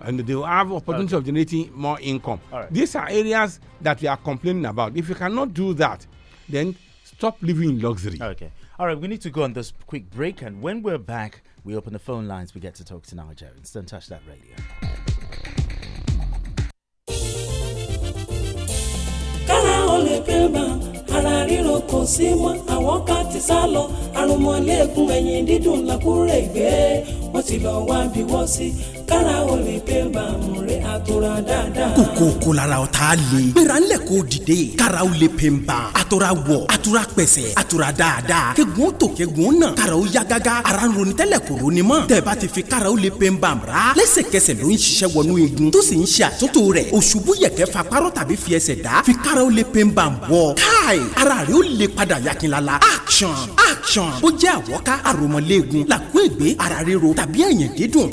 and 0.00 0.20
they 0.20 0.34
will 0.34 0.44
have 0.44 0.70
opportunity 0.72 1.16
of 1.16 1.24
generating 1.24 1.70
more 1.74 1.98
income. 2.00 2.40
Right. 2.52 2.72
These 2.72 2.94
are 2.94 3.08
areas 3.08 3.60
that 3.80 4.00
we 4.00 4.08
are 4.08 4.16
complaining 4.16 4.66
about. 4.66 4.96
If 4.96 5.08
you 5.08 5.14
cannot 5.14 5.54
do 5.54 5.72
that, 5.74 6.06
then 6.48 6.76
stop 7.02 7.38
living 7.42 7.70
in 7.70 7.80
luxury. 7.80 8.18
Okay. 8.20 8.50
All 8.78 8.86
right, 8.86 8.98
we 8.98 9.08
need 9.08 9.20
to 9.22 9.30
go 9.30 9.44
on 9.44 9.52
this 9.52 9.72
quick 9.86 10.10
break, 10.10 10.42
and 10.42 10.60
when 10.60 10.82
we're 10.82 10.98
back, 10.98 11.42
we 11.62 11.76
open 11.76 11.92
the 11.92 11.98
phone 11.98 12.26
lines. 12.26 12.54
We 12.54 12.60
get 12.60 12.74
to 12.76 12.84
talk 12.84 13.04
to 13.04 13.14
Nigerians. 13.14 13.72
Don't 13.72 13.86
touch 13.86 14.08
that 14.08 14.20
radio. 14.28 15.62
Ríro 21.74 21.80
kò 21.90 22.04
sí 22.06 22.26
mọ́. 22.34 22.54
Àwọn 22.74 23.04
ká 23.08 23.24
ti 23.32 23.40
sá 23.40 23.66
lọ 23.74 23.82
àrùnmọ́lẹ́gùn 24.20 25.08
ẹ̀yìn 25.16 25.46
dídùn 25.48 25.80
làkúrẹ́ 25.88 26.40
ìgbé 26.44 26.68
wọ́n 27.32 27.42
ti 27.46 27.56
lọ 27.64 27.72
wá 27.88 27.98
bí 28.12 28.20
wọ́n 28.30 28.46
sí 28.54 28.66
kára 29.14 29.38
ó 29.46 29.56
lè 29.56 29.78
pé 29.86 29.98
bá 30.14 30.24
múre 30.42 30.76
àtúrà 30.94 31.34
dáadáa. 31.48 31.90
kòkó 31.96 32.26
kò 32.42 32.50
lára 32.58 32.76
ọ̀tá 32.84 33.14
le. 33.30 33.40
gbéra 33.52 33.76
ńlẹ̀ 33.80 34.00
kò 34.08 34.16
dìde. 34.30 34.58
karaw 34.80 35.08
le 35.20 35.28
pe 35.28 35.46
n 35.50 35.58
ban. 35.66 35.84
a 35.94 36.02
tora 36.10 36.30
wọ̀ 36.46 36.66
tora 36.82 37.02
pẹ̀sẹ̀ 37.16 37.54
tora 37.70 37.92
dáadáa. 37.92 38.54
kegun 38.56 38.90
tó 38.98 39.06
nà. 39.60 39.68
karaw 39.76 40.02
ya 40.14 40.22
gágá. 40.24 40.62
ara 40.64 40.88
ń 40.88 40.92
ronú 40.96 41.12
tẹ́lẹ̀ 41.18 41.38
kò 41.48 41.54
ronú 41.62 41.82
mọ́. 41.90 42.06
tẹ̀bá 42.08 42.34
ti 42.40 42.48
fi 42.48 42.62
karaw 42.62 42.96
le 42.96 43.10
pe 43.10 43.30
n 43.30 43.36
ban 43.40 43.58
ra. 43.66 43.94
lẹ́sẹ̀kẹsẹ̀ 43.96 44.54
ló 44.62 44.66
ń 44.68 44.74
ṣiṣẹ́ 44.76 45.08
wọnú 45.14 45.38
igun. 45.38 45.70
tó 45.70 45.78
sì 45.82 45.94
ń 45.96 46.04
ṣe 46.06 46.24
àtúntò 46.28 46.72
rẹ̀. 46.74 46.90
òṣùbù 46.90 47.32
yẹ̀kẹ́ 47.42 47.66
fa 47.72 47.82
párọ̀ 47.84 48.10
tàbí 48.16 48.34
fi 48.36 48.54
ẹsẹ̀ 48.58 48.82
dá. 48.82 49.02
fi 49.06 49.12
karaw 49.24 49.48
le 49.50 49.62
pe 49.62 49.80
n 49.84 49.90
ban 49.94 50.10
bọ̀. 50.28 50.54
káì 50.58 50.98
ara 51.16 51.44
rẹ̀ 51.46 51.54
ó 51.54 51.62
le 51.78 51.86
padà 51.88 52.18
yakinlala. 52.18 52.80
action 52.96 53.30
action. 53.70 54.10
ó 54.22 54.28
jẹ́ 54.40 54.52
àwọ̀ká 54.58 54.94
àròmọ̀léegun. 55.10 55.86
làkú 55.88 56.18
ègbé 56.26 56.56
ara 56.58 56.82
ríro 56.82 57.14
tàbí 57.14 57.38
ẹ̀yìn 57.42 57.70
dídùn. 57.76 58.10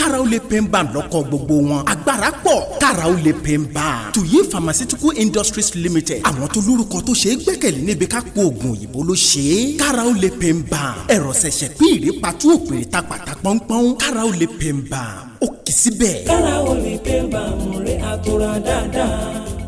ban 0.71 0.87
lọ́kọ̀ 0.95 1.21
gbogbo 1.27 1.55
wọn. 1.69 1.81
agbára 1.93 2.29
pọ̀ 2.43 2.59
karaw 2.81 3.13
le 3.25 3.31
pe 3.43 3.53
n 3.57 3.63
ban. 3.75 4.11
tuyi 4.13 4.39
pharmaceutical 4.51 5.11
industries 5.23 5.69
limited. 5.75 6.21
àwọn 6.29 6.47
tó 6.53 6.59
lórúkọ 6.67 6.97
tó 7.07 7.13
ṣe 7.21 7.29
é 7.33 7.35
gbẹ́kẹ̀lé 7.43 7.79
níbi 7.87 8.05
ká 8.13 8.19
po 8.33 8.41
oògùn 8.47 8.71
òyìnbó 8.73 8.99
ló 9.07 9.13
ṣe 9.29 9.41
é. 9.57 9.77
karaw 9.81 10.09
le 10.21 10.29
pe 10.39 10.49
n 10.53 10.59
ban. 10.71 10.93
ẹ̀rọ 11.15 11.31
ṣẹ̀ṣẹ̀ 11.41 11.69
pín 11.77 11.91
ìrèpàtú 11.97 12.45
òpèrè 12.55 12.85
ta 12.93 12.99
pàtà 13.09 13.33
pọ́npọ́n. 13.43 13.85
karaw 14.01 14.29
le 14.39 14.47
pe 14.59 14.69
n 14.73 14.79
ban. 14.91 15.15
ó 15.41 15.47
kì 15.65 15.71
í 15.71 15.77
síbẹ̀. 15.81 16.15
kára 16.29 16.55
ó 16.69 16.73
lè 16.83 16.93
pé 17.05 17.15
bá 17.31 17.43
múre 17.63 17.93
àtúrà 18.11 18.51
dáadáa. 18.65 19.60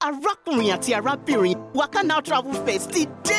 Arákùnrin 0.00 0.72
àti 0.76 0.94
arábìnrin 0.94 1.56
wakana 1.74 2.22
travel 2.22 2.54
fest 2.66 2.90
ti 2.92 3.06
dé. 3.24 3.34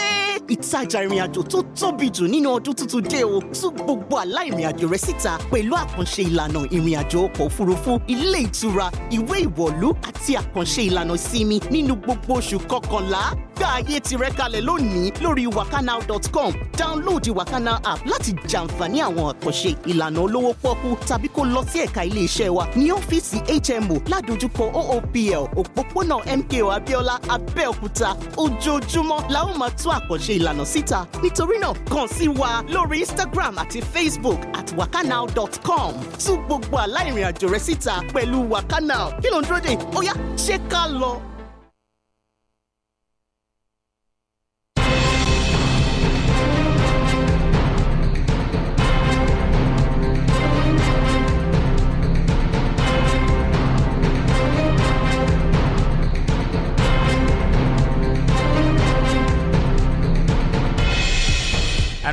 Ìtajà 0.50 1.04
ìrìnàjò 1.06 1.42
tó 1.50 1.60
tóbi 1.80 2.10
jù 2.14 2.26
nínú 2.28 2.50
ọdún 2.58 2.74
tuntun 2.76 3.04
dé 3.10 3.24
o. 3.24 3.40
Tún 3.62 3.74
gbogbo 3.76 4.18
àlá 4.18 4.44
ìrìnàjò 4.50 4.90
rẹ 4.92 4.98
síta 4.98 5.38
pẹ̀lú 5.52 5.76
àkànṣe 5.76 6.22
ìlànà 6.30 6.60
ìrìnàjò 6.76 7.20
ọkọ̀ 7.28 7.44
òfurufú 7.48 7.92
ilé 8.08 8.40
ìtura 8.40 8.88
ìwé 9.18 9.36
ìwọ̀lú 9.48 9.88
àti 10.10 10.32
àkànṣe 10.42 10.82
ìlànà 10.90 11.14
ìsinmi 11.16 11.58
nínú 11.72 11.94
gbogbo 12.04 12.34
oṣù 12.40 12.58
kọkànlá 12.72 13.22
gba 13.60 13.68
ayé 13.78 14.00
tirẹ̀ 14.00 14.32
kalẹ̀ 14.38 14.62
lónìí 14.68 15.12
lórí 15.24 15.46
wakanow.com 15.58 16.54
dáńlóòdì 16.78 17.32
wakana 17.38 17.74
app 17.92 18.02
láti 18.12 18.32
jàǹfààní 18.52 19.00
àwọn 19.08 19.26
àkànṣe 19.34 19.72
ìlànà 19.92 20.20
olówó 20.26 20.52
pọ́kú 20.64 20.90
tàbí 21.08 21.28
kó 21.36 21.44
lọ 21.54 21.62
sí 21.74 21.80
ẹ̀ka 21.86 22.02
iléeṣẹ́ 22.10 22.50
wa 22.58 22.66
ní 22.76 22.86
ọ́fíìsì 22.98 23.38
hmo 23.82 23.96
ládojúkọ 24.12 24.64
oopl 24.80 25.34
òpópónà 25.60 26.16
mko 26.38 26.72
abiola 26.72 27.16
abẹ́òkúta. 27.36 28.10
Ojoojúmọ́ 28.44 29.20
la 29.34 29.40
ó 29.44 29.58
máa 29.60 29.70
tún 29.70 29.92
àkànṣe 29.98 30.34
ìlànà 30.40 30.66
síta. 30.66 31.00
Nítorí 31.22 31.58
náà 31.64 31.74
kàn 31.94 32.08
sí 32.16 32.28
wa 32.40 32.64
lórí 32.74 33.00
instagram 33.00 33.56
àti 33.58 33.80
facebook 33.94 34.40
at 34.60 34.68
wakanow.com 34.78 35.94
tún 36.26 36.38
gbogbo 36.46 36.78
àlá 36.78 37.00
ìrìnàjò 37.10 37.48
rẹ 37.54 37.60
síta 37.60 37.94
pẹ̀lú 38.14 38.38
wakanow 38.54 39.06
kí 39.22 39.28
ló 39.34 39.38
ń 39.42 39.46
dúró 39.48 39.60
dè? 39.66 39.74
Ó 39.98 40.00
yá 40.08 40.14
ṣé 40.46 40.56
ká 40.72 40.88
lọ. 41.02 41.29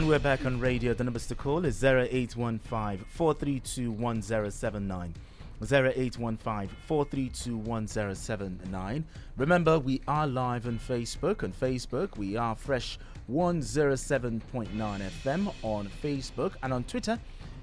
And 0.07 0.13
we're 0.13 0.21
back 0.21 0.47
on 0.47 0.61
radio. 0.61 0.95
The 0.95 1.03
numbers 1.03 1.27
to 1.27 1.35
call 1.35 1.65
is 1.65 1.83
0815 1.83 3.05
432 3.09 3.91
1079. 3.91 5.15
0815 5.61 6.69
432 6.87 7.57
1079. 7.57 9.05
Remember, 9.37 9.81
we 9.81 10.01
are 10.07 10.29
live 10.29 10.69
on 10.69 10.79
Facebook. 10.79 11.43
On 11.43 11.51
Facebook, 11.51 12.17
we 12.17 12.37
are 12.37 12.55
Fresh 12.55 13.01
107.9 13.29 14.41
FM 14.77 15.53
on 15.65 15.89
Facebook. 16.01 16.53
And 16.63 16.73
on 16.73 16.85
Twitter, 16.85 17.19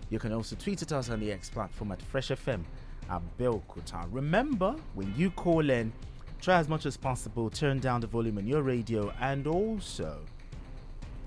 you 0.09 0.19
can 0.19 0.33
also 0.33 0.57
tweet 0.57 0.81
at 0.81 0.91
us 0.91 1.09
on 1.09 1.21
the 1.21 1.31
X 1.31 1.49
platform 1.49 1.93
at 1.93 2.01
Fresh 2.01 2.27
FM 2.27 2.65
at 3.09 3.21
Belkuta. 3.37 4.05
Remember, 4.11 4.75
when 4.95 5.13
you 5.15 5.31
call 5.31 5.69
in, 5.69 5.93
try 6.41 6.57
as 6.57 6.67
much 6.67 6.85
as 6.85 6.97
possible, 6.97 7.49
turn 7.49 7.79
down 7.79 8.01
the 8.01 8.07
volume 8.07 8.37
on 8.37 8.45
your 8.45 8.63
radio, 8.63 9.13
and 9.21 9.47
also 9.47 10.19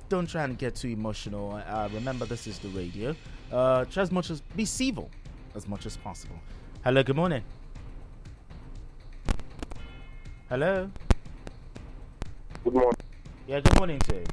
don't 0.09 0.29
try 0.29 0.45
and 0.45 0.59
get 0.59 0.75
too 0.77 0.89
emotional. 0.89 1.61
Uh, 1.67 1.89
remember, 1.93 2.25
this 2.27 2.47
is 2.47 2.59
the 2.59 2.69
radio. 2.69 3.15
Uh, 3.51 3.85
try 3.85 4.03
as 4.03 4.13
much 4.13 4.31
as 4.31 4.41
be 4.55 4.65
civil 4.65 5.11
as 5.55 5.67
much 5.67 5.87
as 5.87 5.97
possible. 5.97 6.39
Hello, 6.85 7.03
good 7.03 7.17
morning. 7.17 7.43
Hello. 10.49 10.91
Good 12.63 12.75
morning. 12.75 13.01
Yeah, 13.49 13.61
good 13.61 13.79
morning 13.79 13.99
to 14.01 14.15
you. 14.17 14.25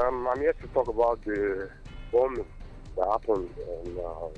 Um, 0.00 0.28
I'm 0.28 0.40
here 0.40 0.52
to 0.52 0.66
talk 0.68 0.88
about 0.88 1.24
the 1.24 1.70
bombing 2.12 2.44
that 2.96 3.06
happened, 3.08 3.48
and 3.84 3.98
uh, 3.98 4.28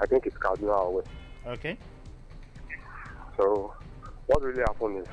I 0.00 0.06
think 0.06 0.26
it's 0.26 0.36
Cardinal 0.36 0.74
away. 0.74 1.02
Okay. 1.46 1.78
So, 3.36 3.74
what 4.26 4.42
really 4.42 4.60
happened 4.60 5.00
is 5.00 5.08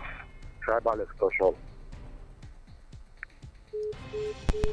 tribal 0.63 0.99
extortion. 1.01 1.53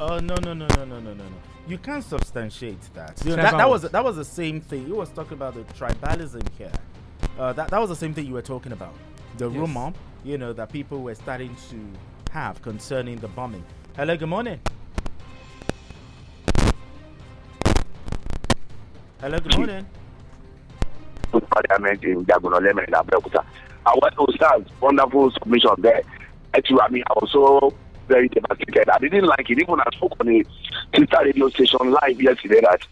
Oh 0.00 0.18
no 0.18 0.34
no 0.42 0.52
no 0.54 0.66
no 0.66 0.84
no 0.84 1.00
no 1.00 1.00
no 1.00 1.14
no! 1.14 1.24
You 1.66 1.78
can't 1.78 2.02
substantiate 2.04 2.80
that. 2.94 3.20
You 3.24 3.30
know, 3.30 3.42
that, 3.42 3.56
that 3.56 3.68
was 3.68 3.82
that 3.82 4.04
was 4.04 4.16
the 4.16 4.24
same 4.24 4.60
thing. 4.60 4.86
You 4.86 4.96
was 4.96 5.10
talking 5.10 5.34
about 5.34 5.54
the 5.54 5.64
tribalism 5.74 6.46
here. 6.56 6.72
Uh, 7.38 7.52
that 7.52 7.68
that 7.68 7.78
was 7.80 7.88
the 7.90 7.96
same 7.96 8.14
thing 8.14 8.26
you 8.26 8.34
were 8.34 8.42
talking 8.42 8.72
about. 8.72 8.94
The 9.38 9.48
Yes. 9.48 9.58
rumor, 9.58 9.92
you 10.24 10.38
know, 10.38 10.52
that 10.52 10.72
people 10.72 11.02
were 11.02 11.14
starting 11.14 11.54
to 11.70 12.32
have 12.32 12.60
concerning 12.62 13.18
the 13.18 13.28
bombing. 13.28 13.64
Hello, 13.96 14.16
good 14.16 14.28
morning. 14.28 14.60
Hello, 19.20 19.38
good 19.38 19.56
morning. 19.56 19.86
I 23.90 23.98
went 24.00 24.14
to 24.14 24.36
start 24.36 24.62
wonderful 24.80 25.32
submission 25.32 25.74
there. 25.78 26.02
Actually, 26.54 26.80
I 26.80 26.88
mean, 26.90 27.02
I 27.10 27.12
was 27.20 27.30
so 27.32 27.74
very 28.06 28.28
devastated. 28.28 28.88
I 28.88 28.98
didn't 28.98 29.26
like 29.26 29.50
it. 29.50 29.58
Even 29.58 29.80
I 29.80 29.96
spoke 29.96 30.12
on 30.20 30.28
a 30.28 30.44
sister 30.96 31.18
radio 31.24 31.48
station 31.48 31.90
live 31.90 32.22
yesterday 32.22 32.60
that, 32.60 32.86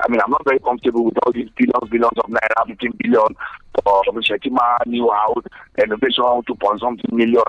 I 0.00 0.08
mean, 0.10 0.20
I'm 0.22 0.30
not 0.30 0.44
very 0.44 0.58
comfortable 0.58 1.06
with 1.06 1.16
all 1.24 1.32
these 1.32 1.48
billions, 1.56 1.88
billions 1.90 2.18
of 2.18 2.28
naira, 2.28 2.66
15 2.66 2.92
billion 2.98 3.34
for 3.82 4.02
Shettima 4.20 4.84
new 4.86 5.10
house, 5.10 5.44
renovation, 5.78 6.42
2 6.46 6.54
point 6.56 6.80
something 6.80 7.16
million. 7.16 7.44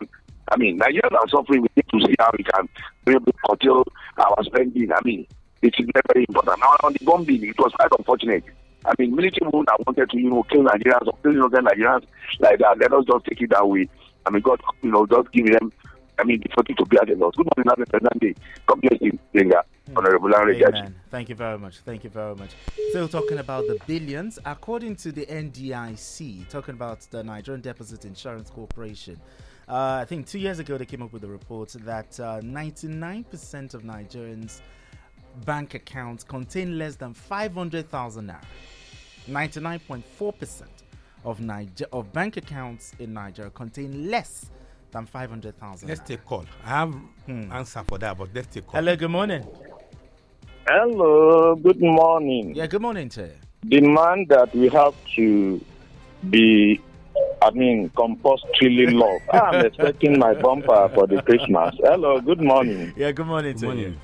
I 0.49 0.55
mean, 0.55 0.79
Nigerians 0.79 1.11
are 1.11 1.27
suffering. 1.29 1.63
We 1.63 1.69
need 1.75 1.85
to 1.91 2.07
see 2.07 2.15
how 2.19 2.31
we 2.37 2.45
can 2.45 2.69
really 3.05 3.33
curtail 3.45 3.83
our 4.17 4.43
spending. 4.43 4.93
I 4.93 4.99
mean, 5.03 5.27
it 5.61 5.73
is 5.77 5.89
very, 5.91 6.03
very 6.13 6.25
important. 6.29 6.59
Now, 6.59 6.77
on 6.83 6.93
the 6.93 7.03
bombing, 7.03 7.43
it 7.43 7.59
was 7.59 7.73
quite 7.73 7.91
unfortunate. 7.97 8.45
I 8.85 8.93
mean, 8.99 9.15
military 9.15 9.49
women 9.51 9.65
that 9.67 9.85
wanted 9.85 10.09
to, 10.09 10.19
you 10.19 10.29
know, 10.29 10.43
kill 10.43 10.63
Nigerians 10.63 11.07
or 11.07 11.17
kill 11.23 11.31
innocent 11.31 11.67
Nigerians 11.67 12.05
like 12.39 12.59
that, 12.59 12.77
let 12.79 12.93
us 12.93 13.05
just 13.05 13.25
take 13.25 13.41
it 13.41 13.49
that 13.51 13.67
way. 13.67 13.87
I 14.25 14.29
mean, 14.29 14.41
God, 14.41 14.61
you 14.81 14.91
know, 14.91 15.05
just 15.05 15.31
give 15.31 15.47
them, 15.47 15.71
I 16.19 16.23
mean, 16.23 16.41
the 16.41 16.49
fortune 16.53 16.75
to 16.77 16.85
be 16.85 16.97
at 16.97 17.07
the 17.07 17.15
Lord. 17.15 17.35
Good 17.35 17.47
morning, 17.55 17.69
Happy 17.69 17.89
President 17.89 18.19
Day. 18.19 18.35
God 18.65 18.81
bless 18.81 19.01
you, 19.01 19.17
Linga, 19.33 19.63
Honorable 19.95 20.29
Judge. 20.29 20.75
Amen. 20.75 20.95
Thank 21.09 21.29
you 21.29 21.35
very 21.35 21.57
much. 21.57 21.79
Thank 21.79 22.03
you 22.03 22.09
very 22.09 22.35
much. 22.35 22.51
Still 22.89 23.07
talking 23.07 23.39
about 23.39 23.67
the 23.67 23.79
billions. 23.87 24.39
According 24.45 24.97
to 24.97 25.11
the 25.11 25.25
NDIC, 25.25 26.47
talking 26.49 26.75
about 26.75 27.01
the 27.09 27.23
Nigerian 27.23 27.61
Deposit 27.61 28.05
Insurance 28.05 28.49
Corporation, 28.49 29.19
uh, 29.67 29.99
I 30.01 30.05
think 30.05 30.27
two 30.27 30.39
years 30.39 30.59
ago 30.59 30.77
they 30.77 30.85
came 30.85 31.01
up 31.01 31.13
with 31.13 31.23
a 31.23 31.27
report 31.27 31.69
that 31.85 32.19
uh, 32.19 32.41
99% 32.41 33.73
of 33.73 33.83
Nigerians' 33.83 34.61
bank 35.45 35.73
accounts 35.73 36.23
contain 36.23 36.77
less 36.77 36.95
than 36.95 37.13
500,000 37.13 38.27
naira. 38.27 38.41
99.4% 39.29 40.63
of 41.25 41.39
Niger- 41.39 41.87
of 41.91 42.11
bank 42.11 42.37
accounts 42.37 42.93
in 42.99 43.13
Nigeria 43.13 43.49
contain 43.51 44.09
less 44.09 44.49
than 44.91 45.05
500,000 45.05 45.87
Let's 45.87 46.01
take 46.01 46.23
call. 46.25 46.45
I 46.65 46.69
have 46.69 46.93
hmm. 47.25 47.51
answer 47.51 47.83
for 47.87 47.97
that, 47.99 48.17
but 48.17 48.29
let's 48.33 48.47
take 48.47 48.67
call. 48.67 48.75
Hello, 48.79 48.95
good 48.95 49.09
morning. 49.09 49.45
Hello, 50.67 51.55
good 51.55 51.81
morning. 51.81 52.55
Yeah, 52.55 52.67
good 52.67 52.81
morning 52.81 53.09
to 53.09 53.21
you. 53.23 53.33
The 53.63 53.81
man 53.81 54.25
that 54.29 54.53
we 54.55 54.69
have 54.69 54.93
to 55.15 55.63
be, 56.29 56.79
I 57.41 57.51
mean, 57.51 57.89
compulsorily 57.95 58.87
love. 58.87 59.21
I'm 59.33 59.65
expecting 59.65 60.19
my 60.19 60.33
bumper 60.33 60.89
for 60.93 61.07
the 61.07 61.21
Christmas. 61.21 61.75
Hello, 61.79 62.19
good 62.21 62.41
morning. 62.41 62.93
Yeah, 62.95 63.11
good 63.11 63.25
morning 63.27 63.57
to 63.57 63.75
you. 63.75 63.95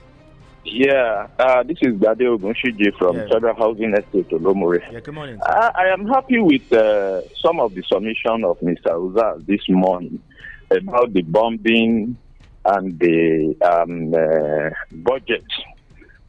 Yeah, 0.66 1.28
uh, 1.40 1.64
this 1.64 1.78
is 1.82 1.98
Gade 2.00 2.20
Ogunshiji 2.28 2.94
from 2.98 3.16
Yeah. 3.18 3.28
Federal 3.32 3.56
Housing 3.56 3.94
Estate, 3.96 4.30
Olomore. 4.30 4.80
Yeah, 4.92 5.00
good 5.00 5.14
morning. 5.14 5.40
I, 5.44 5.72
I 5.76 5.86
am 5.94 6.06
happy 6.08 6.40
with 6.40 6.72
uh, 6.74 7.22
some 7.42 7.60
of 7.60 7.74
the 7.74 7.84
submission 7.84 8.44
of 8.44 8.60
Mr. 8.60 8.92
Uza 9.02 9.42
this 9.46 9.62
morning 9.70 10.22
about 10.70 11.14
the 11.14 11.22
bombing 11.24 12.18
and 12.66 13.00
the 13.00 13.56
um, 13.64 14.14
uh, 14.14 14.70
budget. 14.92 15.46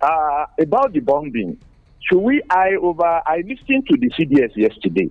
Uh, 0.01 0.47
about 0.59 0.93
the 0.93 1.01
bombing, 1.01 1.59
should 2.01 2.21
we 2.21 2.41
eye 2.51 2.77
over? 2.81 3.05
I 3.27 3.43
listened 3.47 3.87
to 3.89 3.97
the 3.99 4.11
CDS 4.11 4.57
yesterday 4.57 5.11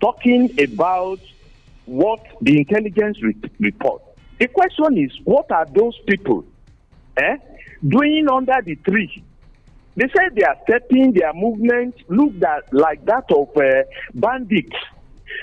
talking 0.00 0.50
about 0.62 1.20
what 1.86 2.20
the 2.42 2.58
intelligence 2.58 3.20
re- 3.22 3.34
report. 3.58 4.02
The 4.38 4.46
question 4.48 4.98
is, 4.98 5.10
what 5.24 5.50
are 5.50 5.64
those 5.74 5.98
people 6.06 6.44
eh, 7.16 7.36
doing 7.86 8.28
under 8.28 8.60
the 8.64 8.76
tree? 8.76 9.22
They 9.96 10.08
said 10.14 10.34
they 10.34 10.44
are 10.44 10.56
stepping 10.64 11.12
their 11.12 11.32
movement 11.32 11.96
look 12.08 12.38
that 12.40 12.72
like 12.72 13.04
that 13.06 13.24
of 13.32 13.48
uh, 13.56 13.84
bandits. 14.14 14.76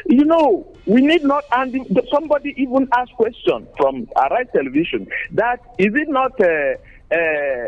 You 0.05 0.25
know, 0.25 0.67
we 0.85 1.01
need 1.01 1.23
not. 1.23 1.43
And 1.51 1.75
somebody 2.11 2.53
even 2.57 2.87
asked 2.95 3.13
question 3.13 3.67
from 3.77 4.07
Arise 4.15 4.47
Television 4.53 5.07
that 5.31 5.59
is 5.79 5.93
it 5.95 6.07
not 6.07 6.39
uh, 6.39 6.75
uh, 7.11 7.65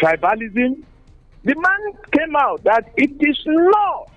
tribalism? 0.00 0.82
The 1.44 1.54
man 1.54 1.92
came 2.10 2.34
out 2.34 2.64
that 2.64 2.90
it 2.96 3.12
is 3.20 3.38
not. 3.46 4.10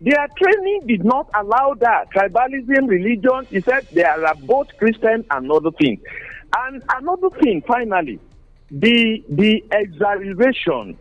Their 0.00 0.28
training 0.40 0.86
did 0.86 1.04
not 1.04 1.28
allow 1.34 1.74
that. 1.80 2.10
Tribalism, 2.12 2.88
religion, 2.88 3.46
he 3.50 3.60
said 3.60 3.86
there 3.92 4.26
are 4.26 4.34
both 4.36 4.68
Christian 4.78 5.24
and 5.30 5.50
other 5.52 5.72
things. 5.72 6.00
And 6.56 6.82
another 6.96 7.30
thing, 7.42 7.62
finally, 7.66 8.18
the 8.70 9.24
the 9.28 9.64
exaggeration 9.72 10.98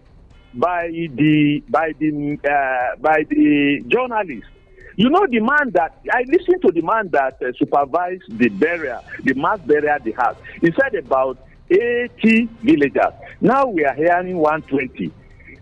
by 0.53 0.89
the 0.89 1.63
by 1.69 1.93
the 1.99 2.37
uh, 2.43 2.95
by 2.99 3.23
the 3.29 3.83
journalist. 3.87 4.47
You 4.95 5.09
know 5.09 5.25
the 5.29 5.39
man 5.39 5.71
that 5.73 5.97
I 6.11 6.23
listened 6.27 6.61
to 6.63 6.71
the 6.73 6.81
man 6.81 7.09
that 7.11 7.41
uh, 7.41 7.53
supervised 7.57 8.37
the 8.37 8.49
burial, 8.49 9.01
the 9.23 9.33
mass 9.33 9.59
burial 9.61 9.97
they 10.03 10.11
had. 10.11 10.35
He 10.59 10.71
said 10.71 10.93
about 10.95 11.37
80 11.69 12.49
villagers. 12.63 13.13
Now 13.39 13.67
we 13.67 13.85
are 13.85 13.93
hearing 13.93 14.37
120. 14.37 15.11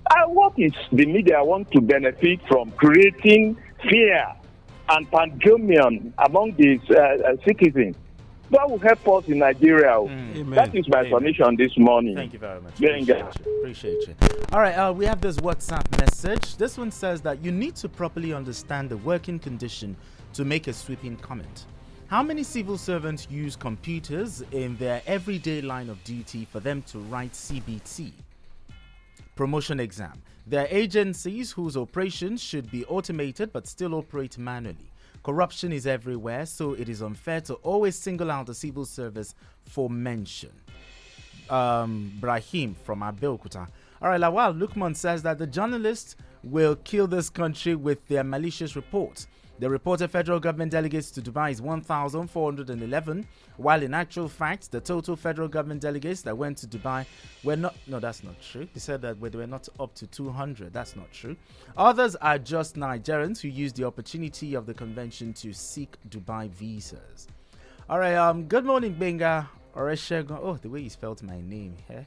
Uh, 0.09 0.27
what 0.29 0.53
is 0.57 0.71
the 0.91 1.05
media 1.05 1.43
want 1.43 1.69
to 1.71 1.81
benefit 1.81 2.39
from 2.47 2.71
creating 2.71 3.57
fear 3.87 4.25
and 4.89 5.11
pandemonium 5.11 6.13
among 6.17 6.53
the 6.53 6.79
uh, 6.89 7.33
uh, 7.33 7.35
citizens? 7.45 7.95
That 8.49 8.69
will 8.69 8.79
help 8.79 9.07
us 9.09 9.27
in 9.27 9.39
Nigeria. 9.39 9.99
That 10.55 10.73
is 10.73 10.87
my 10.87 11.09
submission 11.09 11.57
this 11.57 11.77
morning. 11.77 12.15
Thank 12.15 12.33
you 12.33 12.39
very 12.39 12.61
much. 12.61 12.79
Benga. 12.79 13.27
Appreciate 13.27 13.45
you. 13.45 13.59
Appreciate 13.59 14.07
you. 14.07 14.45
All 14.53 14.61
right, 14.61 14.73
uh, 14.73 14.93
we 14.93 15.05
have 15.05 15.19
this 15.19 15.35
WhatsApp 15.37 15.85
message. 15.99 16.55
This 16.55 16.77
one 16.77 16.91
says 16.91 17.21
that 17.21 17.43
you 17.43 17.51
need 17.51 17.75
to 17.77 17.89
properly 17.89 18.33
understand 18.33 18.89
the 18.89 18.97
working 18.97 19.37
condition 19.37 19.97
to 20.33 20.45
make 20.45 20.67
a 20.67 20.73
sweeping 20.73 21.17
comment. 21.17 21.65
How 22.07 22.23
many 22.23 22.43
civil 22.43 22.77
servants 22.77 23.27
use 23.29 23.57
computers 23.57 24.41
in 24.53 24.77
their 24.77 25.01
everyday 25.05 25.61
line 25.61 25.89
of 25.89 26.01
duty 26.05 26.47
for 26.49 26.61
them 26.61 26.81
to 26.83 26.99
write 26.99 27.33
CBT? 27.33 28.13
Promotion 29.35 29.81
exam. 29.81 30.21
There 30.45 30.61
are 30.63 30.67
agencies 30.69 31.51
whose 31.51 31.75
operations 31.75 32.41
should 32.41 32.71
be 32.71 32.85
automated 32.85 33.51
but 33.51 33.67
still 33.67 33.93
operate 33.93 34.37
manually. 34.37 34.86
Corruption 35.27 35.73
is 35.73 35.85
everywhere, 35.85 36.45
so 36.45 36.71
it 36.71 36.87
is 36.87 37.01
unfair 37.01 37.41
to 37.41 37.55
always 37.55 37.97
single 37.97 38.31
out 38.31 38.45
the 38.45 38.53
civil 38.55 38.85
service 38.85 39.35
for 39.65 39.89
mention. 39.89 40.51
Um, 41.49 42.13
Brahim 42.21 42.77
from 42.85 43.01
Abeokuta. 43.01 43.67
All 44.01 44.07
right, 44.07 44.21
Lawal 44.21 44.57
Lukman 44.57 44.95
says 44.95 45.23
that 45.23 45.37
the 45.37 45.45
journalists 45.45 46.15
will 46.45 46.77
kill 46.77 47.07
this 47.07 47.29
country 47.29 47.75
with 47.75 48.07
their 48.07 48.23
malicious 48.23 48.77
reports. 48.77 49.27
The 49.59 49.67
reported 49.67 50.11
federal 50.11 50.39
government 50.39 50.71
delegates 50.71 51.09
to 51.11 51.21
Dubai 51.21 51.49
is 51.49 51.63
1,411, 51.63 53.27
while 53.57 53.81
in 53.81 53.93
actual 53.95 54.29
fact, 54.29 54.71
the 54.71 54.79
total 54.79 55.15
federal 55.15 55.47
government 55.47 55.81
delegates 55.81 56.21
that 56.21 56.37
went 56.37 56.59
to 56.59 56.67
Dubai 56.67 57.07
were 57.43 57.55
not. 57.55 57.75
No, 57.87 57.99
that's 57.99 58.23
not 58.23 58.39
true. 58.39 58.67
He 58.71 58.79
said 58.79 59.01
that 59.01 59.19
they 59.19 59.37
were 59.37 59.47
not 59.47 59.67
up 59.79 59.95
to 59.95 60.05
200. 60.05 60.71
That's 60.71 60.95
not 60.95 61.11
true. 61.11 61.35
Others 61.75 62.15
are 62.17 62.37
just 62.37 62.75
Nigerians 62.75 63.41
who 63.41 63.47
used 63.47 63.77
the 63.77 63.83
opportunity 63.85 64.53
of 64.53 64.67
the 64.67 64.75
convention 64.75 65.33
to 65.33 65.51
seek 65.53 65.97
Dubai 66.07 66.49
visas. 66.49 67.27
All 67.89 67.97
right. 67.97 68.15
Um. 68.15 68.43
Good 68.43 68.65
morning, 68.65 68.93
Benga. 68.93 69.49
Oh, 69.75 70.57
the 70.61 70.69
way 70.69 70.81
you 70.81 70.89
spelled 70.89 71.21
my 71.23 71.39
name. 71.41 71.75
Yeah. 71.89 72.03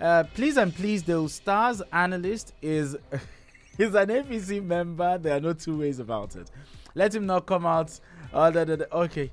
Uh, 0.00 0.24
please 0.34 0.56
and 0.56 0.74
please, 0.74 1.02
the 1.02 1.28
stars 1.28 1.82
analyst 1.92 2.52
is 2.62 2.96
is 3.78 3.94
an 3.94 4.08
APC 4.08 4.64
member. 4.64 5.18
There 5.18 5.36
are 5.36 5.40
no 5.40 5.52
two 5.52 5.78
ways 5.78 5.98
about 5.98 6.36
it. 6.36 6.50
Let 6.94 7.14
him 7.14 7.26
not 7.26 7.46
come 7.46 7.66
out. 7.66 7.98
Uh, 8.32 8.50
da, 8.50 8.64
da, 8.64 8.76
da. 8.76 8.84
Okay, 8.92 9.30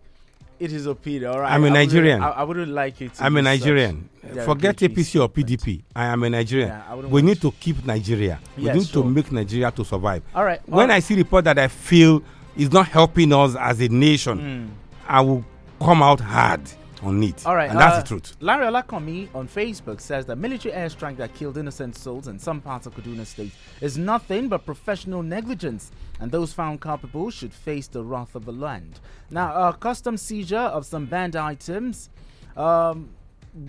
it 0.60 0.72
is 0.74 0.86
opinion. 0.86 1.32
All 1.32 1.40
right. 1.42 1.52
I'm 1.52 1.64
a 1.64 1.68
I 1.68 1.70
wouldn't- 1.72 1.88
Nigerian. 1.94 2.24
I, 2.24 2.30
I 2.30 2.44
wouldn't 2.44 2.72
like 2.72 3.02
it. 3.02 3.12
I'm 3.20 3.38
a 3.38 3.42
Nigerian. 3.42 4.10
Forget 4.46 4.78
APC 4.78 5.22
or 5.22 5.30
PDP. 5.30 5.82
I 5.96 6.06
am 6.06 6.24
a 6.24 6.30
Nigerian. 6.30 6.70
Yeah, 6.70 6.96
we 6.96 7.22
need 7.22 7.42
to 7.42 7.52
keep 7.52 7.84
Nigeria. 7.86 8.40
We 8.58 8.64
Yes, 8.66 8.76
need 8.76 8.88
sure. 8.88 9.04
to 9.04 9.10
make 9.10 9.32
Nigeria 9.32 9.72
to 9.72 9.84
survive. 9.86 10.24
All 10.36 10.44
right, 10.44 10.62
When 10.68 10.90
all 10.92 10.96
I 10.96 11.00
see 11.00 11.16
report 11.16 11.46
that 11.46 11.58
I 11.58 11.68
feel 11.68 12.22
is 12.58 12.72
not 12.72 12.88
helping 12.88 13.32
us 13.34 13.56
as 13.56 13.80
a 13.82 13.88
nation, 13.88 14.72
I 15.08 15.22
will 15.22 15.44
come 15.82 16.04
out 16.04 16.20
hard 16.20 16.62
on 17.02 17.22
it. 17.24 17.46
All 17.46 17.56
right, 17.56 17.70
and 17.70 17.80
that's 17.80 17.98
uh, 17.98 18.02
the 18.02 18.08
truth. 18.08 18.36
Larry 18.40 18.66
Olakomi 18.66 19.34
on 19.34 19.48
Facebook 19.48 20.02
says 20.02 20.26
that 20.28 20.38
military 20.38 20.74
airstrike 20.74 21.18
that 21.18 21.34
killed 21.34 21.58
innocent 21.58 21.96
souls 21.96 22.28
in 22.28 22.40
some 22.40 22.62
parts 22.62 22.86
of 22.86 22.96
Kaduna 22.96 23.26
State 23.26 23.52
is 23.82 23.98
nothing 23.98 24.48
but 24.50 24.66
professional 24.66 25.24
negligence, 25.24 25.92
and 26.20 26.32
those 26.32 26.54
found 26.54 26.82
culpable 26.82 27.30
should 27.30 27.54
face 27.54 27.88
the 27.88 28.04
wrath 28.04 28.36
of 28.36 28.46
the 28.46 28.52
land. 28.52 29.00
Now, 29.30 29.54
uh, 29.54 29.72
custom 29.74 30.18
seizure 30.18 30.58
of 30.58 30.86
some 30.86 31.06
banned 31.06 31.36
items 31.36 32.10
um, 32.58 33.10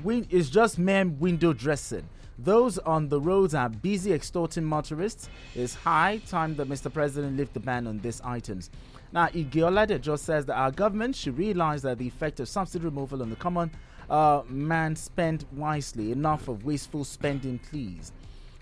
win- 0.02 0.26
is 0.30 0.50
just 0.50 0.78
mere 0.78 1.06
window 1.06 1.52
dressing. 1.52 2.08
Those 2.38 2.78
on 2.78 3.08
the 3.08 3.20
roads 3.20 3.54
are 3.54 3.68
busy 3.68 4.14
extorting 4.14 4.64
motorists. 4.64 5.28
It's 5.54 5.74
high 5.74 6.22
time 6.26 6.56
that 6.56 6.68
Mr. 6.70 6.90
President 6.92 7.36
lift 7.36 7.52
the 7.52 7.60
ban 7.60 7.86
on 7.86 7.98
these 7.98 8.20
items. 8.22 8.70
Now, 9.12 9.26
Igeolade 9.28 10.00
just 10.00 10.24
says 10.24 10.46
that 10.46 10.54
our 10.54 10.70
government 10.70 11.16
should 11.16 11.36
realize 11.36 11.82
that 11.82 11.98
the 11.98 12.06
effect 12.06 12.40
of 12.40 12.48
subsidy 12.48 12.84
removal 12.84 13.22
on 13.22 13.30
the 13.30 13.36
common 13.36 13.70
uh, 14.08 14.42
man 14.48 14.94
spent 14.96 15.44
wisely. 15.52 16.12
Enough 16.12 16.48
of 16.48 16.64
wasteful 16.64 17.04
spending, 17.04 17.58
please. 17.58 18.12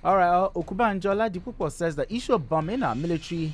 All 0.04 0.16
right, 0.16 0.28
uh, 0.28 0.48
Okubanjo 0.50 1.12
Ladipupo 1.14 1.70
says 1.70 1.96
that 1.96 2.10
issue 2.10 2.34
of 2.34 2.48
bombing 2.48 2.82
our 2.82 2.94
military 2.94 3.52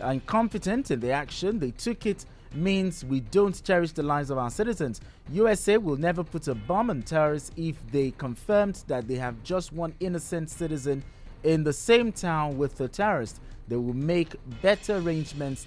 are 0.00 0.12
incompetent 0.12 0.90
in 0.90 1.00
the 1.00 1.10
action 1.10 1.58
they 1.58 1.72
took 1.72 2.06
it 2.06 2.24
means 2.54 3.04
we 3.04 3.20
don't 3.20 3.62
cherish 3.62 3.92
the 3.92 4.02
lives 4.02 4.30
of 4.30 4.38
our 4.38 4.50
citizens. 4.50 5.00
USA 5.32 5.76
will 5.76 5.96
never 5.96 6.22
put 6.24 6.48
a 6.48 6.54
bomb 6.54 6.90
on 6.90 7.02
terrorists 7.02 7.50
if 7.56 7.76
they 7.90 8.10
confirmed 8.12 8.82
that 8.86 9.06
they 9.08 9.16
have 9.16 9.42
just 9.42 9.72
one 9.72 9.94
innocent 10.00 10.48
citizen 10.50 11.02
in 11.42 11.64
the 11.64 11.72
same 11.72 12.12
town 12.12 12.56
with 12.56 12.76
the 12.76 12.88
terrorist. 12.88 13.40
They 13.68 13.76
will 13.76 13.94
make 13.94 14.34
better 14.62 14.96
arrangements 14.96 15.66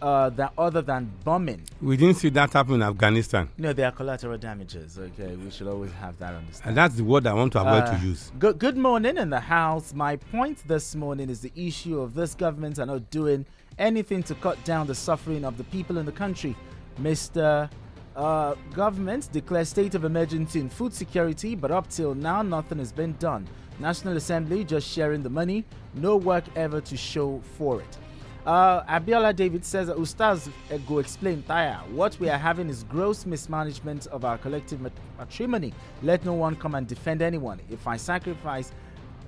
uh, 0.00 0.30
that 0.30 0.52
other 0.56 0.82
than 0.82 1.10
bombing. 1.24 1.62
We 1.80 1.96
didn't 1.96 2.16
see 2.16 2.28
that 2.30 2.52
happen 2.52 2.74
in 2.74 2.82
Afghanistan. 2.82 3.48
No, 3.58 3.72
there 3.72 3.86
are 3.86 3.92
collateral 3.92 4.38
damages. 4.38 4.98
Okay, 4.98 5.34
we 5.36 5.50
should 5.50 5.66
always 5.66 5.92
have 5.92 6.18
that 6.18 6.34
understanding. 6.34 6.68
And 6.68 6.76
that's 6.76 6.94
the 6.94 7.04
word 7.04 7.26
I 7.26 7.34
want 7.34 7.52
to 7.52 7.60
avoid 7.60 7.84
Uh, 7.84 7.98
to 7.98 8.06
use. 8.06 8.30
Good, 8.38 8.58
good 8.58 8.76
morning 8.76 9.16
in 9.16 9.30
the 9.30 9.40
house. 9.40 9.92
My 9.94 10.16
point 10.16 10.66
this 10.68 10.94
morning 10.94 11.30
is 11.30 11.40
the 11.40 11.52
issue 11.56 12.00
of 12.00 12.14
this 12.14 12.34
government 12.34 12.78
are 12.78 12.86
not 12.86 13.10
doing 13.10 13.46
anything 13.78 14.22
to 14.24 14.34
cut 14.36 14.62
down 14.64 14.86
the 14.86 14.94
suffering 14.94 15.44
of 15.44 15.56
the 15.56 15.64
people 15.64 15.98
in 15.98 16.06
the 16.06 16.12
country. 16.12 16.56
Mr. 17.00 17.70
Uh, 18.16 18.54
government 18.74 19.28
declared 19.32 19.66
state 19.66 19.94
of 19.94 20.04
emergency 20.04 20.58
in 20.58 20.68
food 20.68 20.92
security, 20.92 21.54
but 21.54 21.70
up 21.70 21.88
till 21.88 22.14
now, 22.14 22.42
nothing 22.42 22.78
has 22.78 22.90
been 22.90 23.14
done. 23.20 23.46
National 23.78 24.16
Assembly 24.16 24.64
just 24.64 24.88
sharing 24.88 25.22
the 25.22 25.30
money, 25.30 25.64
no 25.94 26.16
work 26.16 26.42
ever 26.56 26.80
to 26.80 26.96
show 26.96 27.40
for 27.56 27.80
it. 27.80 27.98
Uh, 28.46 28.82
Abiola 28.84 29.34
David 29.34 29.64
says 29.64 29.88
Ustaz 29.88 30.48
uh, 30.48 30.78
go 30.88 30.98
explain 30.98 31.42
Taya. 31.42 31.86
What 31.90 32.18
we 32.18 32.28
are 32.30 32.38
having 32.38 32.68
is 32.68 32.82
gross 32.84 33.26
mismanagement 33.26 34.06
of 34.06 34.24
our 34.24 34.38
collective 34.38 34.80
mat- 34.80 34.92
matrimony. 35.18 35.74
Let 36.02 36.24
no 36.24 36.32
one 36.32 36.56
come 36.56 36.74
and 36.74 36.86
defend 36.86 37.20
anyone. 37.20 37.60
If 37.68 37.86
I 37.86 37.96
sacrifice, 37.96 38.72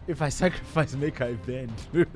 if 0.07 0.23
I 0.23 0.29
sacrifice, 0.43 0.95
make 0.95 1.21
I 1.21 1.35
bend. 1.35 1.73
uh, 1.95 2.07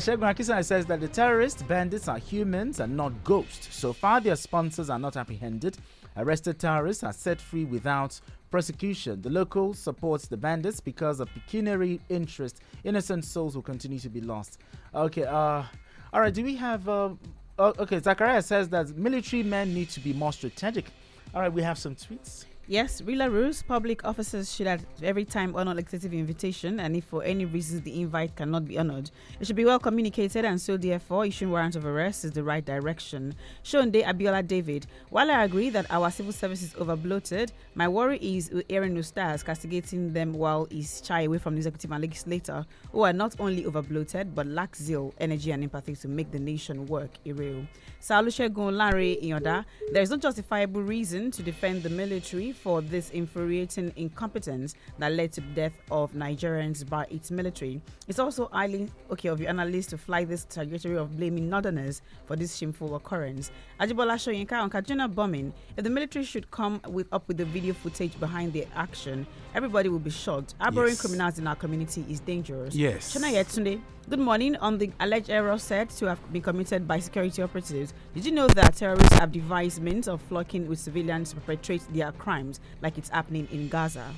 Shegun 0.00 0.64
says 0.64 0.86
that 0.86 1.00
the 1.00 1.08
terrorists, 1.08 1.62
bandits 1.62 2.08
are 2.08 2.18
humans 2.18 2.80
and 2.80 2.96
not 2.96 3.22
ghosts. 3.22 3.74
So 3.74 3.92
far, 3.92 4.20
their 4.20 4.36
sponsors 4.36 4.90
are 4.90 4.98
not 4.98 5.16
apprehended. 5.16 5.76
Arrested 6.16 6.58
terrorists 6.58 7.02
are 7.02 7.12
set 7.12 7.40
free 7.40 7.64
without 7.64 8.20
prosecution. 8.50 9.20
The 9.20 9.30
local 9.30 9.74
supports 9.74 10.28
the 10.28 10.36
bandits 10.36 10.80
because 10.80 11.18
of 11.20 11.28
pecuniary 11.34 12.00
interest. 12.08 12.60
Innocent 12.84 13.24
souls 13.24 13.56
will 13.56 13.62
continue 13.62 13.98
to 13.98 14.08
be 14.08 14.20
lost. 14.20 14.58
Okay, 14.94 15.24
uh, 15.24 15.64
all 16.12 16.20
right. 16.20 16.32
Do 16.32 16.44
we 16.44 16.54
have? 16.56 16.88
Uh, 16.88 17.14
okay, 17.58 17.98
Zachariah 18.00 18.42
says 18.42 18.68
that 18.68 18.96
military 18.96 19.42
men 19.42 19.74
need 19.74 19.90
to 19.90 20.00
be 20.00 20.12
more 20.12 20.32
strategic. 20.32 20.86
All 21.34 21.40
right, 21.40 21.52
we 21.52 21.62
have 21.62 21.78
some 21.78 21.96
tweets. 21.96 22.44
Yes, 22.66 23.02
Rila 23.02 23.30
rules. 23.30 23.62
Public 23.62 24.06
officers 24.06 24.54
should 24.54 24.66
at 24.66 24.80
every 25.02 25.26
time 25.26 25.54
honor 25.54 25.74
legislative 25.74 26.14
invitation, 26.14 26.80
and 26.80 26.96
if 26.96 27.04
for 27.04 27.22
any 27.22 27.44
reason 27.44 27.82
the 27.82 28.00
invite 28.00 28.36
cannot 28.36 28.64
be 28.64 28.78
honored, 28.78 29.10
it 29.38 29.46
should 29.46 29.54
be 29.54 29.66
well 29.66 29.78
communicated, 29.78 30.46
and 30.46 30.58
so 30.58 30.78
therefore 30.78 31.26
issuing 31.26 31.50
warrant 31.50 31.76
of 31.76 31.84
arrest 31.84 32.24
is 32.24 32.32
the 32.32 32.42
right 32.42 32.64
direction. 32.64 33.34
Shonde 33.62 34.02
Abiola 34.02 34.46
David. 34.46 34.86
While 35.10 35.30
I 35.30 35.44
agree 35.44 35.68
that 35.70 35.84
our 35.90 36.10
civil 36.10 36.32
service 36.32 36.62
is 36.62 36.72
overbloated, 36.72 37.50
my 37.74 37.86
worry 37.86 38.16
is 38.16 38.50
Aaron 38.70 38.96
Ustaz 38.96 39.44
castigating 39.44 40.14
them 40.14 40.32
while 40.32 40.66
he's 40.70 41.02
shy 41.04 41.22
away 41.22 41.36
from 41.36 41.56
the 41.56 41.58
executive 41.58 41.92
and 41.92 42.00
legislator, 42.00 42.64
who 42.92 43.02
are 43.02 43.12
not 43.12 43.34
only 43.40 43.64
overbloated 43.64 44.34
but 44.34 44.46
lack 44.46 44.74
zeal, 44.74 45.12
energy, 45.18 45.50
and 45.50 45.62
empathy 45.62 45.94
to 45.96 46.08
make 46.08 46.30
the 46.30 46.38
nation 46.38 46.86
work. 46.86 47.10
Ireo. 47.26 47.66
Salushegun 48.00 48.72
Larry 48.72 49.18
Iyoda. 49.22 49.66
There 49.92 50.02
is 50.02 50.08
no 50.10 50.16
justifiable 50.16 50.82
reason 50.82 51.30
to 51.32 51.42
defend 51.42 51.82
the 51.82 51.90
military 51.90 52.53
for 52.54 52.80
this 52.80 53.10
infuriating 53.10 53.92
incompetence 53.96 54.74
that 54.98 55.12
led 55.12 55.32
to 55.32 55.40
the 55.40 55.46
death 55.54 55.72
of 55.90 56.12
Nigerians 56.12 56.88
by 56.88 57.04
its 57.10 57.30
military. 57.30 57.80
It's 58.08 58.18
also 58.18 58.48
highly 58.52 58.88
okay 59.10 59.28
of 59.28 59.40
your 59.40 59.48
analysts 59.50 59.86
to 59.88 59.98
fly 59.98 60.24
this 60.24 60.46
trajectory 60.50 60.96
of 60.96 61.16
blaming 61.16 61.48
Northerners 61.50 62.02
for 62.26 62.36
this 62.36 62.56
shameful 62.56 62.94
occurrence. 62.96 63.50
Ajibola 63.80 64.14
Shoyinka 64.14 64.52
on 64.52 64.70
Kaduna 64.70 65.12
bombing. 65.14 65.52
If 65.76 65.84
the 65.84 65.90
military 65.90 66.24
should 66.24 66.50
come 66.50 66.80
with 66.88 67.06
up 67.12 67.26
with 67.28 67.36
the 67.36 67.44
video 67.44 67.74
footage 67.74 68.18
behind 68.20 68.52
the 68.52 68.66
action, 68.74 69.26
everybody 69.54 69.88
will 69.88 69.98
be 69.98 70.10
shocked. 70.10 70.54
Harboring 70.60 70.90
Yes. 70.90 71.00
criminals 71.00 71.38
in 71.38 71.46
our 71.46 71.56
community 71.56 72.04
is 72.08 72.20
dangerous. 72.20 72.74
Yes. 72.74 73.14
Shana 73.14 73.32
Yetunde. 73.32 73.80
Good 74.06 74.18
morning. 74.18 74.54
On 74.56 74.76
the 74.76 74.90
alleged 75.00 75.30
error 75.30 75.56
said 75.56 75.88
to 75.88 76.06
have 76.06 76.20
been 76.30 76.42
committed 76.42 76.86
by 76.86 76.98
security 76.98 77.40
operatives, 77.40 77.94
did 78.12 78.26
you 78.26 78.32
know 78.32 78.46
that 78.48 78.76
terrorists 78.76 79.14
have 79.14 79.32
devised 79.32 79.80
means 79.80 80.08
of 80.08 80.20
flocking 80.20 80.68
with 80.68 80.78
civilians 80.78 81.30
to 81.30 81.36
perpetrate 81.36 81.82
their 81.90 82.12
crimes, 82.12 82.60
like 82.82 82.98
it's 82.98 83.08
happening 83.08 83.48
in 83.50 83.70
Gaza? 83.70 84.12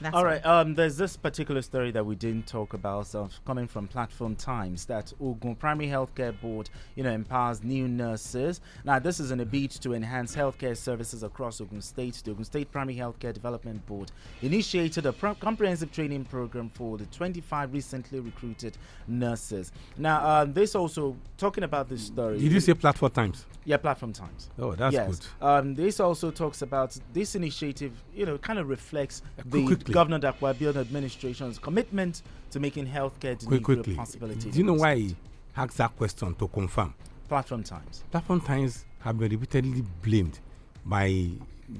That's 0.00 0.14
All 0.14 0.20
all. 0.20 0.26
right. 0.26 0.44
Um, 0.46 0.74
there's 0.74 0.96
this 0.96 1.16
particular 1.16 1.60
story 1.60 1.90
that 1.90 2.04
we 2.04 2.14
didn't 2.14 2.46
talk 2.46 2.72
about, 2.72 3.06
so 3.06 3.28
coming 3.44 3.66
from 3.66 3.86
Platform 3.86 4.34
Times, 4.34 4.86
that 4.86 5.12
Ogun 5.20 5.54
Primary 5.54 5.90
Healthcare 5.90 6.38
Board, 6.40 6.70
you 6.94 7.02
know, 7.02 7.10
empowers 7.10 7.62
new 7.62 7.86
nurses. 7.86 8.62
Now, 8.84 8.98
this 8.98 9.20
is 9.20 9.30
in 9.30 9.40
a 9.40 9.44
bid 9.44 9.70
to 9.72 9.92
enhance 9.92 10.34
healthcare 10.34 10.74
services 10.74 11.22
across 11.22 11.60
Ogun 11.60 11.82
State. 11.82 12.22
The 12.24 12.30
Ogun 12.30 12.44
State 12.44 12.72
Primary 12.72 12.96
Healthcare 12.96 13.34
Development 13.34 13.84
Board 13.84 14.10
initiated 14.40 15.04
a 15.04 15.12
pro- 15.12 15.34
comprehensive 15.34 15.92
training 15.92 16.24
program 16.24 16.70
for 16.72 16.96
the 16.96 17.04
25 17.06 17.74
recently 17.74 18.20
recruited 18.20 18.78
nurses. 19.06 19.70
Now, 19.98 20.26
um, 20.26 20.54
this 20.54 20.74
also 20.74 21.14
talking 21.36 21.64
about 21.64 21.90
this 21.90 22.06
story. 22.06 22.38
Did 22.38 22.52
you 22.52 22.60
say 22.60 22.72
platform 22.72 23.12
times? 23.12 23.44
Yeah, 23.64 23.76
Platform 23.76 24.12
Times. 24.12 24.50
Oh, 24.58 24.72
that's 24.74 24.94
yes. 24.94 25.18
good. 25.18 25.46
Um, 25.46 25.74
this 25.74 26.00
also 26.00 26.30
talks 26.30 26.62
about 26.62 26.98
this 27.12 27.34
initiative. 27.34 27.92
You 28.14 28.26
know, 28.26 28.38
kind 28.38 28.58
of 28.58 28.68
reflects 28.68 29.22
the 29.44 29.64
quickly. 29.92 29.94
Governor 29.94 30.18
Dapo 30.18 30.54
Abiodun 30.54 30.80
administration's 30.80 31.58
commitment 31.58 32.22
to 32.50 32.60
making 32.60 32.86
healthcare 32.86 33.38
delivery 33.38 33.60
quickly. 33.60 33.94
a 33.94 33.96
possibility. 33.96 34.50
Do 34.50 34.58
you 34.58 34.64
know 34.64 34.74
why 34.74 34.96
he 34.96 35.16
asked 35.56 35.76
that 35.78 35.96
question 35.96 36.34
to 36.34 36.48
confirm? 36.48 36.94
Platform 37.28 37.62
Times. 37.62 38.04
Platform 38.10 38.40
Times 38.40 38.84
have 39.00 39.18
been 39.18 39.30
repeatedly 39.30 39.84
blamed 40.02 40.38
by 40.84 41.28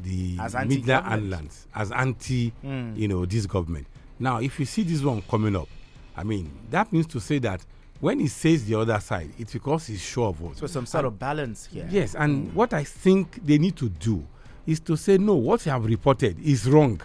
the 0.03 0.39
media 0.67 1.03
outlets 1.05 1.67
as 1.75 1.91
anti, 1.91 2.53
Mm. 2.65 2.97
you 2.97 3.09
know, 3.09 3.27
this 3.27 3.47
government. 3.47 3.87
Now, 4.19 4.39
if 4.41 4.61
you 4.61 4.67
see 4.67 4.83
this 4.85 5.03
one 5.03 5.23
coming 5.23 5.57
up, 5.57 5.69
I 6.17 6.23
mean, 6.23 6.51
that 6.71 6.93
means 6.93 7.07
to 7.09 7.21
say 7.21 7.39
that 7.41 7.65
when 8.01 8.21
he 8.21 8.29
says 8.29 8.65
the 8.67 8.77
other 8.77 8.99
side, 9.01 9.31
it's 9.39 9.53
because 9.53 9.87
he's 9.89 10.01
sure 10.01 10.29
of 10.29 10.41
what. 10.41 10.57
So 10.57 10.67
some 10.67 10.87
sort 10.87 11.05
of 11.07 11.19
balance 11.19 11.67
here. 11.67 11.89
Yes, 11.91 12.15
and 12.15 12.53
what 12.55 12.73
I 12.73 12.85
think 12.85 13.45
they 13.45 13.59
need 13.59 13.77
to 13.77 13.89
do 13.89 14.25
is 14.67 14.79
to 14.81 14.97
say, 14.97 15.19
no, 15.19 15.35
what 15.35 15.65
you 15.67 15.73
have 15.73 15.85
reported 15.85 16.39
is 16.41 16.69
wrong. 16.69 17.01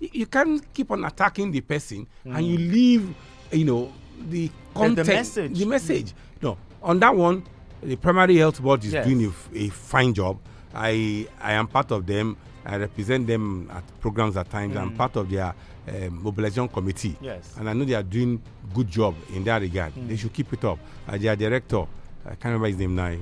You 0.00 0.26
can't 0.26 0.62
keep 0.72 0.90
on 0.90 1.04
attacking 1.04 1.50
the 1.52 1.60
person 1.60 2.06
and 2.24 2.46
you 2.46 2.56
leave, 2.56 3.14
you 3.52 3.64
know, 3.64 3.92
the 4.18 4.46
The- 4.46 4.48
the 4.48 4.52
content, 4.74 5.08
message. 5.08 5.58
The 5.58 5.66
message. 5.66 6.14
No, 6.42 6.56
on 6.82 6.98
that 7.00 7.14
one, 7.14 7.42
the 7.82 7.96
primary 7.96 8.36
health 8.36 8.60
board 8.62 8.84
is 8.84 8.92
Yes. 8.92 9.06
doing 9.06 9.32
a 9.54 9.68
fine 9.68 10.14
job. 10.14 10.38
I 10.74 11.26
I 11.40 11.52
am 11.52 11.66
part 11.66 11.90
of 11.90 12.06
them. 12.06 12.36
I 12.64 12.76
represent 12.76 13.26
them 13.26 13.68
at 13.72 13.82
programs 14.00 14.36
at 14.36 14.48
times. 14.50 14.76
I'm 14.76 14.90
Mm. 14.92 14.96
part 14.96 15.16
of 15.16 15.28
their 15.30 15.54
um, 15.88 16.22
mobilization 16.22 16.68
committee. 16.68 17.16
Yes. 17.20 17.54
And 17.58 17.68
I 17.68 17.72
know 17.72 17.84
they 17.84 17.94
are 17.94 18.02
doing 18.02 18.40
good 18.72 18.88
job 18.88 19.14
in 19.34 19.42
that 19.44 19.60
regard. 19.62 19.92
Mm. 19.94 20.08
They 20.08 20.16
should 20.16 20.32
keep 20.32 20.52
it 20.52 20.64
up. 20.64 20.78
Uh, 21.08 21.16
their 21.18 21.34
director, 21.36 21.84
I 22.24 22.28
can't 22.36 22.44
remember 22.44 22.68
his 22.68 22.76
name 22.78 22.94
now. 22.94 23.16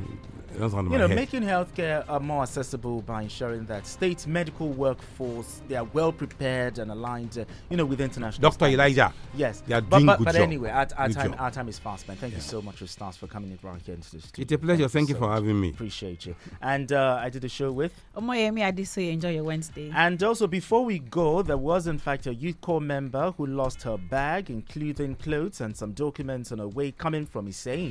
It 0.55 0.59
doesn't 0.59 0.85
you 0.85 0.91
my 0.91 0.97
know, 0.99 1.09
head. 1.09 1.17
making 1.17 1.43
healthcare 1.43 2.05
uh, 2.09 2.19
more 2.21 2.43
accessible 2.43 3.03
by 3.03 3.23
ensuring 3.23 3.67
that 3.67 3.87
state 3.87 4.27
medical 4.27 4.69
workforce 4.69 5.63
they 5.69 5.77
are 5.77 5.85
well 5.93 6.13
prepared 6.13 6.79
and 6.79 6.91
aligned, 6.91 7.39
uh, 7.39 7.45
you 7.71 7.77
know, 7.77 7.85
with 7.85 8.01
international. 8.01 8.43
Dr. 8.51 8.55
standards. 8.55 8.75
Elijah, 8.75 9.13
Yes, 9.35 9.63
they 9.67 9.75
are 9.75 9.81
but, 9.81 9.97
doing 9.99 10.07
but, 10.07 10.19
good 10.19 10.25
but 10.27 10.35
job. 10.35 10.43
anyway, 10.43 10.71
our, 10.71 10.87
our 10.97 11.09
time 11.09 11.31
job. 11.33 11.37
our 11.41 11.51
time 11.51 11.69
is 11.69 11.79
fast, 11.79 12.09
man. 12.09 12.17
Thank 12.17 12.35
you 12.35 12.41
so 12.41 12.63
much, 12.63 12.83
Stars, 12.89 13.17
for 13.17 13.27
coming 13.27 13.51
in 13.51 13.59
right 13.63 13.81
here 13.85 13.95
into 13.95 14.11
the 14.17 14.21
studio. 14.23 14.43
It's 14.43 14.53
a 14.53 14.59
pleasure. 14.59 14.89
Thank 14.89 15.09
you 15.09 15.15
so 15.15 15.21
for 15.21 15.29
much. 15.29 15.35
having 15.37 15.61
me. 15.61 15.71
Appreciate 15.71 16.27
you. 16.27 16.35
And 16.63 16.93
uh, 16.93 17.21
I 17.23 17.29
did 17.29 17.45
a 17.45 17.49
show 17.49 17.71
with. 17.73 17.93
Oh 18.17 18.21
my, 18.21 18.39
Emmy! 18.39 18.63
I 18.65 18.73
Omoyemi 18.73 18.75
Adesoye, 18.77 19.13
enjoy 19.13 19.33
your 19.35 19.45
Wednesday. 19.45 19.93
And 19.95 20.23
also, 20.23 20.47
before 20.47 20.85
we 20.85 20.99
go, 20.99 21.43
there 21.43 21.57
was 21.59 21.87
in 21.87 21.99
fact 21.99 22.27
a 22.27 22.35
youth 22.35 22.61
corps 22.61 22.81
member 22.81 23.33
who 23.37 23.47
lost 23.47 23.83
her 23.83 23.97
bag, 23.99 24.51
including 24.51 25.15
clothes 25.17 25.61
and 25.61 25.77
some 25.77 25.93
documents 25.93 26.53
on 26.53 26.59
her 26.59 26.69
way 26.69 26.91
coming 26.93 27.27
from 27.27 27.47
Hussein. 27.47 27.87